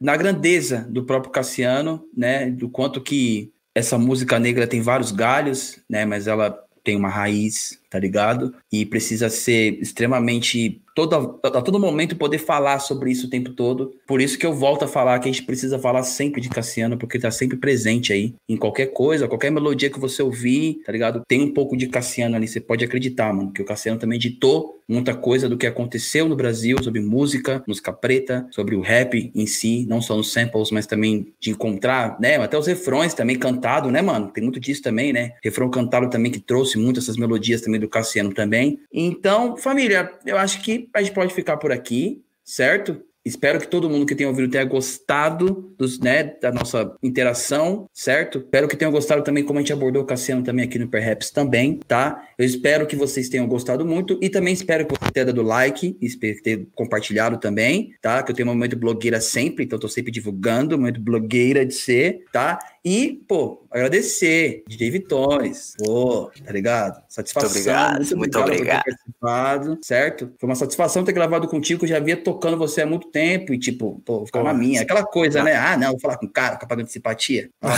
[0.00, 5.78] na grandeza do próprio Cassiano, né, do quanto que essa música negra tem vários galhos,
[5.88, 6.04] né?
[6.04, 6.50] Mas ela
[6.82, 8.52] tem uma raiz, tá ligado?
[8.72, 13.92] E precisa ser extremamente todo, a todo momento poder falar sobre isso o tempo todo.
[14.04, 16.98] Por isso que eu volto a falar que a gente precisa falar sempre de Cassiano,
[16.98, 18.34] porque tá sempre presente aí.
[18.48, 21.22] Em qualquer coisa, qualquer melodia que você ouvir, tá ligado?
[21.28, 24.80] Tem um pouco de Cassiano ali, você pode acreditar, mano, que o Cassiano também ditou
[24.88, 29.46] muita coisa do que aconteceu no Brasil sobre música, música preta, sobre o rap em
[29.46, 32.36] si, não só nos samples, mas também de encontrar, né?
[32.36, 34.30] Até os refrões também cantado, né, mano?
[34.30, 35.32] Tem muito disso também, né?
[35.42, 38.80] Refrão cantado também que trouxe muitas essas melodias também do Cassiano também.
[38.92, 43.00] Então, família, eu acho que a gente pode ficar por aqui, certo?
[43.24, 48.40] Espero que todo mundo que tenha ouvido tenha gostado dos, né, da nossa interação, certo?
[48.40, 51.30] Espero que tenham gostado também como a gente abordou o Cassiano também aqui no Perhaps
[51.30, 52.28] também, tá?
[52.36, 55.96] Eu espero que vocês tenham gostado muito e também espero que você tenha dado like,
[56.02, 58.22] espero ter compartilhado também, tá?
[58.22, 62.26] Que eu tenho um momento blogueira sempre, então tô sempre divulgando, momento blogueira de ser,
[62.30, 62.58] tá?
[62.84, 65.74] E, pô, agradecer, DJ Vitores.
[65.78, 67.02] Pô, tá ligado?
[67.08, 67.48] Satisfação.
[67.48, 68.84] Muito obrigado, muito, muito obrigado.
[68.84, 70.32] Por ter participado, certo?
[70.38, 73.54] Foi uma satisfação ter gravado contigo, que eu já via tocando você há muito tempo
[73.54, 74.82] e, tipo, pô, ficar na minha.
[74.82, 75.46] Aquela coisa, não.
[75.46, 75.56] né?
[75.56, 77.48] Ah, não, vou falar com o cara, capagando de simpatia.
[77.62, 77.74] Ah,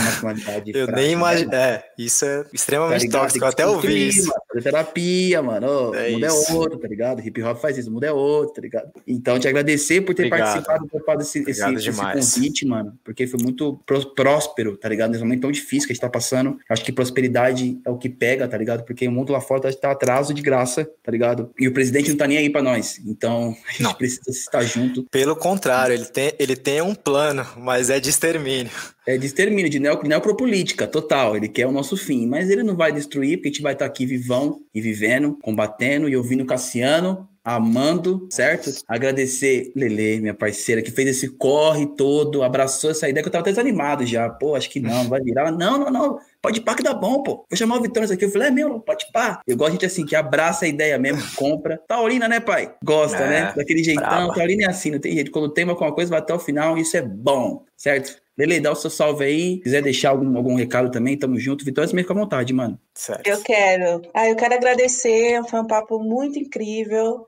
[0.73, 1.51] eu nem imagino.
[1.51, 1.57] Né?
[1.57, 3.45] É, isso é extremamente tá tóxico.
[3.45, 4.29] Eu até ouvi isso.
[4.49, 5.95] Fazer terapia, mano.
[5.95, 6.51] é o mundo é isso.
[6.51, 7.21] é outro, tá ligado?
[7.25, 8.91] Hip hop faz isso, o mundo é outro, tá ligado?
[9.07, 10.65] Então, te agradecer por ter obrigado.
[10.65, 13.79] participado desse esse, esse convite, mano, porque foi muito
[14.13, 14.96] próspero, tá ligado?
[14.97, 15.11] Ligado?
[15.11, 16.57] Nesse momento tão difícil que a gente tá passando.
[16.69, 18.83] Acho que prosperidade é o que pega, tá ligado?
[18.83, 21.51] Porque o mundo lá fora tá atraso de graça, tá ligado?
[21.59, 22.99] E o presidente não tá nem aí pra nós.
[23.05, 23.93] Então, a gente não.
[23.93, 25.05] precisa estar junto.
[25.11, 28.71] Pelo contrário, ele tem, ele tem um plano, mas é de extermínio.
[29.05, 31.35] É de extermínio, de neo, neopropolítica, total.
[31.37, 33.85] Ele quer o nosso fim, mas ele não vai destruir, porque a gente vai estar
[33.85, 38.69] tá aqui vivão e vivendo, combatendo e ouvindo Cassiano amando, certo?
[38.85, 43.43] Agradecer Lele, minha parceira, que fez esse corre todo, abraçou essa ideia que eu tava
[43.43, 44.29] até desanimado já.
[44.29, 45.49] Pô, acho que não, não vai virar.
[45.49, 46.19] Não, não, não.
[46.41, 47.45] Pode pá que dá bom, pô.
[47.49, 48.25] Vou chamar o Vitória aqui.
[48.25, 49.41] Eu falei, é meu, pode pá.
[49.47, 51.81] Eu gosto de gente assim, que abraça a ideia mesmo, compra.
[51.87, 52.73] Taurina, né, pai?
[52.83, 53.53] Gosta, é, né?
[53.55, 54.03] Daquele jeitão.
[54.03, 54.33] Brava.
[54.33, 55.31] Taurina é assim, não tem jeito.
[55.31, 58.21] Quando tem alguma coisa, vai até o final, isso é bom, certo?
[58.37, 59.59] Lele, dá o seu salve aí.
[59.61, 61.65] Quiser deixar algum, algum recado também, tamo junto.
[61.65, 62.79] Vitória, você fica à vontade, mano.
[62.93, 63.25] Certo.
[63.25, 64.01] Eu quero.
[64.13, 65.41] Ah, eu quero agradecer.
[65.49, 67.25] Foi um papo muito incrível.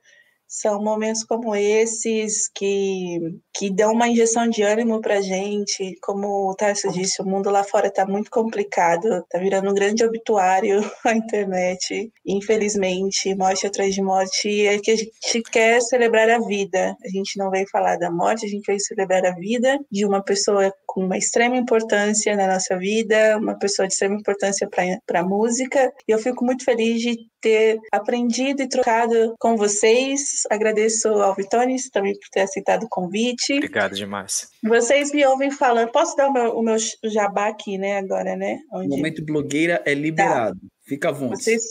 [0.52, 3.20] São momentos como esses que,
[3.54, 5.96] que dão uma injeção de ânimo para gente.
[6.02, 10.04] Como o Tarso disse, o mundo lá fora está muito complicado, está virando um grande
[10.04, 12.12] obituário a internet.
[12.26, 14.66] Infelizmente, morte atrás de morte.
[14.66, 16.98] É que a gente quer celebrar a vida.
[17.06, 20.24] A gente não vem falar da morte, a gente vem celebrar a vida de uma
[20.24, 24.68] pessoa com uma extrema importância na nossa vida, uma pessoa de extrema importância
[25.06, 25.94] para a música.
[26.08, 30.44] E eu fico muito feliz de ter aprendido e trocado com vocês.
[30.50, 33.54] Agradeço ao Vitones também por ter aceitado o convite.
[33.54, 34.48] Obrigado demais.
[34.64, 35.92] Vocês me ouvem falando.
[35.92, 37.98] Posso dar o meu, o meu jabá aqui, né?
[37.98, 38.60] Agora, né?
[38.74, 38.88] Onde...
[38.88, 40.60] O momento blogueira é liberado.
[40.60, 40.68] Tá.
[40.86, 41.44] Fica à vontade.
[41.44, 41.64] Vocês,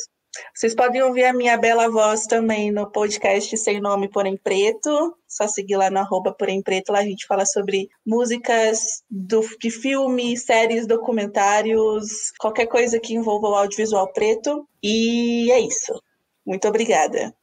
[0.55, 5.17] vocês podem ouvir a minha bela voz também no podcast Sem Nome Porém Preto.
[5.27, 6.93] Só seguir lá no arroba Porém Preto.
[6.93, 13.49] Lá a gente fala sobre músicas do, de filme, séries, documentários, qualquer coisa que envolva
[13.49, 14.69] o audiovisual preto.
[14.83, 16.01] E é isso.
[16.45, 17.35] Muito obrigada.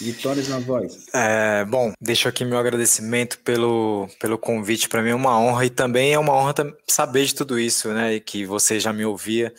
[0.00, 1.06] Vitórias na voz.
[1.14, 4.88] É, bom, deixo aqui meu agradecimento pelo, pelo convite.
[4.88, 6.54] Para mim é uma honra e também é uma honra
[6.88, 8.14] saber de tudo isso, né?
[8.14, 9.52] E que você já me ouvia.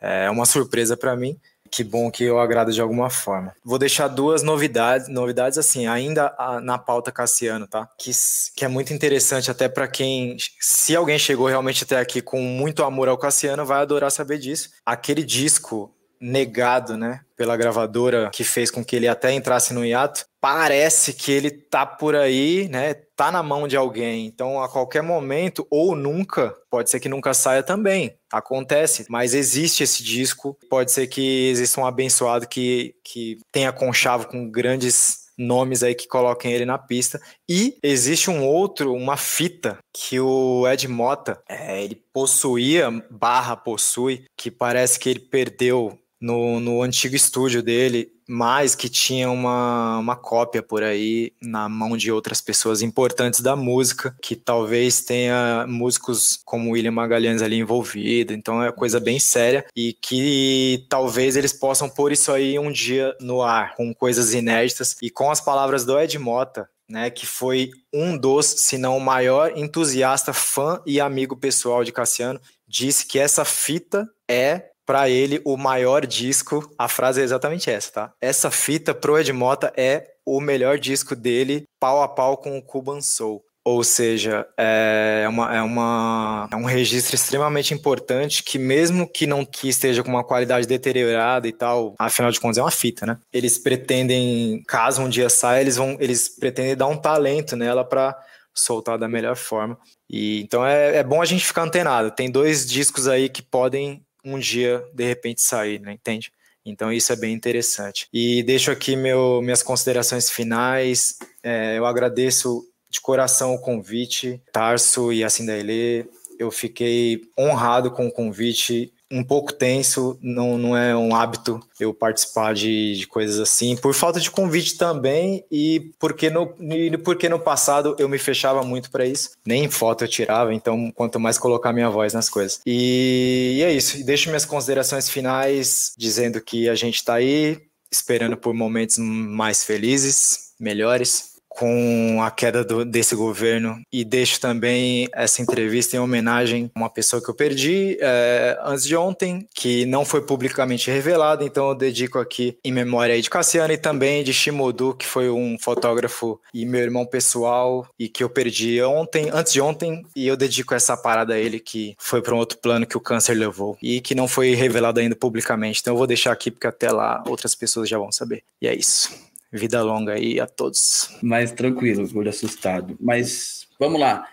[0.00, 1.38] É uma surpresa para mim.
[1.70, 3.54] Que bom que eu agrado de alguma forma.
[3.64, 7.88] Vou deixar duas novidades, novidades assim, ainda na pauta Cassiano, tá?
[7.98, 8.10] Que,
[8.56, 12.82] que é muito interessante até para quem, se alguém chegou realmente até aqui com muito
[12.82, 14.70] amor ao Cassiano, vai adorar saber disso.
[14.84, 20.26] Aquele disco negado, né, pela gravadora que fez com que ele até entrasse no hiato,
[20.38, 24.26] parece que ele tá por aí, né, tá na mão de alguém.
[24.26, 28.14] Então, a qualquer momento ou nunca, pode ser que nunca saia também.
[28.32, 30.56] Acontece, mas existe esse disco.
[30.68, 36.06] Pode ser que exista um abençoado que, que tenha conchavo com grandes nomes aí que
[36.06, 37.20] coloquem ele na pista.
[37.48, 44.26] E existe um outro, uma fita que o Ed Mota, é, ele possuía, barra possui,
[44.36, 50.14] que parece que ele perdeu no, no antigo estúdio dele, mas que tinha uma, uma
[50.14, 56.38] cópia por aí na mão de outras pessoas importantes da música, que talvez tenha músicos
[56.44, 61.88] como William Magalhães ali envolvido, então é coisa bem séria e que talvez eles possam
[61.88, 65.98] pôr isso aí um dia no ar, com coisas inéditas e com as palavras do
[65.98, 71.36] Ed Mota, né, que foi um dos, se não o maior entusiasta, fã e amigo
[71.36, 76.68] pessoal de Cassiano, disse que essa fita é para ele o maior disco.
[76.76, 78.12] A frase é exatamente essa, tá?
[78.20, 82.62] Essa fita pro Ed Mota é o melhor disco dele, pau a pau com o
[82.62, 83.40] Cuban Soul.
[83.64, 89.44] Ou seja, é, uma, é, uma, é um registro extremamente importante que, mesmo que não
[89.44, 93.16] que esteja com uma qualidade deteriorada e tal, afinal de contas é uma fita, né?
[93.32, 98.18] Eles pretendem, caso um dia saia, eles vão, eles pretendem dar um talento nela para
[98.52, 99.78] soltar da melhor forma.
[100.08, 102.10] E então é, é bom a gente ficar antenado.
[102.10, 105.92] Tem dois discos aí que podem um dia de repente sair, né?
[105.92, 106.32] Entende?
[106.64, 108.06] Então isso é bem interessante.
[108.12, 111.18] E deixo aqui meu, minhas considerações finais.
[111.42, 116.04] É, eu agradeço de coração o convite, Tarso e assim Dailê.
[116.38, 121.92] Eu fiquei honrado com o convite um pouco tenso, não, não é um hábito eu
[121.92, 127.28] participar de, de coisas assim, por falta de convite também e porque no, e porque
[127.28, 131.38] no passado eu me fechava muito para isso, nem foto eu tirava, então quanto mais
[131.38, 132.60] colocar minha voz nas coisas.
[132.64, 137.58] E, e é isso, e deixo minhas considerações finais dizendo que a gente está aí
[137.90, 141.29] esperando por momentos mais felizes, melhores,
[141.60, 146.88] com a queda do, desse governo e deixo também essa entrevista em homenagem a uma
[146.88, 151.74] pessoa que eu perdi é, antes de ontem, que não foi publicamente revelada, então eu
[151.74, 156.64] dedico aqui em memória de Cassiano e também de Shimodu, que foi um fotógrafo e
[156.64, 160.96] meu irmão pessoal e que eu perdi ontem, antes de ontem, e eu dedico essa
[160.96, 164.14] parada a ele que foi para um outro plano que o câncer levou e que
[164.14, 165.80] não foi revelado ainda publicamente.
[165.82, 168.42] Então eu vou deixar aqui porque até lá outras pessoas já vão saber.
[168.62, 169.29] E é isso.
[169.52, 171.10] Vida longa aí a todos.
[171.22, 172.96] Mais tranquilo, olho assustado.
[173.00, 174.26] Mas vamos lá.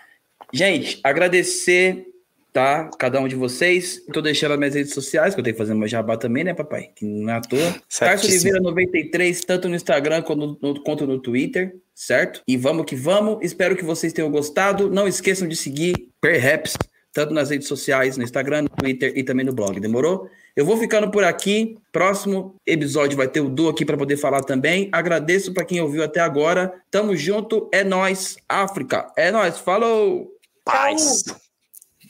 [0.52, 2.06] Gente, agradecer,
[2.52, 2.88] tá?
[2.98, 4.00] Cada um de vocês.
[4.12, 6.54] Tô deixando as minhas redes sociais, que eu tenho que fazer meu jabá também, né,
[6.54, 6.90] papai?
[6.94, 7.74] Que não é à toa.
[7.98, 12.42] Tarso Oliveira 93, tanto no Instagram quanto no, quanto no Twitter, certo?
[12.46, 13.38] E vamos que vamos.
[13.42, 14.88] Espero que vocês tenham gostado.
[14.88, 16.76] Não esqueçam de seguir Perhaps,
[17.12, 19.80] tanto nas redes sociais, no Instagram, no Twitter e também no blog.
[19.80, 20.28] Demorou?
[20.54, 21.76] Eu vou ficando por aqui.
[21.92, 24.88] Próximo episódio vai ter o Du aqui para poder falar também.
[24.92, 26.72] Agradeço para quem ouviu até agora.
[26.90, 27.68] Tamo junto.
[27.72, 29.06] É nós, África.
[29.16, 29.58] É nós.
[29.58, 30.28] Falou.
[30.64, 31.24] Paz.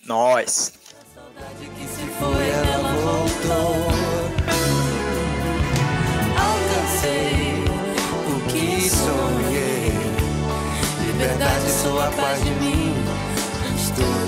[0.06, 0.72] Nós.
[11.06, 12.94] Liberdade, sou a paz de mim.
[13.98, 14.27] Tudo